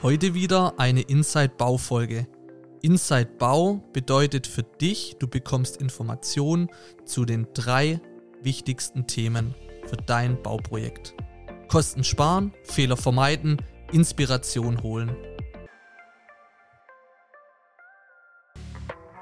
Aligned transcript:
Heute 0.00 0.32
wieder 0.32 0.74
eine 0.78 1.00
Inside 1.00 1.54
Bau 1.58 1.76
Folge. 1.76 2.28
Inside 2.82 3.32
Bau 3.36 3.82
bedeutet 3.92 4.46
für 4.46 4.62
dich, 4.62 5.16
du 5.18 5.26
bekommst 5.26 5.78
Informationen 5.78 6.68
zu 7.04 7.24
den 7.24 7.48
drei 7.52 8.00
wichtigsten 8.40 9.08
Themen 9.08 9.56
für 9.86 9.96
dein 9.96 10.40
Bauprojekt. 10.40 11.14
Kosten 11.66 12.04
sparen, 12.04 12.54
Fehler 12.62 12.96
vermeiden, 12.96 13.56
Inspiration 13.90 14.84
holen. 14.84 15.16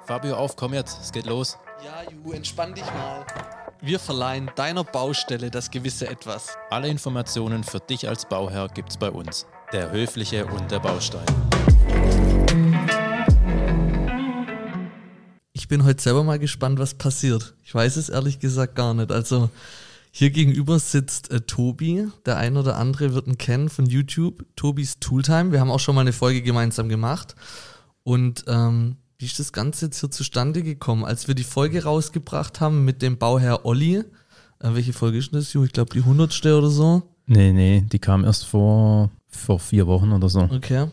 Fabio, 0.05 0.37
auf, 0.37 0.57
komm 0.57 0.75
jetzt, 0.75 1.01
es 1.01 1.11
geht 1.11 1.25
los. 1.25 1.57
Ja, 1.83 2.03
Ju, 2.11 2.33
entspann 2.33 2.75
dich 2.75 2.85
mal. 2.85 3.25
Wir 3.83 3.99
verleihen 3.99 4.51
deiner 4.57 4.85
Baustelle 4.85 5.51
das 5.51 5.71
gewisse 5.71 6.09
Etwas. 6.09 6.57
Alle 6.71 6.89
Informationen 6.89 7.63
für 7.63 7.79
dich 7.79 8.09
als 8.09 8.27
Bauherr 8.27 8.69
gibt's 8.69 8.97
bei 8.97 9.11
uns. 9.11 9.47
Der 9.71 9.91
Höfliche 9.91 10.47
und 10.47 10.71
der 10.71 10.81
Baustein. 10.81 11.27
Ich 15.53 15.69
bin 15.69 15.85
heute 15.85 16.03
selber 16.03 16.25
mal 16.25 16.39
gespannt, 16.39 16.79
was 16.79 16.95
passiert. 16.95 17.55
Ich 17.65 17.75
weiß 17.75 17.97
es 17.97 18.09
ehrlich 18.09 18.39
gesagt 18.39 18.77
gar 18.77 18.95
nicht. 18.95 19.13
Also 19.13 19.51
hier 20.11 20.31
gegenüber 20.31 20.79
sitzt 20.79 21.31
äh, 21.31 21.43
Tobi. 21.43 22.09
Der 22.25 22.39
ein 22.39 22.57
oder 22.57 22.77
andere 22.77 23.13
wird 23.13 23.27
ihn 23.27 23.37
kennen 23.37 23.69
von 23.69 23.85
YouTube. 23.85 24.47
Tobis 24.57 25.01
Tooltime. 25.01 25.53
Wir 25.53 25.61
haben 25.61 25.71
auch 25.71 25.81
schon 25.81 25.95
mal 25.95 26.01
eine 26.01 26.15
Folge 26.15 26.41
gemeinsam 26.41 26.89
gemacht. 26.89 27.35
Und 28.05 28.45
ähm, 28.49 28.97
wie 29.19 29.27
ist 29.27 29.39
das 29.39 29.53
Ganze 29.53 29.87
jetzt 29.87 30.01
hier 30.01 30.11
zustande 30.11 30.63
gekommen? 30.63 31.05
Als 31.05 31.29
wir 31.29 31.35
die 31.35 31.45
Folge 31.45 31.85
rausgebracht 31.85 32.61
haben 32.61 32.85
mit 32.85 33.03
dem 33.03 33.19
Bauherr 33.19 33.65
Olli, 33.65 33.97
äh, 33.97 34.05
welche 34.61 34.93
Folge 34.93 35.19
ist 35.19 35.35
das? 35.35 35.55
Ich 35.55 35.73
glaube 35.73 35.93
die 35.95 36.03
hundertste 36.03 36.57
oder 36.57 36.69
so. 36.69 37.03
Nee, 37.27 37.53
nee, 37.53 37.85
die 37.91 37.99
kam 37.99 38.25
erst 38.25 38.45
vor 38.47 39.11
vor 39.29 39.59
vier 39.61 39.87
Wochen 39.87 40.13
oder 40.13 40.29
so. 40.29 40.43
Okay. 40.43 40.89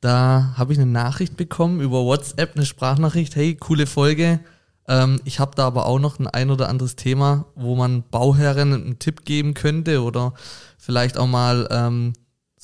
Da 0.00 0.54
habe 0.56 0.72
ich 0.72 0.78
eine 0.78 0.90
Nachricht 0.90 1.36
bekommen 1.36 1.80
über 1.80 2.04
WhatsApp, 2.04 2.56
eine 2.56 2.66
Sprachnachricht. 2.66 3.36
Hey, 3.36 3.54
coole 3.56 3.86
Folge. 3.86 4.40
Ähm, 4.86 5.20
ich 5.24 5.40
habe 5.40 5.52
da 5.54 5.66
aber 5.66 5.86
auch 5.86 5.98
noch 5.98 6.18
ein 6.18 6.26
ein 6.26 6.50
oder 6.50 6.68
anderes 6.68 6.96
Thema, 6.96 7.46
wo 7.54 7.74
man 7.74 8.04
Bauherren 8.10 8.74
einen 8.74 8.98
Tipp 8.98 9.24
geben 9.24 9.54
könnte 9.54 10.02
oder 10.02 10.34
vielleicht 10.78 11.16
auch 11.16 11.26
mal 11.26 11.66
ähm, 11.70 12.12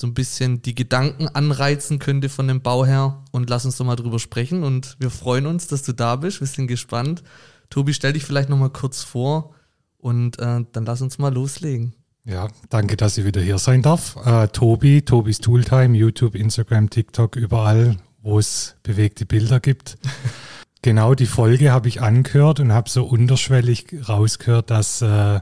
so 0.01 0.06
ein 0.06 0.15
bisschen 0.15 0.62
die 0.62 0.75
Gedanken 0.75 1.29
anreizen 1.29 1.98
könnte 1.98 2.31
von 2.31 2.48
dem 2.48 2.62
Bauherr. 2.62 3.23
Und 3.33 3.51
lass 3.51 3.67
uns 3.67 3.77
doch 3.77 3.84
mal 3.84 3.97
drüber 3.97 4.19
sprechen. 4.19 4.65
Und 4.65 4.97
wir 4.98 5.11
freuen 5.11 5.45
uns, 5.45 5.67
dass 5.67 5.83
du 5.83 5.93
da 5.93 6.17
bist. 6.17 6.41
Wir 6.41 6.47
sind 6.47 6.69
gespannt. 6.69 7.23
Tobi, 7.69 7.93
stell 7.93 8.15
dich 8.15 8.25
vielleicht 8.25 8.48
noch 8.48 8.56
mal 8.56 8.71
kurz 8.71 9.03
vor 9.03 9.55
und 9.98 10.39
äh, 10.39 10.65
dann 10.73 10.87
lass 10.87 11.03
uns 11.03 11.19
mal 11.19 11.33
loslegen. 11.33 11.95
Ja, 12.25 12.48
danke, 12.71 12.97
dass 12.97 13.19
ich 13.19 13.25
wieder 13.27 13.43
hier 13.43 13.59
sein 13.59 13.83
darf. 13.83 14.17
Äh, 14.25 14.48
Tobi, 14.48 15.03
Tobis 15.03 15.39
Tooltime, 15.39 15.97
YouTube, 15.97 16.34
Instagram, 16.34 16.89
TikTok, 16.89 17.37
überall, 17.37 17.97
wo 18.23 18.39
es 18.39 18.77
bewegte 18.83 19.27
Bilder 19.27 19.61
gibt. 19.61 19.98
genau 20.83 21.15
die 21.15 21.27
Folge 21.27 21.73
habe 21.73 21.89
ich 21.89 22.01
angehört 22.01 22.59
und 22.61 22.73
habe 22.73 22.89
so 22.89 23.05
unterschwellig 23.05 24.09
rausgehört, 24.09 24.71
dass 24.71 25.03
äh, 25.03 25.41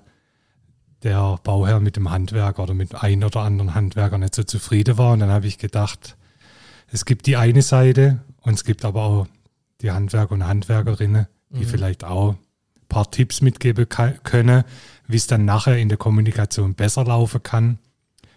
der 1.03 1.39
Bauherr 1.45 1.81
mit 1.81 1.97
dem 1.97 2.11
Handwerker 2.11 2.63
oder 2.63 2.75
mit 2.75 2.95
ein 2.95 3.23
oder 3.23 3.41
anderen 3.41 3.75
Handwerker 3.75 4.19
nicht 4.19 4.35
so 4.35 4.43
zufrieden 4.43 4.99
war. 4.99 5.13
Und 5.13 5.21
dann 5.21 5.31
habe 5.31 5.47
ich 5.47 5.59
gedacht, 5.59 6.17
es 6.91 7.05
gibt 7.05 7.27
die 7.27 7.37
eine 7.37 7.63
Seite 7.63 8.21
und 8.43 8.55
es 8.55 8.65
gibt 8.65 8.85
aber 8.85 9.03
auch 9.03 9.27
die 9.81 9.91
Handwerker 9.91 10.33
und 10.33 10.47
Handwerkerinnen, 10.47 11.27
die 11.51 11.65
mhm. 11.65 11.69
vielleicht 11.69 12.05
auch 12.05 12.33
ein 12.33 12.89
paar 12.89 13.11
Tipps 13.11 13.41
mitgeben 13.41 13.89
können, 13.89 14.65
wie 15.07 15.17
es 15.17 15.27
dann 15.27 15.45
nachher 15.45 15.79
in 15.79 15.89
der 15.89 15.99
Kommunikation 15.99 16.75
besser 16.75 17.05
laufen 17.05 17.43
kann, 17.43 17.79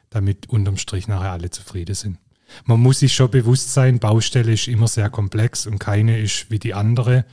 damit 0.09 0.50
unterm 0.50 0.78
Strich 0.78 1.08
nachher 1.08 1.31
alle 1.31 1.50
zufrieden 1.50 1.96
sind. 1.96 2.18
Man 2.66 2.81
muss 2.81 3.00
sich 3.00 3.14
schon 3.14 3.31
bewusst 3.31 3.73
sein, 3.73 4.00
Baustelle 4.00 4.52
ist 4.52 4.68
immer 4.68 4.88
sehr 4.88 5.09
komplex 5.09 5.66
und 5.66 5.80
keine 5.80 6.20
ist 6.20 6.52
wie 6.52 6.59
die 6.59 6.73
andere. 6.73 7.25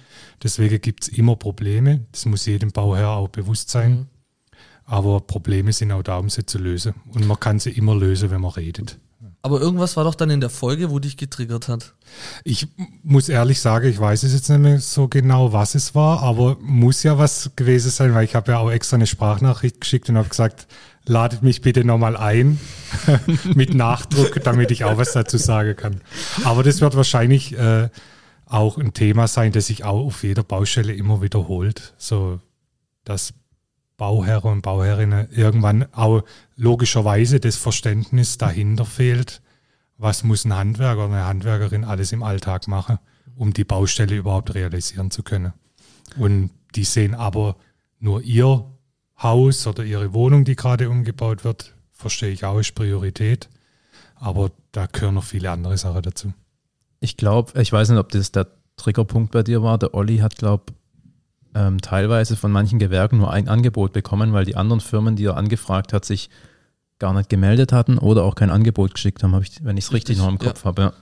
Deswegen 0.42 0.80
gibt 0.80 1.02
es 1.02 1.08
immer 1.08 1.34
Probleme. 1.34 2.06
Das 2.12 2.24
muss 2.26 2.46
jedem 2.46 2.70
Bauherr 2.70 3.10
auch 3.10 3.28
bewusst 3.28 3.69
sein. 3.69 3.91
Mhm. 3.91 4.06
Aber 4.91 5.21
Probleme 5.21 5.71
sind 5.75 5.93
auch 5.93 6.03
da, 6.03 6.16
um 6.16 6.31
sie 6.31 6.47
zu 6.47 6.59
lösen. 6.59 6.94
Und 7.12 7.26
man 7.26 7.38
kann 7.38 7.59
sie 7.59 7.71
immer 7.71 7.94
lösen, 7.94 8.31
wenn 8.31 8.41
man 8.41 8.53
redet. 8.53 8.99
Aber 9.43 9.60
irgendwas 9.60 9.97
war 9.97 10.04
doch 10.04 10.15
dann 10.15 10.31
in 10.31 10.41
der 10.41 10.49
Folge, 10.49 10.91
wo 10.91 10.99
dich 10.99 11.19
getriggert 11.19 11.69
hat. 11.69 11.94
Ich 12.43 12.69
muss 13.03 13.28
ehrlich 13.28 13.60
sagen, 13.60 13.87
ich 13.87 14.00
weiß 14.00 14.22
es 14.22 14.32
jetzt 14.32 14.48
nicht 14.48 14.60
mehr 14.60 14.81
so 14.81 15.09
genau, 15.09 15.53
was 15.53 15.75
es 15.75 15.94
war, 15.94 16.22
aber 16.22 16.56
muss 16.60 17.03
ja 17.03 17.19
was 17.19 17.50
gewesen 17.54 17.91
sein, 17.91 18.15
weil 18.15 18.25
ich 18.25 18.34
habe 18.34 18.53
ja 18.53 18.59
auch 18.59 18.71
extra 18.71 18.97
eine 18.97 19.06
Sprachnachricht 19.06 19.81
geschickt 19.81 20.09
und 20.09 20.16
habe 20.16 20.28
gesagt, 20.31 20.66
ladet 21.04 21.43
mich 21.43 21.60
bitte 21.60 21.84
nochmal 21.84 22.16
ein 22.16 22.59
mit 23.54 23.75
Nachdruck, 23.75 24.43
damit 24.43 24.71
ich 24.71 24.84
auch 24.84 24.97
was 24.97 25.12
dazu 25.12 25.37
sagen 25.37 25.77
kann. 25.77 26.00
Aber 26.44 26.62
das 26.62 26.81
wird 26.81 26.97
wahrscheinlich 26.97 27.56
äh, 27.59 27.91
auch 28.47 28.78
ein 28.78 28.94
Thema 28.94 29.28
sein, 29.28 29.53
das 29.53 29.66
sich 29.66 29.84
auch 29.84 30.06
auf 30.06 30.22
jeder 30.22 30.43
Baustelle 30.43 30.94
immer 30.94 31.21
wiederholt. 31.21 31.94
So, 31.98 32.41
dass 33.04 33.34
Bauherren 33.98 34.53
und 34.53 34.62
Bauherrinnen 34.62 35.28
irgendwann 35.32 35.92
auch 35.92 36.22
logischerweise 36.56 37.41
das 37.41 37.56
Verständnis 37.56 38.38
dahinter 38.38 38.86
fehlt, 38.86 39.42
was 39.98 40.25
muss 40.25 40.44
ein 40.44 40.54
Handwerker 40.54 41.06
oder 41.06 41.14
eine 41.14 41.26
Handwerkerin 41.26 41.84
alles 41.84 42.12
im 42.12 42.22
Alltag 42.22 42.69
machen, 42.69 42.98
um 43.36 43.53
die 43.53 43.64
Baustelle 43.64 44.16
überhaupt 44.16 44.54
realisieren 44.54 45.10
zu 45.10 45.22
können. 45.22 45.53
Und 46.16 46.50
die 46.76 46.84
sehen 46.84 47.14
aber 47.14 47.56
nur 47.98 48.22
ihr 48.22 48.64
Haus 49.20 49.66
oder 49.66 49.84
ihre 49.84 50.15
Wohnung, 50.15 50.44
die 50.44 50.54
gerade 50.54 50.88
umgebaut 50.88 51.42
wird, 51.42 51.75
verstehe 51.91 52.30
ich 52.30 52.44
auch, 52.44 52.59
ist 52.60 52.76
Priorität. 52.76 53.48
Aber 54.15 54.53
da 54.70 54.86
gehören 54.86 55.15
noch 55.15 55.25
viele 55.25 55.50
andere 55.50 55.76
Sachen 55.76 56.03
dazu. 56.03 56.32
Ich 57.00 57.16
glaube, 57.16 57.60
ich 57.60 57.72
weiß 57.72 57.88
nicht, 57.88 57.98
ob 57.98 58.10
das 58.10 58.30
der 58.30 58.47
Triggerpunkt 58.76 59.32
bei 59.32 59.42
dir 59.42 59.62
war. 59.62 59.76
Der 59.76 59.94
Olli 59.94 60.19
hat, 60.19 60.36
glaube 60.36 60.72
ähm, 61.54 61.81
teilweise 61.81 62.36
von 62.36 62.53
manchen 62.53 62.78
Gewerken 62.78 63.19
nur 63.19 63.32
ein 63.32 63.48
Angebot 63.48 63.92
bekommen, 63.92 64.32
weil 64.32 64.44
die 64.44 64.56
anderen 64.56 64.81
Firmen, 64.81 65.16
die 65.16 65.25
er 65.25 65.36
angefragt 65.36 65.92
hat, 65.92 66.04
sich 66.04 66.31
gar 66.98 67.12
nicht 67.14 67.28
gemeldet 67.28 67.72
hatten 67.72 67.98
oder 67.98 68.25
auch 68.25 68.34
kein 68.34 68.50
Angebot 68.50 68.94
geschickt 68.94 69.22
haben, 69.22 69.41
ich, 69.41 69.64
wenn 69.64 69.76
ich 69.76 69.84
es 69.84 69.92
richtig, 69.92 70.16
richtig 70.16 70.25
noch 70.25 70.28
im 70.28 70.38
Kopf 70.38 70.60
ja. 70.60 70.64
habe. 70.64 70.82
Ja. 70.82 70.92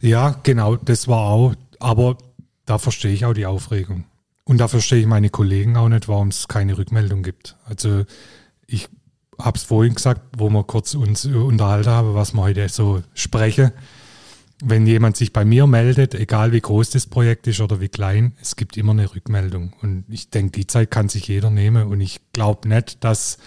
ja, 0.00 0.40
genau, 0.42 0.76
das 0.76 1.08
war 1.08 1.20
auch, 1.20 1.54
aber 1.80 2.16
da 2.64 2.78
verstehe 2.78 3.12
ich 3.12 3.24
auch 3.24 3.34
die 3.34 3.46
Aufregung. 3.46 4.04
Und 4.44 4.58
da 4.58 4.68
verstehe 4.68 5.00
ich 5.00 5.06
meine 5.06 5.30
Kollegen 5.30 5.76
auch 5.76 5.88
nicht, 5.88 6.06
warum 6.08 6.28
es 6.28 6.48
keine 6.48 6.76
Rückmeldung 6.76 7.22
gibt. 7.22 7.56
Also 7.64 8.04
ich 8.66 8.88
habe 9.38 9.56
es 9.56 9.64
vorhin 9.64 9.94
gesagt, 9.94 10.20
wo 10.36 10.50
wir 10.50 10.64
kurz 10.64 10.94
uns 10.94 11.24
unterhalten 11.24 11.90
haben, 11.90 12.14
was 12.14 12.34
wir 12.34 12.42
heute 12.42 12.68
so 12.68 13.02
sprechen 13.14 13.72
wenn 14.62 14.86
jemand 14.86 15.16
sich 15.16 15.32
bei 15.32 15.44
mir 15.44 15.66
meldet, 15.66 16.14
egal 16.14 16.52
wie 16.52 16.60
groß 16.60 16.90
das 16.90 17.06
Projekt 17.06 17.46
ist 17.46 17.60
oder 17.60 17.80
wie 17.80 17.88
klein, 17.88 18.34
es 18.40 18.56
gibt 18.56 18.76
immer 18.76 18.92
eine 18.92 19.12
Rückmeldung. 19.14 19.72
Und 19.82 20.04
ich 20.08 20.30
denke, 20.30 20.52
die 20.52 20.66
Zeit 20.66 20.90
kann 20.90 21.08
sich 21.08 21.26
jeder 21.28 21.50
nehmen. 21.50 21.88
Und 21.88 22.00
ich 22.00 22.20
glaube 22.32 22.68
nicht, 22.68 23.02
dass 23.02 23.38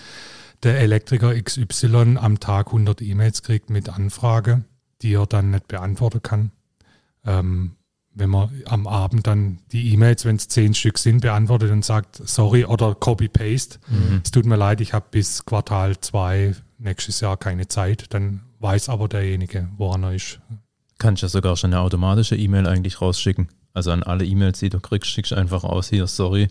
der 0.63 0.79
Elektriker 0.79 1.33
XY 1.41 2.17
am 2.19 2.39
Tag 2.39 2.67
100 2.67 3.01
E-Mails 3.01 3.43
kriegt 3.43 3.69
mit 3.69 3.89
Anfrage, 3.89 4.65
die 5.01 5.13
er 5.13 5.25
dann 5.25 5.51
nicht 5.51 5.67
beantworten 5.67 6.21
kann. 6.21 6.51
Ähm, 7.25 7.75
wenn 8.13 8.29
man 8.31 8.49
am 8.65 8.87
Abend 8.87 9.27
dann 9.27 9.59
die 9.71 9.93
E-Mails, 9.93 10.25
wenn 10.25 10.37
es 10.37 10.47
zehn 10.47 10.73
Stück 10.73 10.97
sind, 10.97 11.21
beantwortet 11.21 11.71
und 11.71 11.85
sagt, 11.85 12.15
sorry 12.15 12.65
oder 12.65 12.95
Copy-Paste, 12.95 13.79
mhm. 13.87 14.21
es 14.23 14.31
tut 14.31 14.45
mir 14.45 14.55
leid, 14.55 14.81
ich 14.81 14.93
habe 14.93 15.05
bis 15.11 15.45
Quartal 15.45 15.99
2 15.99 16.55
nächstes 16.79 17.21
Jahr 17.21 17.37
keine 17.37 17.67
Zeit, 17.67 18.05
dann 18.09 18.41
weiß 18.59 18.89
aber 18.89 19.07
derjenige, 19.07 19.69
woran 19.77 20.03
er 20.03 20.13
ist. 20.13 20.39
Kannst 20.97 21.21
ja 21.21 21.29
sogar 21.29 21.55
schon 21.57 21.73
eine 21.73 21.81
automatische 21.81 22.35
E-Mail 22.35 22.67
eigentlich 22.67 23.01
rausschicken. 23.01 23.49
Also 23.73 23.91
an 23.91 24.03
alle 24.03 24.25
E-Mails, 24.25 24.59
die 24.59 24.69
du 24.69 24.79
kriegst, 24.79 25.11
schickst 25.11 25.31
du 25.31 25.35
einfach 25.35 25.63
aus, 25.63 25.89
hier, 25.89 26.07
sorry. 26.07 26.47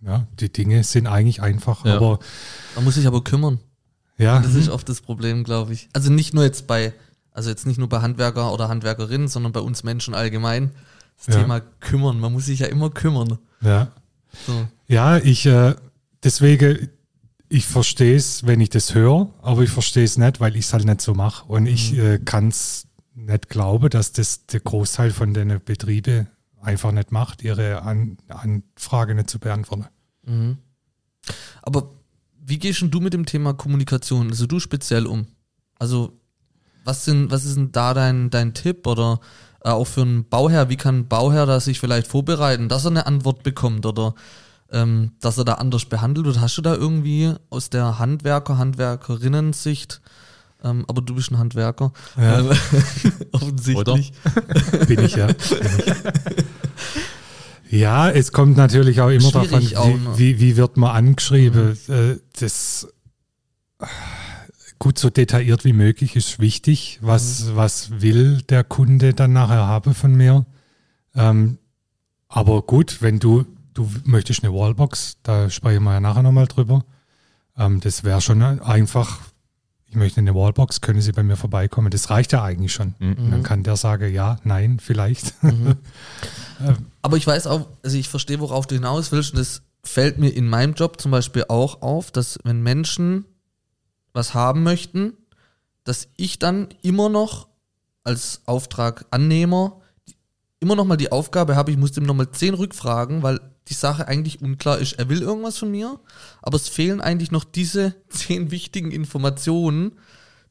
Ja, 0.00 0.26
die 0.38 0.52
Dinge 0.52 0.84
sind 0.84 1.06
eigentlich 1.08 1.42
einfach, 1.42 1.84
ja. 1.84 1.96
aber. 1.96 2.20
Man 2.76 2.84
muss 2.84 2.94
sich 2.94 3.06
aber 3.06 3.24
kümmern. 3.24 3.58
Ja. 4.18 4.40
das 4.40 4.54
ist 4.54 4.68
oft 4.68 4.88
das 4.88 5.00
Problem, 5.00 5.44
glaube 5.44 5.72
ich. 5.72 5.88
Also 5.92 6.10
nicht 6.10 6.34
nur 6.34 6.44
jetzt 6.44 6.66
bei, 6.66 6.92
also 7.32 7.50
jetzt 7.50 7.66
nicht 7.66 7.78
nur 7.78 7.88
bei 7.88 8.00
Handwerker 8.00 8.52
oder 8.52 8.68
Handwerkerinnen, 8.68 9.28
sondern 9.28 9.52
bei 9.52 9.60
uns 9.60 9.84
Menschen 9.84 10.14
allgemein. 10.14 10.72
Das 11.16 11.34
ja. 11.34 11.42
Thema 11.42 11.60
kümmern. 11.60 12.18
Man 12.20 12.32
muss 12.32 12.46
sich 12.46 12.60
ja 12.60 12.66
immer 12.66 12.90
kümmern. 12.90 13.38
Ja. 13.60 13.88
So. 14.46 14.66
Ja, 14.88 15.18
ich, 15.18 15.46
äh, 15.46 15.74
deswegen, 16.22 16.88
ich 17.48 17.66
verstehe 17.66 18.16
es, 18.16 18.46
wenn 18.46 18.60
ich 18.60 18.70
das 18.70 18.94
höre, 18.94 19.28
aber 19.40 19.62
ich 19.62 19.70
verstehe 19.70 20.04
es 20.04 20.18
nicht, 20.18 20.40
weil 20.40 20.56
ich 20.56 20.66
es 20.66 20.72
halt 20.72 20.84
nicht 20.84 21.00
so 21.00 21.14
mache. 21.14 21.44
Und 21.46 21.66
ich 21.66 21.92
mhm. 21.92 22.00
äh, 22.00 22.18
kann 22.18 22.48
es 22.48 22.87
nicht 23.26 23.48
glaube, 23.48 23.88
dass 23.90 24.12
das 24.12 24.46
der 24.46 24.60
Großteil 24.60 25.10
von 25.10 25.34
den 25.34 25.60
Betrieben 25.64 26.28
einfach 26.60 26.92
nicht 26.92 27.12
macht, 27.12 27.42
ihre 27.42 27.82
An 27.82 28.18
Anfrage 28.28 29.14
nicht 29.14 29.30
zu 29.30 29.38
beantworten. 29.38 29.86
Mhm. 30.24 30.58
Aber 31.62 31.90
wie 32.40 32.58
gehst 32.58 32.82
du 32.82 33.00
mit 33.00 33.12
dem 33.12 33.26
Thema 33.26 33.52
Kommunikation, 33.52 34.30
also 34.30 34.46
du 34.46 34.60
speziell 34.60 35.06
um? 35.06 35.26
Also 35.78 36.18
was, 36.84 37.04
sind, 37.04 37.30
was 37.30 37.44
ist 37.44 37.56
denn 37.56 37.72
da 37.72 37.92
dein, 37.92 38.30
dein 38.30 38.54
Tipp 38.54 38.86
oder 38.86 39.20
äh, 39.62 39.68
auch 39.68 39.86
für 39.86 40.02
einen 40.02 40.28
Bauherr, 40.28 40.70
wie 40.70 40.76
kann 40.76 41.00
ein 41.00 41.08
Bauherr 41.08 41.46
da 41.46 41.60
sich 41.60 41.80
vielleicht 41.80 42.06
vorbereiten, 42.06 42.68
dass 42.68 42.84
er 42.84 42.92
eine 42.92 43.06
Antwort 43.06 43.42
bekommt 43.42 43.84
oder 43.84 44.14
ähm, 44.70 45.12
dass 45.20 45.38
er 45.38 45.44
da 45.44 45.54
anders 45.54 45.84
behandelt 45.84 46.26
wird? 46.26 46.40
Hast 46.40 46.56
du 46.56 46.62
da 46.62 46.74
irgendwie 46.74 47.34
aus 47.50 47.68
der 47.68 47.98
Handwerker, 47.98 48.58
Handwerkerinnen-Sicht 48.58 50.00
Ähm, 50.64 50.84
aber 50.88 51.02
du 51.02 51.14
bist 51.14 51.30
ein 51.30 51.38
Handwerker. 51.38 51.92
Ja. 52.16 52.40
Ähm, 52.40 52.50
offensichtlich. 53.32 54.12
Bin 54.86 55.04
ich 55.04 55.14
ja. 55.14 55.26
Bin 55.32 55.36
ich. 55.86 55.94
Ja, 57.70 58.10
es 58.10 58.32
kommt 58.32 58.56
natürlich 58.56 59.00
auch 59.00 59.10
immer 59.10 59.30
davon, 59.30 59.48
Schwierig 59.48 59.76
auch, 59.76 59.86
ne? 59.86 60.14
wie, 60.16 60.38
wie, 60.38 60.40
wie 60.40 60.56
wird 60.56 60.76
man 60.76 60.90
angeschrieben. 60.96 61.78
Äh, 61.88 62.16
Das 62.40 62.88
gut 64.78 64.98
so 64.98 65.10
detailliert 65.10 65.64
wie 65.64 65.72
möglich 65.72 66.16
ist 66.16 66.38
wichtig. 66.38 66.98
Was, 67.02 67.54
was 67.56 68.00
will 68.00 68.42
der 68.42 68.64
Kunde 68.64 69.12
dann 69.14 69.32
nachher 69.32 69.66
haben 69.66 69.94
von 69.94 70.14
mir? 70.14 70.46
Ähm, 71.14 71.58
aber 72.28 72.62
gut, 72.62 73.02
wenn 73.02 73.18
du, 73.18 73.44
du 73.74 73.90
möchtest 74.04 74.44
eine 74.44 74.52
Wallbox, 74.52 75.18
da 75.22 75.50
sprechen 75.50 75.82
wir 75.84 75.94
ja 75.94 76.00
nachher 76.00 76.22
nochmal 76.22 76.46
drüber. 76.46 76.84
Ähm, 77.56 77.80
das 77.80 78.04
wäre 78.04 78.20
schon 78.20 78.42
einfach, 78.42 79.18
ich 79.90 79.96
möchte 79.96 80.20
eine 80.20 80.34
Wallbox, 80.34 80.80
können 80.80 81.00
Sie 81.00 81.12
bei 81.12 81.22
mir 81.22 81.36
vorbeikommen? 81.36 81.90
Das 81.90 82.10
reicht 82.10 82.32
ja 82.32 82.42
eigentlich 82.42 82.72
schon. 82.72 82.94
Und 83.00 83.30
dann 83.30 83.42
kann 83.42 83.62
der 83.62 83.76
sagen, 83.76 84.12
ja, 84.12 84.38
nein, 84.44 84.78
vielleicht. 84.80 85.34
Aber 87.02 87.16
ich 87.16 87.26
weiß 87.26 87.46
auch, 87.46 87.68
also 87.82 87.96
ich 87.96 88.08
verstehe, 88.08 88.38
worauf 88.40 88.66
du 88.66 88.74
hinaus 88.74 89.12
willst. 89.12 89.32
Und 89.32 89.40
es 89.40 89.62
fällt 89.82 90.18
mir 90.18 90.28
in 90.28 90.46
meinem 90.46 90.74
Job 90.74 91.00
zum 91.00 91.10
Beispiel 91.10 91.46
auch 91.48 91.80
auf, 91.80 92.10
dass 92.10 92.38
wenn 92.44 92.62
Menschen 92.62 93.24
was 94.12 94.34
haben 94.34 94.62
möchten, 94.62 95.14
dass 95.84 96.08
ich 96.16 96.38
dann 96.38 96.68
immer 96.82 97.08
noch 97.08 97.48
als 98.04 98.42
Auftragannehmer 98.44 99.80
immer 100.60 100.76
noch 100.76 100.84
mal 100.84 100.96
die 100.96 101.12
Aufgabe 101.12 101.56
habe, 101.56 101.70
ich 101.70 101.76
muss 101.76 101.92
dem 101.92 102.04
nochmal 102.04 102.30
zehn 102.30 102.54
rückfragen, 102.54 103.22
weil 103.22 103.40
die 103.68 103.74
Sache 103.74 104.08
eigentlich 104.08 104.40
unklar 104.40 104.78
ist. 104.78 104.94
Er 104.94 105.08
will 105.08 105.22
irgendwas 105.22 105.58
von 105.58 105.70
mir, 105.70 106.00
aber 106.42 106.56
es 106.56 106.68
fehlen 106.68 107.00
eigentlich 107.00 107.30
noch 107.30 107.44
diese 107.44 107.94
zehn 108.08 108.50
wichtigen 108.50 108.90
Informationen, 108.90 109.92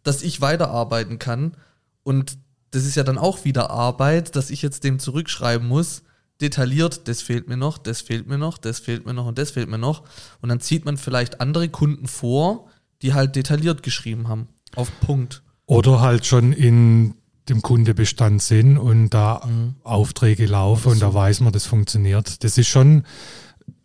dass 0.04 0.24
ich 0.24 0.42
weiterarbeiten 0.42 1.20
kann. 1.20 1.56
Und 2.04 2.38
das 2.72 2.86
ist 2.86 2.96
ja 2.96 3.04
dann 3.04 3.18
auch 3.18 3.46
wieder 3.46 3.70
Arbeit, 3.70 4.36
dass 4.36 4.50
ich 4.50 4.62
jetzt 4.62 4.84
dem 4.84 5.00
zurückschreiben 5.00 5.68
muss, 5.68 6.04
detailliert, 6.42 7.08
das 7.08 7.22
fehlt 7.22 7.48
mir 7.48 7.58
noch, 7.58 7.78
das 7.78 8.02
fehlt 8.02 8.28
mir 8.28 8.38
noch, 8.38 8.58
das 8.58 8.80
fehlt 8.80 9.06
mir 9.06 9.14
noch 9.14 9.26
und 9.26 9.38
das 9.38 9.52
fehlt 9.52 9.70
mir 9.70 9.78
noch. 9.78 10.04
Und 10.42 10.50
dann 10.50 10.60
zieht 10.60 10.86
man 10.86 10.98
vielleicht 10.98 11.42
andere 11.42 11.70
Kunden 11.70 12.08
vor, 12.08 12.70
die 13.02 13.14
halt 13.14 13.36
detailliert 13.36 13.84
geschrieben 13.84 14.28
haben. 14.28 14.48
Auf 14.76 14.92
Punkt. 15.02 15.42
Oder 15.66 16.02
halt 16.02 16.26
schon 16.26 16.54
in 16.54 17.16
dem 17.50 17.62
Kundebestand 17.62 18.42
sind 18.42 18.78
und 18.78 19.10
da 19.10 19.48
Aufträge 19.84 20.46
laufen 20.46 20.92
und 20.94 21.02
da 21.02 21.14
weiß 21.14 21.40
man, 21.42 21.54
das 21.54 21.66
funktioniert. 21.66 22.44
Das 22.44 22.58
ist 22.58 22.68
schon 22.68 23.04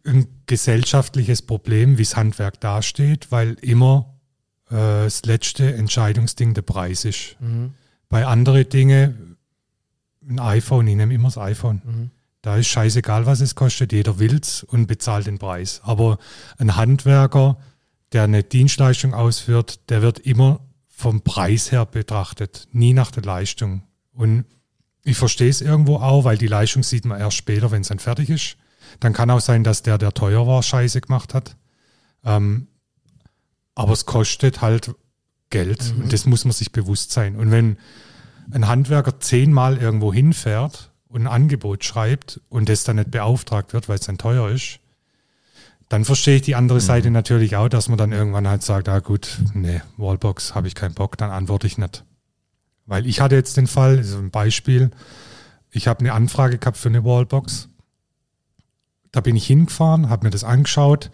ein 0.04 0.26
gesellschaftliches 0.46 1.42
Problem, 1.42 1.98
wie 1.98 2.02
das 2.02 2.16
Handwerk 2.16 2.60
dasteht, 2.60 3.30
weil 3.30 3.54
immer 3.60 4.14
äh, 4.68 5.04
das 5.04 5.24
letzte 5.24 5.74
Entscheidungsding 5.74 6.54
der 6.54 6.62
Preis 6.62 7.04
ist. 7.04 7.36
Bei 8.08 8.26
anderen 8.26 8.68
Dingen, 8.68 9.36
ein 10.28 10.40
iPhone, 10.40 10.86
ich 10.86 10.96
nehme 10.96 11.14
immer 11.14 11.28
das 11.28 11.38
iPhone. 11.38 12.10
Da 12.42 12.56
ist 12.56 12.66
scheißegal, 12.66 13.26
was 13.26 13.40
es 13.40 13.54
kostet, 13.54 13.92
jeder 13.92 14.18
will's 14.18 14.64
und 14.64 14.86
bezahlt 14.86 15.28
den 15.28 15.38
Preis. 15.38 15.80
Aber 15.84 16.18
ein 16.58 16.74
Handwerker, 16.74 17.56
der 18.12 18.24
eine 18.24 18.42
Dienstleistung 18.42 19.14
ausführt, 19.14 19.88
der 19.90 20.02
wird 20.02 20.18
immer 20.18 20.60
vom 20.94 21.22
Preis 21.22 21.72
her 21.72 21.86
betrachtet, 21.86 22.68
nie 22.72 22.92
nach 22.92 23.10
der 23.10 23.24
Leistung. 23.24 23.82
Und 24.12 24.44
ich 25.02 25.16
verstehe 25.16 25.48
es 25.48 25.60
irgendwo 25.60 25.96
auch, 25.96 26.24
weil 26.24 26.38
die 26.38 26.46
Leistung 26.46 26.82
sieht 26.82 27.04
man 27.04 27.18
erst 27.18 27.36
später, 27.36 27.70
wenn 27.70 27.80
es 27.80 27.88
dann 27.88 27.98
fertig 27.98 28.30
ist. 28.30 28.56
Dann 29.00 29.12
kann 29.12 29.30
auch 29.30 29.40
sein, 29.40 29.64
dass 29.64 29.82
der, 29.82 29.98
der 29.98 30.12
teuer 30.12 30.46
war, 30.46 30.62
Scheiße 30.62 31.00
gemacht 31.00 31.34
hat. 31.34 31.56
Ähm, 32.24 32.68
aber 33.74 33.92
es 33.92 34.06
kostet 34.06 34.60
halt 34.60 34.94
Geld 35.50 35.94
und 35.98 36.12
das 36.12 36.26
muss 36.26 36.44
man 36.44 36.52
sich 36.52 36.72
bewusst 36.72 37.10
sein. 37.10 37.36
Und 37.36 37.50
wenn 37.50 37.78
ein 38.50 38.68
Handwerker 38.68 39.18
zehnmal 39.18 39.78
irgendwo 39.78 40.12
hinfährt 40.12 40.92
und 41.08 41.22
ein 41.22 41.26
Angebot 41.26 41.84
schreibt 41.84 42.40
und 42.48 42.68
das 42.68 42.84
dann 42.84 42.96
nicht 42.96 43.10
beauftragt 43.10 43.72
wird, 43.72 43.88
weil 43.88 43.96
es 43.96 44.06
dann 44.06 44.18
teuer 44.18 44.50
ist, 44.50 44.78
dann 45.92 46.06
verstehe 46.06 46.36
ich 46.36 46.42
die 46.42 46.54
andere 46.54 46.80
Seite 46.80 47.10
natürlich 47.10 47.56
auch, 47.56 47.68
dass 47.68 47.90
man 47.90 47.98
dann 47.98 48.12
irgendwann 48.12 48.48
halt 48.48 48.62
sagt, 48.62 48.88
ah 48.88 49.00
gut, 49.00 49.38
nee, 49.52 49.82
Wallbox 49.98 50.54
habe 50.54 50.66
ich 50.66 50.74
keinen 50.74 50.94
Bock, 50.94 51.18
dann 51.18 51.30
antworte 51.30 51.66
ich 51.66 51.76
nicht. 51.76 52.06
Weil 52.86 53.06
ich 53.06 53.20
hatte 53.20 53.34
jetzt 53.34 53.58
den 53.58 53.66
Fall, 53.66 53.98
also 53.98 54.16
ein 54.16 54.30
Beispiel, 54.30 54.90
ich 55.70 55.88
habe 55.88 56.00
eine 56.00 56.14
Anfrage 56.14 56.56
gehabt 56.56 56.78
für 56.78 56.88
eine 56.88 57.04
Wallbox. 57.04 57.68
Da 59.10 59.20
bin 59.20 59.36
ich 59.36 59.46
hingefahren, 59.46 60.08
habe 60.08 60.24
mir 60.24 60.30
das 60.30 60.44
angeschaut, 60.44 61.10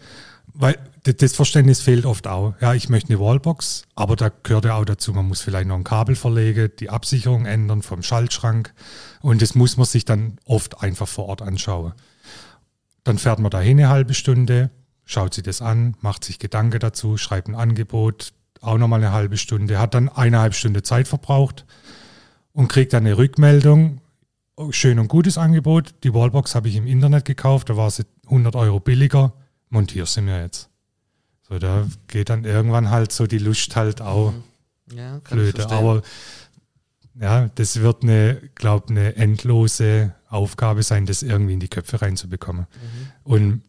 weil 0.53 0.77
das 1.03 1.33
Verständnis 1.33 1.81
fehlt 1.81 2.05
oft 2.05 2.25
auch. 2.27 2.53
Ja, 2.61 2.73
ich 2.73 2.87
möchte 2.87 3.09
eine 3.09 3.19
Wallbox, 3.19 3.83
aber 3.95 4.15
da 4.15 4.29
gehört 4.29 4.63
ja 4.63 4.75
auch 4.75 4.85
dazu, 4.85 5.11
man 5.11 5.27
muss 5.27 5.41
vielleicht 5.41 5.67
noch 5.67 5.75
ein 5.75 5.83
Kabel 5.83 6.15
verlegen, 6.15 6.71
die 6.79 6.89
Absicherung 6.89 7.45
ändern 7.45 7.81
vom 7.81 8.01
Schaltschrank 8.01 8.73
und 9.19 9.41
das 9.41 9.55
muss 9.55 9.75
man 9.75 9.85
sich 9.85 10.05
dann 10.05 10.37
oft 10.45 10.81
einfach 10.81 11.09
vor 11.09 11.25
Ort 11.25 11.41
anschauen. 11.41 11.91
Dann 13.09 13.17
fährt 13.17 13.39
man 13.39 13.49
dahin 13.49 13.79
eine 13.79 13.89
halbe 13.89 14.13
Stunde, 14.13 14.69
schaut 15.03 15.33
sich 15.33 15.43
das 15.43 15.63
an, 15.63 15.95
macht 15.99 16.23
sich 16.23 16.37
Gedanken 16.37 16.77
dazu, 16.79 17.17
schreibt 17.17 17.47
ein 17.47 17.55
Angebot, 17.55 18.33
auch 18.61 18.77
nochmal 18.77 18.99
eine 18.99 19.11
halbe 19.11 19.37
Stunde, 19.37 19.79
hat 19.79 19.95
dann 19.95 20.09
eineinhalb 20.09 20.53
Stunde 20.53 20.83
Zeit 20.83 21.07
verbraucht 21.07 21.65
und 22.53 22.67
kriegt 22.67 22.93
dann 22.93 23.07
eine 23.07 23.17
Rückmeldung. 23.17 23.99
Oh, 24.55 24.71
Schön 24.71 24.99
und 24.99 25.07
gutes 25.07 25.39
Angebot. 25.39 25.95
Die 26.03 26.13
Wallbox 26.13 26.53
habe 26.53 26.67
ich 26.69 26.75
im 26.75 26.85
Internet 26.85 27.25
gekauft, 27.25 27.71
da 27.71 27.77
war 27.77 27.89
sie 27.89 28.03
100 28.25 28.55
Euro 28.55 28.79
billiger. 28.79 29.33
Montier 29.71 30.05
sie 30.05 30.21
mir 30.21 30.43
jetzt. 30.43 30.69
So, 31.49 31.57
da 31.57 31.87
geht 32.05 32.29
dann 32.29 32.45
irgendwann 32.45 32.91
halt 32.91 33.11
so 33.11 33.25
die 33.25 33.39
Lust 33.39 33.75
halt 33.75 34.01
auch 34.01 34.35
Ja, 34.93 35.13
kann 35.13 35.19
ich 35.19 35.29
blöde. 35.29 35.51
verstehen. 35.53 35.77
Aber 35.79 36.03
ja, 37.19 37.49
das 37.55 37.81
wird 37.81 38.03
eine, 38.03 38.41
glaube 38.55 38.89
eine 38.89 39.15
endlose 39.15 40.13
Aufgabe 40.29 40.83
sein, 40.83 41.05
das 41.05 41.21
irgendwie 41.23 41.53
in 41.53 41.59
die 41.59 41.67
Köpfe 41.67 42.01
reinzubekommen. 42.01 42.67
Und 43.23 43.61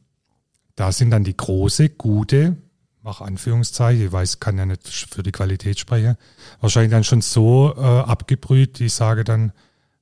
da 0.77 0.93
sind 0.93 1.11
dann 1.11 1.25
die 1.25 1.37
große, 1.37 1.91
gute, 1.91 2.57
mach 3.03 3.21
Anführungszeichen, 3.21 4.07
ich 4.07 4.13
weiß, 4.13 4.41
kann 4.41 4.59
ja 4.59 4.67
nicht 4.67 4.89
für 4.89 5.23
die 5.23 5.33
Qualität 5.33 5.79
sprechen, 5.79 6.17
wahrscheinlich 6.61 6.93
dann 6.93 7.05
schon 7.05 7.23
so 7.23 7.75
äh, 7.77 7.81
abgebrüht, 7.81 8.79
die 8.79 8.89
sage 8.89 9.25
dann, 9.25 9.53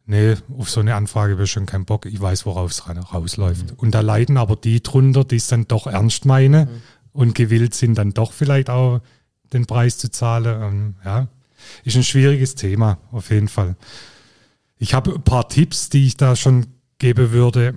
nee, 0.06 0.34
auf 0.56 0.68
so 0.68 0.80
eine 0.80 0.94
Anfrage 0.94 1.34
habe 1.34 1.44
ich 1.44 1.50
schon 1.50 1.66
keinen 1.66 1.84
Bock, 1.84 2.06
ich 2.06 2.20
weiß, 2.20 2.44
worauf 2.44 2.70
es 2.70 2.88
ra- 2.88 2.98
rausläuft. 2.98 3.74
Und 3.76 3.94
da 3.94 4.00
leiden 4.00 4.36
aber 4.36 4.56
die 4.56 4.82
drunter, 4.82 5.24
die 5.24 5.36
es 5.36 5.46
dann 5.46 5.68
doch 5.68 5.86
ernst 5.86 6.24
meinen 6.24 6.68
und 7.12 7.34
gewillt 7.34 7.74
sind, 7.74 7.96
dann 7.96 8.12
doch 8.12 8.32
vielleicht 8.32 8.68
auch 8.68 9.00
den 9.52 9.66
Preis 9.66 9.96
zu 9.98 10.10
zahlen. 10.10 10.62
Ähm, 10.62 10.94
ja, 11.04 11.28
ist 11.84 11.96
ein 11.96 12.04
schwieriges 12.04 12.54
Thema, 12.54 12.98
auf 13.10 13.30
jeden 13.30 13.48
Fall. 13.48 13.76
Ich 14.78 14.94
habe 14.94 15.14
ein 15.14 15.22
paar 15.22 15.48
Tipps, 15.48 15.88
die 15.88 16.06
ich 16.06 16.16
da 16.16 16.36
schon 16.36 16.66
geben 16.98 17.32
würde, 17.32 17.74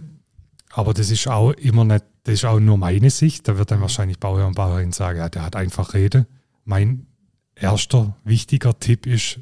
aber 0.72 0.94
das 0.94 1.10
ist 1.10 1.28
auch 1.28 1.52
immer 1.52 1.86
nicht, 1.86 2.06
das 2.24 2.36
ist 2.36 2.46
auch 2.46 2.60
nur 2.60 2.78
meine 2.78 3.10
Sicht. 3.10 3.48
Da 3.48 3.58
wird 3.58 3.72
dann 3.72 3.82
wahrscheinlich 3.82 4.20
Bauherr 4.20 4.48
und 4.48 4.56
Bauherrin 4.56 4.92
sagen, 4.92 5.20
ja, 5.20 5.30
der 5.30 5.44
hat 5.44 5.56
einfach 5.56 5.94
Rede. 5.94 6.28
Mein 6.64 7.08
erster 7.56 8.16
wichtiger 8.24 8.78
Tipp 8.80 9.06
ist, 9.06 9.40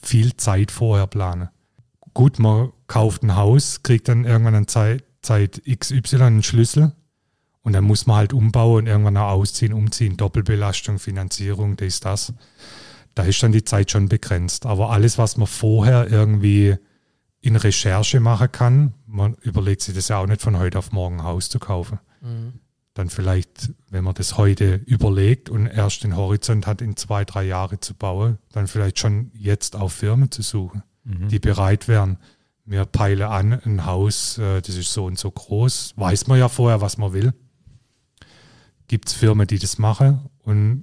viel 0.00 0.36
Zeit 0.36 0.70
vorher 0.70 1.06
planen. 1.06 1.48
Gut, 2.14 2.38
man 2.38 2.72
kauft 2.86 3.22
ein 3.22 3.36
Haus, 3.36 3.82
kriegt 3.82 4.08
dann 4.08 4.24
irgendwann 4.24 4.54
an 4.54 4.68
Zeit, 4.68 5.04
Zeit 5.20 5.62
XY 5.66 6.22
einen 6.22 6.42
Schlüssel 6.42 6.92
und 7.62 7.72
dann 7.72 7.84
muss 7.84 8.06
man 8.06 8.16
halt 8.16 8.32
umbauen 8.32 8.84
und 8.84 8.86
irgendwann 8.86 9.16
auch 9.16 9.32
ausziehen, 9.32 9.72
umziehen, 9.72 10.16
Doppelbelastung, 10.16 10.98
Finanzierung, 10.98 11.76
das, 11.76 12.00
das. 12.00 12.32
Da 13.16 13.22
ist 13.24 13.42
dann 13.42 13.50
die 13.50 13.64
Zeit 13.64 13.90
schon 13.90 14.08
begrenzt. 14.08 14.66
Aber 14.66 14.90
alles, 14.90 15.16
was 15.16 15.36
man 15.38 15.46
vorher 15.48 16.08
irgendwie 16.08 16.76
in 17.40 17.56
Recherche 17.56 18.20
machen 18.20 18.52
kann, 18.52 18.94
man 19.06 19.34
überlegt 19.40 19.80
sich 19.80 19.94
das 19.94 20.08
ja 20.08 20.18
auch 20.18 20.26
nicht 20.26 20.42
von 20.42 20.58
heute 20.58 20.78
auf 20.78 20.92
morgen 20.92 21.20
ein 21.20 21.24
Haus 21.24 21.48
zu 21.48 21.58
kaufen. 21.58 21.98
Dann 22.92 23.08
vielleicht, 23.08 23.72
wenn 23.88 24.04
man 24.04 24.14
das 24.14 24.36
heute 24.36 24.76
überlegt 24.86 25.48
und 25.48 25.66
erst 25.66 26.04
den 26.04 26.14
Horizont 26.14 26.66
hat, 26.66 26.82
in 26.82 26.94
zwei, 26.96 27.24
drei 27.24 27.44
Jahre 27.44 27.80
zu 27.80 27.94
bauen, 27.94 28.36
dann 28.52 28.66
vielleicht 28.66 28.98
schon 28.98 29.30
jetzt 29.32 29.76
auch 29.76 29.90
Firmen 29.90 30.30
zu 30.30 30.42
suchen, 30.42 30.82
die 31.28 31.38
bereit 31.38 31.88
wären. 31.88 32.18
Wir 32.66 32.84
peilen 32.84 33.28
an, 33.28 33.52
ein 33.64 33.86
Haus, 33.86 34.36
äh, 34.38 34.60
das 34.60 34.74
ist 34.74 34.92
so 34.92 35.06
und 35.06 35.18
so 35.18 35.30
groß, 35.30 35.94
weiß 35.96 36.26
man 36.26 36.38
ja 36.38 36.48
vorher, 36.48 36.80
was 36.80 36.98
man 36.98 37.12
will. 37.12 37.32
Gibt 38.88 39.08
es 39.08 39.14
Firmen, 39.14 39.46
die 39.46 39.58
das 39.58 39.78
machen 39.78 40.28
und 40.42 40.82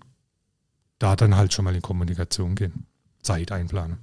da 1.03 1.17
dann 1.17 1.35
halt 1.35 1.53
schon 1.53 1.65
mal 1.65 1.75
in 1.75 1.81
Kommunikation 1.81 2.55
gehen. 2.55 2.85
Zeit 3.21 3.51
einplanen. 3.51 3.97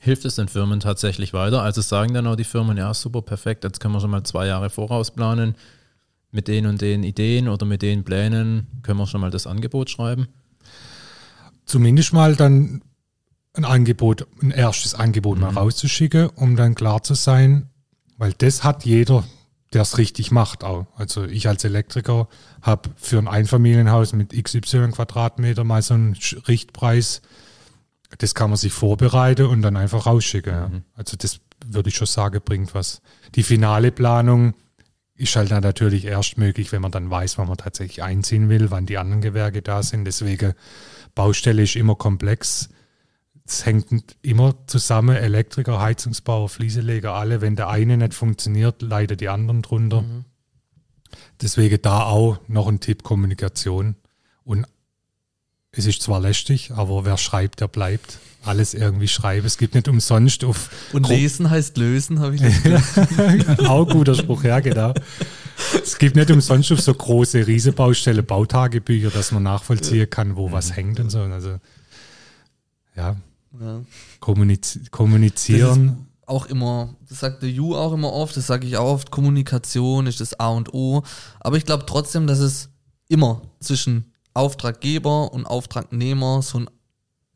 Hilft 0.00 0.24
es 0.24 0.36
den 0.36 0.48
Firmen 0.48 0.80
tatsächlich 0.80 1.34
weiter? 1.34 1.60
Also 1.60 1.82
sagen 1.82 2.14
dann 2.14 2.26
auch 2.26 2.36
die 2.36 2.44
Firmen, 2.44 2.78
ja, 2.78 2.94
super, 2.94 3.20
perfekt, 3.20 3.64
jetzt 3.64 3.78
können 3.78 3.92
wir 3.92 4.00
schon 4.00 4.10
mal 4.10 4.22
zwei 4.24 4.46
Jahre 4.46 4.70
vorausplanen. 4.70 5.54
Mit 6.30 6.48
den 6.48 6.66
und 6.66 6.80
den 6.80 7.02
Ideen 7.02 7.48
oder 7.48 7.66
mit 7.66 7.82
den 7.82 8.04
Plänen 8.04 8.66
können 8.82 8.98
wir 8.98 9.06
schon 9.06 9.20
mal 9.20 9.30
das 9.30 9.46
Angebot 9.46 9.90
schreiben. 9.90 10.28
zumindest 11.66 12.14
mal 12.14 12.36
dann 12.36 12.82
ein 13.52 13.64
Angebot, 13.64 14.26
ein 14.40 14.50
erstes 14.50 14.94
Angebot 14.94 15.38
mal 15.38 15.50
rauszuschicken, 15.50 16.28
um 16.36 16.56
dann 16.56 16.74
klar 16.74 17.02
zu 17.02 17.14
sein, 17.14 17.68
weil 18.16 18.32
das 18.32 18.64
hat 18.64 18.84
jeder, 18.86 19.24
der 19.72 19.82
es 19.82 19.98
richtig 19.98 20.30
macht 20.30 20.64
auch. 20.64 20.86
Also 20.96 21.24
ich 21.24 21.48
als 21.48 21.64
Elektriker 21.64 22.28
habe 22.62 22.90
für 22.96 23.18
ein 23.18 23.28
Einfamilienhaus 23.28 24.12
mit 24.12 24.32
XY 24.32 24.92
Quadratmeter 24.92 25.64
mal 25.64 25.82
so 25.82 25.94
einen 25.94 26.16
Richtpreis 26.48 27.22
das 28.18 28.34
kann 28.34 28.50
man 28.50 28.56
sich 28.56 28.72
vorbereiten 28.72 29.46
und 29.46 29.62
dann 29.62 29.76
einfach 29.76 30.06
rausschicken. 30.06 30.52
Ja. 30.52 30.70
Also 30.94 31.16
das 31.16 31.40
würde 31.64 31.88
ich 31.88 31.96
schon 31.96 32.06
sagen, 32.06 32.40
bringt 32.44 32.74
was. 32.74 33.02
Die 33.34 33.42
finale 33.42 33.90
Planung 33.90 34.54
ist 35.14 35.34
halt 35.36 35.50
dann 35.50 35.62
natürlich 35.62 36.04
erst 36.04 36.38
möglich, 36.38 36.72
wenn 36.72 36.82
man 36.82 36.92
dann 36.92 37.10
weiß, 37.10 37.38
wann 37.38 37.48
man 37.48 37.56
tatsächlich 37.56 38.02
einziehen 38.02 38.48
will, 38.48 38.70
wann 38.70 38.86
die 38.86 38.98
anderen 38.98 39.22
Gewerke 39.22 39.62
da 39.62 39.82
sind. 39.82 40.04
Deswegen 40.04 40.52
Baustelle 41.14 41.62
ist 41.62 41.76
immer 41.76 41.94
komplex. 41.94 42.68
Es 43.46 43.64
hängt 43.64 44.16
immer 44.22 44.54
zusammen, 44.66 45.16
Elektriker, 45.16 45.80
Heizungsbauer, 45.80 46.48
Flieseleger, 46.48 47.12
alle. 47.14 47.40
Wenn 47.40 47.54
der 47.54 47.68
eine 47.68 47.96
nicht 47.96 48.14
funktioniert, 48.14 48.82
leiden 48.82 49.16
die 49.16 49.28
anderen 49.28 49.62
drunter. 49.62 50.02
Mhm. 50.02 50.24
Deswegen 51.40 51.80
da 51.82 52.02
auch 52.04 52.38
noch 52.48 52.66
ein 52.66 52.80
Tipp 52.80 53.02
Kommunikation. 53.02 53.94
Und 54.42 54.66
es 55.70 55.86
ist 55.86 56.02
zwar 56.02 56.20
lästig, 56.20 56.72
aber 56.72 57.04
wer 57.04 57.18
schreibt, 57.18 57.60
der 57.60 57.68
bleibt. 57.68 58.18
Alles 58.44 58.74
irgendwie 58.74 59.08
schreiben. 59.08 59.46
Es 59.46 59.58
gibt 59.58 59.74
nicht 59.74 59.88
umsonst 59.88 60.44
auf. 60.44 60.70
Und 60.92 61.08
lesen 61.08 61.50
heißt 61.50 61.76
lösen, 61.76 62.20
habe 62.20 62.36
ich 62.36 62.42
Auch 63.68 63.86
guter 63.88 64.14
Spruch, 64.14 64.44
ja, 64.44 64.60
genau. 64.60 64.94
Es 65.82 65.98
gibt 65.98 66.16
nicht 66.16 66.30
umsonst 66.30 66.70
auf 66.72 66.80
so 66.80 66.94
große 66.94 67.46
Riesenbaustelle 67.46 68.22
Bautagebücher, 68.22 69.10
dass 69.10 69.32
man 69.32 69.42
nachvollziehen 69.42 70.08
kann, 70.08 70.36
wo 70.36 70.52
was 70.52 70.76
hängt 70.76 71.00
und 71.00 71.10
so. 71.10 71.20
Also, 71.20 71.58
ja. 72.96 73.16
Ja. 73.60 73.80
Kommuniz 74.20 74.78
kommunizieren. 74.90 76.06
Auch 76.26 76.46
immer, 76.46 76.94
das 77.08 77.20
sagt 77.20 77.42
der 77.42 77.50
Ju 77.50 77.76
auch 77.76 77.92
immer 77.92 78.12
oft, 78.12 78.36
das 78.36 78.48
sage 78.48 78.66
ich 78.66 78.76
auch 78.76 78.94
oft, 78.94 79.12
Kommunikation 79.12 80.08
ist 80.08 80.20
das 80.20 80.40
A 80.40 80.48
und 80.48 80.74
O. 80.74 81.04
Aber 81.38 81.56
ich 81.56 81.64
glaube 81.64 81.86
trotzdem, 81.86 82.26
dass 82.26 82.40
es 82.40 82.68
immer 83.08 83.42
zwischen 83.60 84.12
Auftraggeber 84.34 85.32
und 85.32 85.46
Auftragnehmer 85.46 86.42
so 86.42 86.58
ein, 86.58 86.70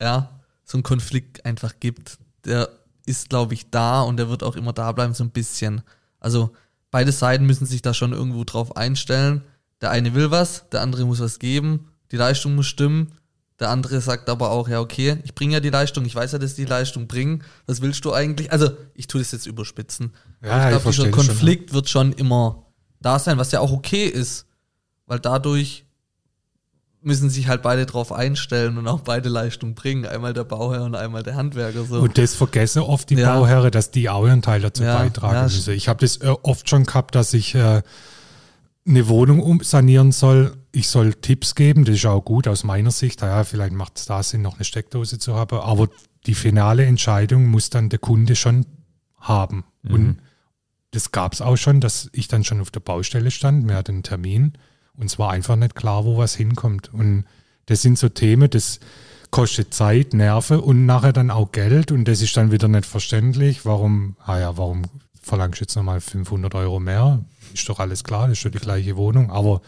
ja, 0.01 0.41
so 0.65 0.77
ein 0.79 0.83
Konflikt 0.83 1.45
einfach 1.45 1.75
gibt. 1.79 2.19
Der 2.45 2.69
ist, 3.07 3.29
glaube 3.29 3.55
ich, 3.55 3.71
da 3.71 4.03
und 4.03 4.17
der 4.17 4.29
wird 4.29 4.43
auch 4.43 4.57
immer 4.57 4.73
da 4.73 4.91
bleiben, 4.93 5.15
so 5.15 5.25
ein 5.25 5.31
bisschen. 5.31 5.83
Also 6.19 6.51
beide 6.91 7.13
Seiten 7.13 7.47
müssen 7.47 7.67
sich 7.67 7.83
da 7.83 7.95
schon 7.95 8.13
irgendwo 8.13 8.45
drauf 8.45 8.77
einstellen. 8.77 9.43
Der 9.81 9.91
eine 9.91 10.15
will 10.15 10.31
was, 10.31 10.69
der 10.71 10.83
andere 10.83 11.05
muss 11.05 11.21
was 11.21 11.39
geben, 11.39 11.89
die 12.13 12.17
Leistung 12.17 12.55
muss 12.55 12.67
stimmen. 12.67 13.13
Der 13.61 13.69
andere 13.69 14.01
sagt 14.01 14.31
aber 14.31 14.51
auch, 14.51 14.69
ja, 14.69 14.81
okay, 14.81 15.19
ich 15.23 15.35
bringe 15.35 15.53
ja 15.53 15.61
die 15.61 15.69
Leistung, 15.69 16.07
ich 16.07 16.15
weiß 16.15 16.33
ja, 16.33 16.39
dass 16.39 16.55
die 16.55 16.65
Leistung 16.65 17.07
bringe. 17.07 17.41
Was 17.67 17.83
willst 17.83 18.05
du 18.07 18.13
eigentlich? 18.13 18.51
Also, 18.51 18.71
ich 18.95 19.07
tue 19.07 19.21
das 19.21 19.33
jetzt 19.33 19.47
überspitzen. 19.47 20.15
Ja, 20.43 20.65
ich 20.65 20.69
glaube, 20.71 20.91
dieser 20.91 21.11
Konflikt 21.11 21.69
schon, 21.69 21.75
wird 21.75 21.89
schon 21.91 22.13
immer 22.15 22.65
da 23.01 23.19
sein, 23.19 23.37
was 23.37 23.53
ja 23.53 23.61
auch 23.61 23.71
okay 23.71 24.07
ist. 24.07 24.47
Weil 25.07 25.21
dadurch 25.21 25.85
müssen 27.03 27.29
sich 27.29 27.49
halt 27.49 27.61
beide 27.61 27.85
drauf 27.85 28.13
einstellen 28.13 28.79
und 28.79 28.89
auch 28.89 29.01
beide 29.01 29.29
Leistung 29.29 29.75
bringen. 29.75 30.07
Einmal 30.07 30.33
der 30.33 30.45
Bauherr 30.45 30.85
und 30.85 30.95
einmal 30.95 31.23
der 31.23 31.35
Handwerker. 31.35 31.85
So. 31.85 31.99
Und 31.99 32.17
das 32.17 32.35
vergessen 32.35 32.81
oft 32.81 33.11
die 33.11 33.17
ja. 33.17 33.35
Bauherren, 33.35 33.71
dass 33.71 33.91
die 33.91 34.09
auch 34.09 34.27
ihren 34.27 34.41
Teil 34.41 34.61
dazu 34.61 34.85
ja, 34.85 34.97
beitragen 34.97 35.35
ja. 35.35 35.43
müssen. 35.43 35.75
Ich 35.75 35.89
habe 35.89 36.01
das 36.01 36.19
äh, 36.19 36.29
oft 36.43 36.69
schon 36.69 36.85
gehabt, 36.85 37.15
dass 37.15 37.35
ich 37.35 37.55
äh, 37.55 37.83
eine 38.91 39.09
Wohnung 39.09 39.63
sanieren 39.63 40.13
soll. 40.13 40.57
Ich 40.73 40.89
soll 40.89 41.15
Tipps 41.15 41.55
geben, 41.55 41.85
das 41.85 41.97
ist 41.97 42.07
auch 42.07 42.25
gut 42.25 42.47
aus 42.47 42.65
meiner 42.65 42.91
Sicht. 42.91 43.23
Ja, 43.23 43.43
vielleicht 43.45 43.73
macht 43.73 43.99
es 43.99 44.05
da 44.05 44.23
Sinn, 44.23 44.43
noch 44.43 44.57
eine 44.57 44.65
Steckdose 44.65 45.19
zu 45.19 45.35
haben. 45.35 45.59
Aber 45.59 45.89
die 46.27 46.35
finale 46.35 46.85
Entscheidung 46.85 47.47
muss 47.47 47.71
dann 47.71 47.89
der 47.89 47.99
Kunde 47.99 48.37
schon 48.37 48.67
haben. 49.19 49.65
Mhm. 49.83 49.95
Und 49.95 50.17
das 50.91 51.13
gab 51.13 51.33
es 51.33 51.41
auch 51.41 51.57
schon, 51.57 51.81
dass 51.81 52.11
ich 52.13 52.29
dann 52.29 52.45
schon 52.45 52.61
auf 52.61 52.71
der 52.71 52.81
Baustelle 52.81 53.31
stand. 53.31 53.69
Wir 53.69 53.77
hatten 53.77 53.93
einen 53.93 54.03
Termin 54.03 54.53
und 54.95 55.07
es 55.07 55.19
war 55.19 55.31
einfach 55.31 55.57
nicht 55.57 55.75
klar, 55.75 56.05
wo 56.05 56.19
was 56.19 56.35
hinkommt. 56.35 56.93
Und 56.93 57.25
das 57.67 57.83
sind 57.83 57.99
so 57.99 58.09
Themen, 58.09 58.51
das 58.51 58.81
kostet 59.31 59.73
Zeit, 59.73 60.13
Nerven 60.13 60.59
und 60.59 60.87
nachher 60.87 61.13
dann 61.13 61.31
auch 61.31 61.53
Geld. 61.53 61.93
Und 61.93 62.07
das 62.07 62.21
ist 62.21 62.37
dann 62.37 62.51
wieder 62.51 62.69
nicht 62.69 62.87
verständlich. 62.87 63.65
Warum, 63.65 64.17
ah 64.25 64.39
ja, 64.39 64.57
warum 64.57 64.83
verlangst 65.23 65.61
du 65.61 65.65
jetzt 65.65 65.77
nochmal 65.77 66.01
500 66.01 66.55
Euro 66.57 66.81
mehr? 66.81 67.25
Ist 67.53 67.69
doch 67.69 67.79
alles 67.79 68.05
klar, 68.05 68.29
das 68.29 68.33
ist 68.33 68.39
schon 68.41 68.53
die 68.53 68.59
gleiche 68.59 68.97
Wohnung. 68.97 69.31
Aber 69.31 69.61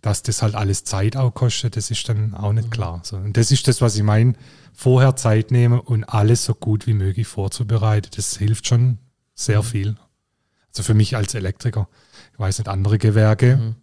dass 0.00 0.22
das 0.22 0.42
halt 0.42 0.54
alles 0.54 0.84
Zeit 0.84 1.16
auch 1.16 1.32
kostet, 1.32 1.76
das 1.76 1.90
ist 1.90 2.08
dann 2.08 2.34
auch 2.34 2.52
nicht 2.52 2.66
mhm. 2.66 2.70
klar. 2.70 3.00
So, 3.02 3.16
und 3.16 3.36
das 3.36 3.50
ist 3.50 3.66
das, 3.68 3.80
was 3.80 3.96
ich 3.96 4.02
meine. 4.02 4.34
Vorher 4.72 5.16
Zeit 5.16 5.50
nehmen 5.50 5.80
und 5.80 6.04
alles 6.04 6.44
so 6.44 6.54
gut 6.54 6.86
wie 6.86 6.94
möglich 6.94 7.26
vorzubereiten. 7.26 8.10
Das 8.14 8.36
hilft 8.36 8.68
schon 8.68 8.98
sehr 9.34 9.58
mhm. 9.58 9.66
viel. 9.66 9.96
Also 10.68 10.82
für 10.84 10.94
mich 10.94 11.16
als 11.16 11.34
Elektriker. 11.34 11.88
Ich 12.32 12.38
weiß 12.38 12.58
nicht, 12.58 12.68
andere 12.68 12.98
Gewerke. 12.98 13.56
Mhm 13.56 13.76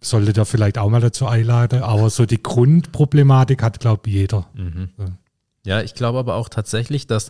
sollte 0.00 0.32
da 0.32 0.44
vielleicht 0.44 0.78
auch 0.78 0.88
mal 0.88 1.00
dazu 1.00 1.26
einladen. 1.26 1.82
Aber 1.82 2.10
so 2.10 2.26
die 2.26 2.42
Grundproblematik 2.42 3.62
hat, 3.62 3.80
glaube 3.80 4.02
ich, 4.06 4.14
jeder. 4.14 4.46
Mhm. 4.54 4.90
Ja, 5.64 5.82
ich 5.82 5.94
glaube 5.94 6.18
aber 6.18 6.34
auch 6.34 6.48
tatsächlich, 6.48 7.06
dass 7.06 7.28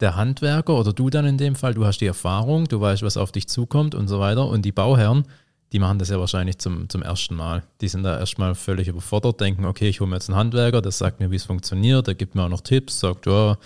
der 0.00 0.16
Handwerker 0.16 0.74
oder 0.74 0.92
du 0.92 1.10
dann 1.10 1.26
in 1.26 1.38
dem 1.38 1.54
Fall, 1.54 1.74
du 1.74 1.86
hast 1.86 1.98
die 1.98 2.06
Erfahrung, 2.06 2.66
du 2.68 2.80
weißt, 2.80 3.02
was 3.02 3.16
auf 3.16 3.32
dich 3.32 3.48
zukommt 3.48 3.94
und 3.94 4.08
so 4.08 4.20
weiter. 4.20 4.46
Und 4.46 4.62
die 4.62 4.72
Bauherren, 4.72 5.24
die 5.72 5.78
machen 5.78 5.98
das 5.98 6.10
ja 6.10 6.20
wahrscheinlich 6.20 6.58
zum, 6.58 6.88
zum 6.88 7.02
ersten 7.02 7.34
Mal. 7.34 7.62
Die 7.80 7.88
sind 7.88 8.02
da 8.02 8.18
erstmal 8.18 8.54
völlig 8.54 8.88
überfordert, 8.88 9.40
denken, 9.40 9.64
okay, 9.64 9.88
ich 9.88 10.00
hole 10.00 10.08
mir 10.08 10.16
jetzt 10.16 10.28
einen 10.28 10.38
Handwerker, 10.38 10.82
das 10.82 10.98
sagt 10.98 11.20
mir, 11.20 11.30
wie 11.30 11.36
es 11.36 11.44
funktioniert, 11.44 12.06
der 12.06 12.14
gibt 12.14 12.34
mir 12.34 12.44
auch 12.44 12.48
noch 12.48 12.60
Tipps, 12.60 13.00
sagt, 13.00 13.26
ja, 13.26 13.56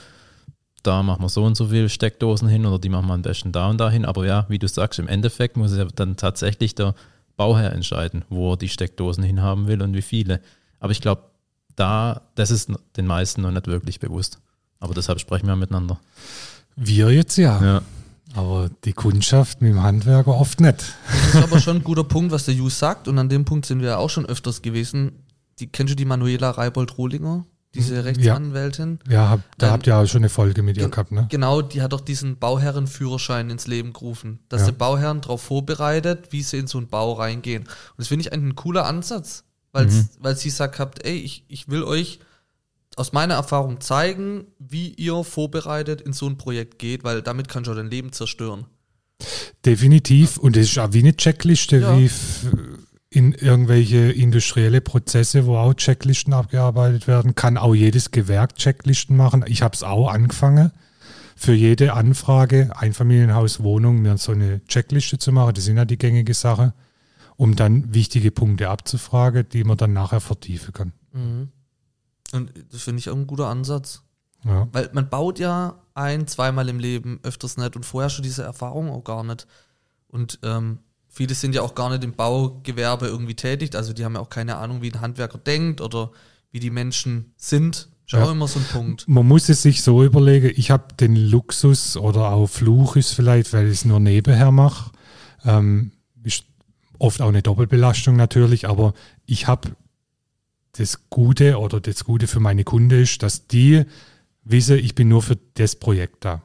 da 0.83 1.03
machen 1.03 1.23
wir 1.23 1.29
so 1.29 1.45
und 1.45 1.57
so 1.57 1.67
viele 1.67 1.89
Steckdosen 1.89 2.49
hin 2.49 2.65
oder 2.65 2.79
die 2.79 2.89
machen 2.89 3.07
wir 3.07 3.15
am 3.15 3.23
besten 3.23 3.53
da 3.53 3.69
und 3.69 3.79
da 3.79 3.91
hin. 3.91 4.05
Aber 4.05 4.25
ja, 4.27 4.47
wie 4.49 4.59
du 4.59 4.67
sagst, 4.67 4.99
im 4.99 5.09
Endeffekt 5.09 5.57
muss 5.57 5.77
ja 5.77 5.85
dann 5.85 6.17
tatsächlich 6.17 6.75
der 6.75 6.95
Bauherr 7.37 7.73
entscheiden, 7.73 8.25
wo 8.29 8.53
er 8.53 8.57
die 8.57 8.69
Steckdosen 8.69 9.25
hinhaben 9.25 9.67
will 9.67 9.83
und 9.83 9.95
wie 9.95 10.03
viele. 10.03 10.41
Aber 10.79 10.93
ich 10.93 11.01
glaube, 11.01 11.23
da, 11.77 12.23
das 12.35 12.51
ist 12.51 12.73
den 12.97 13.07
meisten 13.07 13.43
noch 13.43 13.51
nicht 13.51 13.67
wirklich 13.67 14.01
bewusst. 14.01 14.41
Aber 14.81 14.95
deshalb 14.95 15.21
sprechen 15.21 15.47
wir 15.47 15.57
miteinander. 15.57 16.01
Wir 16.77 17.11
jetzt 17.11 17.37
ja. 17.37 17.63
ja. 17.63 17.83
Aber 18.35 18.71
die 18.85 18.93
Kundschaft 18.93 19.61
mit 19.61 19.73
dem 19.73 19.83
Handwerker 19.83 20.33
oft 20.33 20.61
nicht. 20.61 20.95
Das 21.07 21.35
ist 21.35 21.43
aber 21.43 21.61
schon 21.61 21.79
ein 21.79 21.85
guter 21.85 22.05
Punkt, 22.05 22.33
was 22.33 22.45
der 22.45 22.55
Jus 22.55 22.79
sagt. 22.79 23.09
Und 23.09 23.19
an 23.19 23.29
dem 23.29 23.45
Punkt 23.45 23.67
sind 23.67 23.81
wir 23.81 23.89
ja 23.89 23.97
auch 23.97 24.11
schon 24.11 24.25
öfters 24.27 24.63
gewesen. 24.63 25.25
Die, 25.59 25.67
kennst 25.67 25.93
du 25.93 25.97
die 25.97 26.05
Manuela 26.05 26.51
Reibold-Rohlinger? 26.51 27.45
diese 27.75 27.99
hm, 27.99 28.03
Rechtsanwältin. 28.03 28.99
Ja, 29.07 29.13
ja 29.13 29.29
hab, 29.31 29.41
da 29.59 29.69
ähm, 29.69 29.73
habt 29.73 29.87
ihr 29.87 29.97
auch 29.97 30.07
schon 30.07 30.23
eine 30.23 30.29
Folge 30.29 30.63
mit 30.63 30.77
ihr 30.77 30.89
gehabt, 30.89 31.13
ne? 31.13 31.27
Genau, 31.31 31.63
die 31.63 31.83
hat 31.83 31.93
doch 31.93 32.01
diesen 32.01 32.39
Bauherrenführerschein 32.39 33.51
ins 33.51 33.67
Leben 33.67 33.93
gerufen, 33.93 34.41
dass 34.49 34.63
ja. 34.63 34.67
sie 34.67 34.73
Bauherren 34.73 35.21
darauf 35.21 35.43
vorbereitet, 35.43 36.29
wie 36.31 36.43
sie 36.43 36.59
in 36.59 36.67
so 36.67 36.79
einen 36.79 36.89
Bau 36.89 37.13
reingehen. 37.13 37.63
Und 37.63 37.99
das 37.99 38.09
finde 38.09 38.23
ich 38.23 38.33
ein 38.33 38.57
cooler 38.57 38.87
Ansatz, 38.87 39.45
mhm. 39.73 40.09
weil 40.19 40.37
sie 40.37 40.51
sagt 40.51 40.79
habt, 40.79 41.05
ey, 41.05 41.17
ich, 41.17 41.45
ich 41.49 41.69
will 41.69 41.85
euch 41.85 42.21
aus 43.01 43.13
meiner 43.13 43.35
Erfahrung 43.35 43.81
zeigen, 43.81 44.47
wie 44.59 44.91
ihr 44.91 45.25
vorbereitet 45.25 46.03
in 46.03 46.13
so 46.13 46.27
ein 46.27 46.37
Projekt 46.37 46.79
geht, 46.79 47.03
weil 47.03 47.23
damit 47.23 47.49
kann 47.49 47.65
schon 47.65 47.77
dein 47.77 47.91
Leben 47.91 48.13
zerstören. 48.13 48.67
Definitiv. 49.65 50.37
Und 50.37 50.55
das 50.55 50.65
ist 50.65 50.79
auch 50.79 50.93
wie 50.93 50.99
eine 50.99 51.17
Checkliste, 51.17 51.79
ja. 51.79 51.99
wie 51.99 52.11
in 53.09 53.33
irgendwelche 53.33 54.13
industrielle 54.13 54.83
Prozesse, 54.83 55.47
wo 55.47 55.57
auch 55.57 55.75
Checklisten 55.75 56.35
abgearbeitet 56.35 57.09
werden, 57.09 57.35
kann 57.35 57.57
auch 57.57 57.75
jedes 57.75 58.11
Gewerk 58.11 58.57
Checklisten 58.57 59.17
machen. 59.17 59.45
Ich 59.49 59.63
habe 59.63 59.75
es 59.75 59.83
auch 59.83 60.09
angefangen, 60.09 60.71
für 61.37 61.55
jede 61.55 61.95
Anfrage, 61.95 62.71
Einfamilienhaus, 62.77 63.63
Wohnung, 63.63 64.03
mir 64.03 64.19
so 64.19 64.33
eine 64.33 64.63
Checkliste 64.67 65.17
zu 65.17 65.33
machen. 65.33 65.55
Das 65.55 65.65
sind 65.65 65.79
ja 65.79 65.87
die 65.87 65.97
gängige 65.97 66.35
Sache, 66.35 66.75
um 67.37 67.57
dann 67.57 67.95
wichtige 67.95 68.31
Punkte 68.31 68.69
abzufragen, 68.69 69.49
die 69.49 69.65
man 69.65 69.79
dann 69.79 69.95
nachher 69.95 70.21
vertiefen 70.21 70.75
kann. 70.75 70.93
Mhm. 71.15 71.49
Und 72.33 72.53
das 72.73 72.83
finde 72.83 73.01
ich 73.01 73.11
auch 73.11 73.17
ein 73.17 73.27
guter 73.27 73.49
Ansatz. 73.49 74.03
Ja. 74.45 74.69
Weil 74.73 74.91
man 74.93 75.09
baut 75.11 75.39
ja 75.39 75.81
ein, 75.95 76.27
zweimal 76.27 76.69
im 76.69 76.79
Leben 76.79 77.21
öfters 77.23 77.57
nicht 77.57 77.77
und 77.77 77.85
vorher 77.85 78.11
schon 78.11 78.23
diese 78.23 78.43
Erfahrung 78.43 78.91
auch 78.91 79.05
gar 79.05 79.23
nicht. 79.23 79.47
Und 80.09 80.39
ähm, 80.43 80.79
Viele 81.13 81.35
sind 81.35 81.57
ja 81.57 81.63
auch 81.63 81.75
gar 81.75 81.91
nicht 81.91 82.05
im 82.05 82.13
Baugewerbe 82.13 83.09
irgendwie 83.09 83.35
tätig, 83.35 83.75
also 83.75 83.93
die 83.93 84.05
haben 84.05 84.15
ja 84.15 84.21
auch 84.21 84.31
keine 84.31 84.59
Ahnung, 84.59 84.81
wie 84.81 84.93
ein 84.93 85.01
Handwerker 85.01 85.39
denkt 85.39 85.81
oder 85.81 86.13
wie 86.53 86.61
die 86.61 86.71
Menschen 86.71 87.35
sind. 87.37 87.89
Ist 88.07 88.13
ja. 88.13 88.31
immer 88.31 88.47
so 88.47 88.61
ein 88.61 88.65
Punkt. 88.65 89.09
Man 89.09 89.27
muss 89.27 89.49
es 89.49 89.63
sich 89.63 89.83
so 89.83 90.05
überlegen, 90.05 90.53
ich 90.55 90.71
habe 90.71 90.95
den 90.95 91.17
Luxus 91.17 91.97
oder 91.97 92.31
auch 92.31 92.47
Fluch 92.47 92.95
ist 92.95 93.13
vielleicht, 93.13 93.53
weil 93.53 93.67
ich 93.67 93.73
es 93.73 93.85
nur 93.85 93.99
nebenher 93.99 94.53
mache. 94.53 94.93
Ähm, 95.45 95.93
ist 96.23 96.45
oft 97.01 97.21
auch 97.21 97.29
eine 97.29 97.43
Doppelbelastung 97.43 98.15
natürlich, 98.15 98.69
aber 98.69 98.95
ich 99.27 99.49
habe 99.49 99.71
das 100.73 101.11
Gute 101.11 101.59
oder 101.59 101.81
das 101.81 102.05
Gute 102.05 102.27
für 102.27 102.41
meine 102.41 102.65
Kunden 102.65 103.03
ist, 103.03 103.23
dass 103.23 103.47
die 103.47 103.85
wissen, 104.45 104.79
ich 104.79 104.95
bin 104.95 105.09
nur 105.09 105.23
für 105.23 105.39
das 105.55 105.77
Projekt 105.77 106.25
da. 106.25 106.43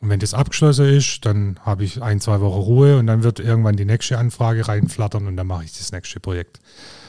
Und 0.00 0.10
wenn 0.10 0.20
das 0.20 0.34
abgeschlossen 0.34 0.86
ist, 0.86 1.24
dann 1.24 1.58
habe 1.62 1.84
ich 1.84 2.02
ein, 2.02 2.20
zwei 2.20 2.40
Wochen 2.40 2.60
Ruhe 2.60 2.98
und 2.98 3.06
dann 3.06 3.22
wird 3.22 3.40
irgendwann 3.40 3.76
die 3.76 3.86
nächste 3.86 4.18
Anfrage 4.18 4.68
reinflattern 4.68 5.26
und 5.26 5.36
dann 5.36 5.46
mache 5.46 5.64
ich 5.64 5.76
das 5.76 5.90
nächste 5.90 6.20
Projekt. 6.20 6.60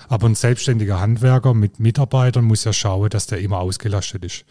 Aber 0.07 0.27
ein 0.27 0.35
selbstständiger 0.35 0.99
Handwerker 0.99 1.53
mit 1.53 1.79
Mitarbeitern 1.79 2.45
muss 2.45 2.63
ja 2.63 2.71
schauen, 2.71 3.09
dass 3.09 3.27
der 3.27 3.39
immer 3.39 3.59
ausgelastet 3.59 4.23
ist. 4.23 4.45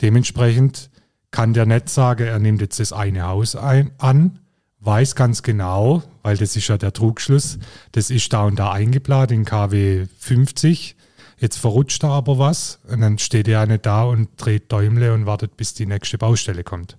Dementsprechend 0.00 0.90
kann 1.30 1.52
der 1.52 1.66
nicht 1.66 1.88
sagen, 1.88 2.26
er 2.26 2.38
nimmt 2.38 2.60
jetzt 2.60 2.78
das 2.78 2.92
eine 2.92 3.24
Haus 3.24 3.56
ein, 3.56 3.90
an, 3.98 4.38
weiß 4.80 5.16
ganz 5.16 5.42
genau, 5.42 6.02
weil 6.22 6.36
das 6.36 6.54
ist 6.54 6.68
ja 6.68 6.78
der 6.78 6.92
Trugschluss, 6.92 7.58
das 7.92 8.10
ist 8.10 8.32
da 8.32 8.44
und 8.44 8.58
da 8.58 8.70
eingeplant 8.70 9.32
in 9.32 9.44
KW 9.44 10.06
50. 10.18 10.93
Jetzt 11.38 11.58
verrutscht 11.58 12.02
da 12.02 12.10
aber 12.10 12.38
was 12.38 12.80
und 12.88 13.00
dann 13.00 13.18
steht 13.18 13.48
er 13.48 13.60
eine 13.60 13.78
da 13.78 14.04
und 14.04 14.30
dreht 14.36 14.70
Däumle 14.70 15.12
und 15.12 15.26
wartet, 15.26 15.56
bis 15.56 15.74
die 15.74 15.86
nächste 15.86 16.16
Baustelle 16.18 16.64
kommt. 16.64 16.96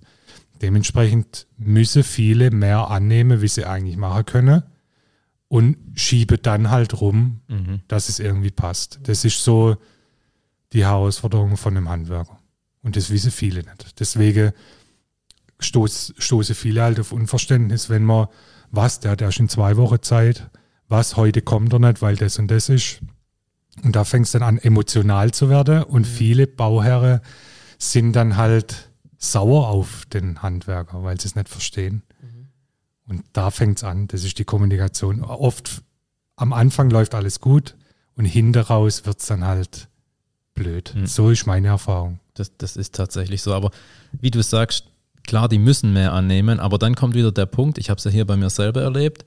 Dementsprechend 0.62 1.46
müssen 1.58 2.02
viele 2.02 2.50
mehr 2.50 2.88
annehmen, 2.90 3.40
wie 3.42 3.48
sie 3.48 3.64
eigentlich 3.66 3.96
machen 3.96 4.24
können 4.26 4.62
und 5.48 5.76
schiebe 5.94 6.38
dann 6.38 6.70
halt 6.70 7.00
rum, 7.00 7.40
Mhm. 7.48 7.80
dass 7.88 8.08
es 8.08 8.18
irgendwie 8.18 8.50
passt. 8.50 9.00
Das 9.04 9.24
ist 9.24 9.42
so 9.42 9.76
die 10.72 10.84
Herausforderung 10.84 11.56
von 11.56 11.76
einem 11.76 11.88
Handwerker. 11.88 12.38
Und 12.82 12.96
das 12.96 13.10
wissen 13.10 13.30
viele 13.30 13.60
nicht. 13.60 14.00
Deswegen 14.00 14.52
stoß, 15.58 16.14
stoße 16.18 16.54
viele 16.54 16.82
halt 16.82 17.00
auf 17.00 17.12
Unverständnis, 17.12 17.88
wenn 17.90 18.04
man, 18.04 18.26
was, 18.70 19.00
der 19.00 19.12
hat 19.12 19.22
erst 19.22 19.40
in 19.40 19.48
zwei 19.48 19.76
Wochen 19.76 20.02
Zeit, 20.02 20.50
was, 20.88 21.16
heute 21.16 21.42
kommt 21.42 21.72
er 21.72 21.78
nicht, 21.80 22.02
weil 22.02 22.16
das 22.16 22.38
und 22.38 22.48
das 22.50 22.68
ist. 22.68 23.00
Und 23.82 23.94
da 23.94 24.04
fängt 24.04 24.26
es 24.26 24.32
dann 24.32 24.42
an, 24.42 24.58
emotional 24.58 25.32
zu 25.32 25.48
werden. 25.50 25.82
Und 25.82 26.06
viele 26.06 26.46
Bauherren 26.46 27.20
sind 27.78 28.14
dann 28.14 28.36
halt 28.36 28.90
sauer 29.18 29.68
auf 29.68 30.04
den 30.06 30.42
Handwerker, 30.42 31.02
weil 31.02 31.20
sie 31.20 31.28
es 31.28 31.34
nicht 31.34 31.48
verstehen. 31.48 32.02
Und 33.08 33.22
da 33.32 33.50
fängt 33.50 33.78
es 33.78 33.84
an. 33.84 34.08
Das 34.08 34.24
ist 34.24 34.38
die 34.38 34.44
Kommunikation. 34.44 35.22
Oft 35.22 35.82
am 36.36 36.52
Anfang 36.52 36.90
läuft 36.90 37.14
alles 37.14 37.40
gut 37.40 37.76
und 38.16 38.24
hinter 38.24 38.62
raus 38.62 39.06
wird 39.06 39.20
es 39.20 39.26
dann 39.26 39.44
halt 39.44 39.88
blöd. 40.54 40.92
Hm. 40.94 41.06
So 41.06 41.30
ist 41.30 41.46
meine 41.46 41.68
Erfahrung. 41.68 42.18
Das, 42.34 42.56
das 42.56 42.76
ist 42.76 42.94
tatsächlich 42.94 43.42
so. 43.42 43.54
Aber 43.54 43.70
wie 44.12 44.30
du 44.30 44.42
sagst, 44.42 44.86
klar, 45.22 45.48
die 45.48 45.58
müssen 45.58 45.92
mehr 45.92 46.12
annehmen, 46.12 46.60
aber 46.60 46.78
dann 46.78 46.94
kommt 46.94 47.14
wieder 47.14 47.32
der 47.32 47.46
Punkt, 47.46 47.78
ich 47.78 47.90
habe 47.90 47.98
es 47.98 48.04
ja 48.04 48.10
hier 48.10 48.26
bei 48.26 48.36
mir 48.36 48.50
selber 48.50 48.82
erlebt, 48.82 49.24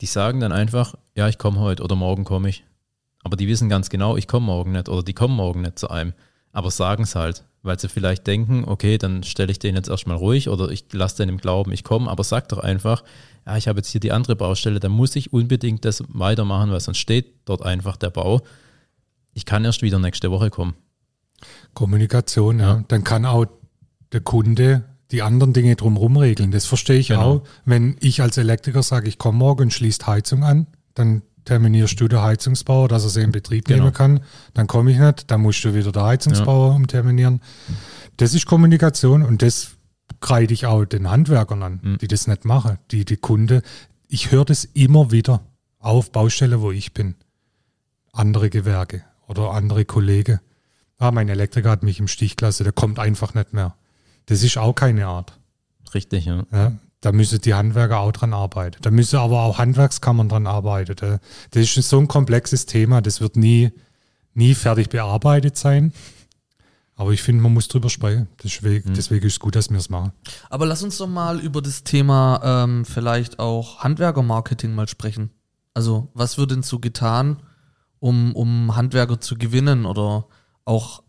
die 0.00 0.06
sagen 0.06 0.40
dann 0.40 0.52
einfach, 0.52 0.94
ja, 1.14 1.28
ich 1.28 1.38
komme 1.38 1.60
heute 1.60 1.82
oder 1.82 1.94
morgen 1.94 2.24
komme 2.24 2.48
ich. 2.48 2.64
Aber 3.22 3.36
die 3.36 3.48
wissen 3.48 3.68
ganz 3.68 3.88
genau, 3.88 4.16
ich 4.16 4.26
komme 4.26 4.46
morgen 4.46 4.72
nicht 4.72 4.88
oder 4.88 5.02
die 5.02 5.12
kommen 5.14 5.34
morgen 5.36 5.62
nicht 5.62 5.78
zu 5.78 5.88
einem. 5.90 6.12
Aber 6.52 6.70
sagen 6.70 7.04
es 7.04 7.14
halt, 7.14 7.44
weil 7.62 7.78
sie 7.78 7.88
vielleicht 7.88 8.26
denken, 8.26 8.64
okay, 8.66 8.98
dann 8.98 9.22
stelle 9.22 9.52
ich 9.52 9.58
den 9.58 9.76
jetzt 9.76 9.88
erstmal 9.88 10.16
ruhig 10.16 10.48
oder 10.48 10.68
ich 10.70 10.84
lasse 10.92 11.18
den 11.18 11.28
im 11.28 11.38
Glauben, 11.38 11.72
ich 11.72 11.84
komme, 11.84 12.10
aber 12.10 12.24
sag 12.24 12.48
doch 12.48 12.58
einfach, 12.58 13.04
ja, 13.46 13.56
ich 13.56 13.68
habe 13.68 13.78
jetzt 13.78 13.88
hier 13.88 14.00
die 14.00 14.12
andere 14.12 14.36
Baustelle, 14.36 14.80
dann 14.80 14.92
muss 14.92 15.16
ich 15.16 15.32
unbedingt 15.32 15.84
das 15.84 16.02
weitermachen, 16.08 16.70
weil 16.70 16.80
sonst 16.80 16.98
steht 16.98 17.32
dort 17.44 17.62
einfach 17.62 17.96
der 17.96 18.10
Bau. 18.10 18.42
Ich 19.32 19.46
kann 19.46 19.64
erst 19.64 19.82
wieder 19.82 19.98
nächste 19.98 20.30
Woche 20.30 20.50
kommen. 20.50 20.74
Kommunikation, 21.74 22.58
ja. 22.60 22.76
Ja. 22.76 22.84
Dann 22.88 23.04
kann 23.04 23.24
auch 23.24 23.46
der 24.12 24.20
Kunde 24.20 24.84
die 25.10 25.22
anderen 25.22 25.52
Dinge 25.52 25.76
drumherum 25.76 26.16
regeln. 26.16 26.50
Das 26.50 26.66
verstehe 26.66 26.98
ich 26.98 27.08
Genau. 27.08 27.22
auch. 27.36 27.42
Wenn 27.64 27.96
ich 28.00 28.22
als 28.22 28.36
Elektriker 28.38 28.82
sage, 28.82 29.08
ich 29.08 29.18
komme 29.18 29.38
morgen 29.38 29.62
und 29.64 29.72
schließt 29.72 30.06
Heizung 30.06 30.44
an, 30.44 30.66
dann 30.94 31.22
terminierst 31.44 32.00
du 32.00 32.08
der 32.08 32.22
Heizungsbauer, 32.22 32.88
dass 32.88 33.04
er 33.04 33.10
sie 33.10 33.22
in 33.22 33.32
Betrieb 33.32 33.64
Genau. 33.66 33.84
nehmen 33.84 33.92
kann. 33.94 34.20
Dann 34.54 34.66
komme 34.66 34.90
ich 34.92 34.98
nicht, 34.98 35.30
dann 35.30 35.40
musst 35.42 35.64
du 35.64 35.74
wieder 35.74 35.92
der 35.92 36.04
Heizungsbauer 36.04 36.74
umterminieren. 36.74 37.40
Das 38.16 38.34
ist 38.34 38.46
Kommunikation 38.46 39.22
und 39.22 39.42
das 39.42 39.72
kreide 40.20 40.54
ich 40.54 40.66
auch 40.66 40.84
den 40.84 41.10
Handwerkern 41.10 41.62
an, 41.62 41.80
Mhm. 41.82 41.98
die 41.98 42.08
das 42.08 42.26
nicht 42.26 42.44
machen. 42.44 42.78
Die, 42.90 43.04
die 43.04 43.16
Kunde, 43.16 43.62
ich 44.08 44.30
höre 44.30 44.44
das 44.44 44.64
immer 44.64 45.10
wieder 45.10 45.40
auf 45.78 46.12
Baustelle, 46.12 46.60
wo 46.60 46.70
ich 46.70 46.92
bin. 46.94 47.14
Andere 48.12 48.50
Gewerke 48.50 49.04
oder 49.26 49.52
andere 49.52 49.84
Kollegen. 49.84 50.40
Ah, 50.98 51.10
mein 51.10 51.28
Elektriker 51.28 51.70
hat 51.70 51.82
mich 51.82 51.98
im 51.98 52.06
Stich 52.08 52.36
gelassen, 52.36 52.64
der 52.64 52.72
kommt 52.72 52.98
einfach 52.98 53.34
nicht 53.34 53.52
mehr. 53.52 53.74
Das 54.26 54.42
ist 54.42 54.58
auch 54.58 54.74
keine 54.74 55.06
Art. 55.06 55.38
Richtig, 55.94 56.26
ja. 56.26 56.44
Ja, 56.52 56.72
da 57.02 57.12
müssen 57.12 57.40
die 57.42 57.52
Handwerker 57.52 57.98
auch 58.00 58.12
dran 58.12 58.32
arbeiten. 58.32 58.78
Da 58.80 58.90
müssen 58.90 59.18
aber 59.18 59.42
auch 59.42 59.58
Handwerkskammern 59.58 60.28
dran 60.30 60.46
arbeiten. 60.46 60.94
Da- 60.96 61.18
Das 61.50 61.76
ist 61.76 61.88
so 61.90 61.98
ein 61.98 62.08
komplexes 62.08 62.64
Thema, 62.64 63.02
das 63.02 63.20
wird 63.20 63.36
nie, 63.36 63.70
nie 64.32 64.54
fertig 64.54 64.88
bearbeitet 64.88 65.58
sein. 65.58 65.92
Aber 66.94 67.10
ich 67.12 67.22
finde, 67.22 67.42
man 67.42 67.52
muss 67.54 67.68
drüber 67.68 67.88
sprechen. 67.90 68.28
Deswegen, 68.44 68.94
deswegen 68.94 69.26
ist 69.26 69.32
es 69.34 69.40
gut, 69.40 69.56
dass 69.56 69.70
wir 69.70 69.78
es 69.78 69.88
machen. 69.90 70.12
Aber 70.50 70.66
lass 70.66 70.82
uns 70.82 70.98
doch 70.98 71.08
mal 71.08 71.40
über 71.40 71.60
das 71.60 71.84
Thema 71.84 72.40
ähm, 72.64 72.84
vielleicht 72.84 73.38
auch 73.38 73.80
Handwerkermarketing 73.80 74.74
mal 74.74 74.86
sprechen. 74.88 75.30
Also, 75.74 76.08
was 76.14 76.38
wird 76.38 76.50
denn 76.50 76.62
so 76.62 76.78
getan, 76.78 77.38
um, 77.98 78.34
um 78.36 78.76
Handwerker 78.76 79.20
zu 79.20 79.36
gewinnen 79.36 79.86
oder 79.86 80.26
auch, 80.64 81.01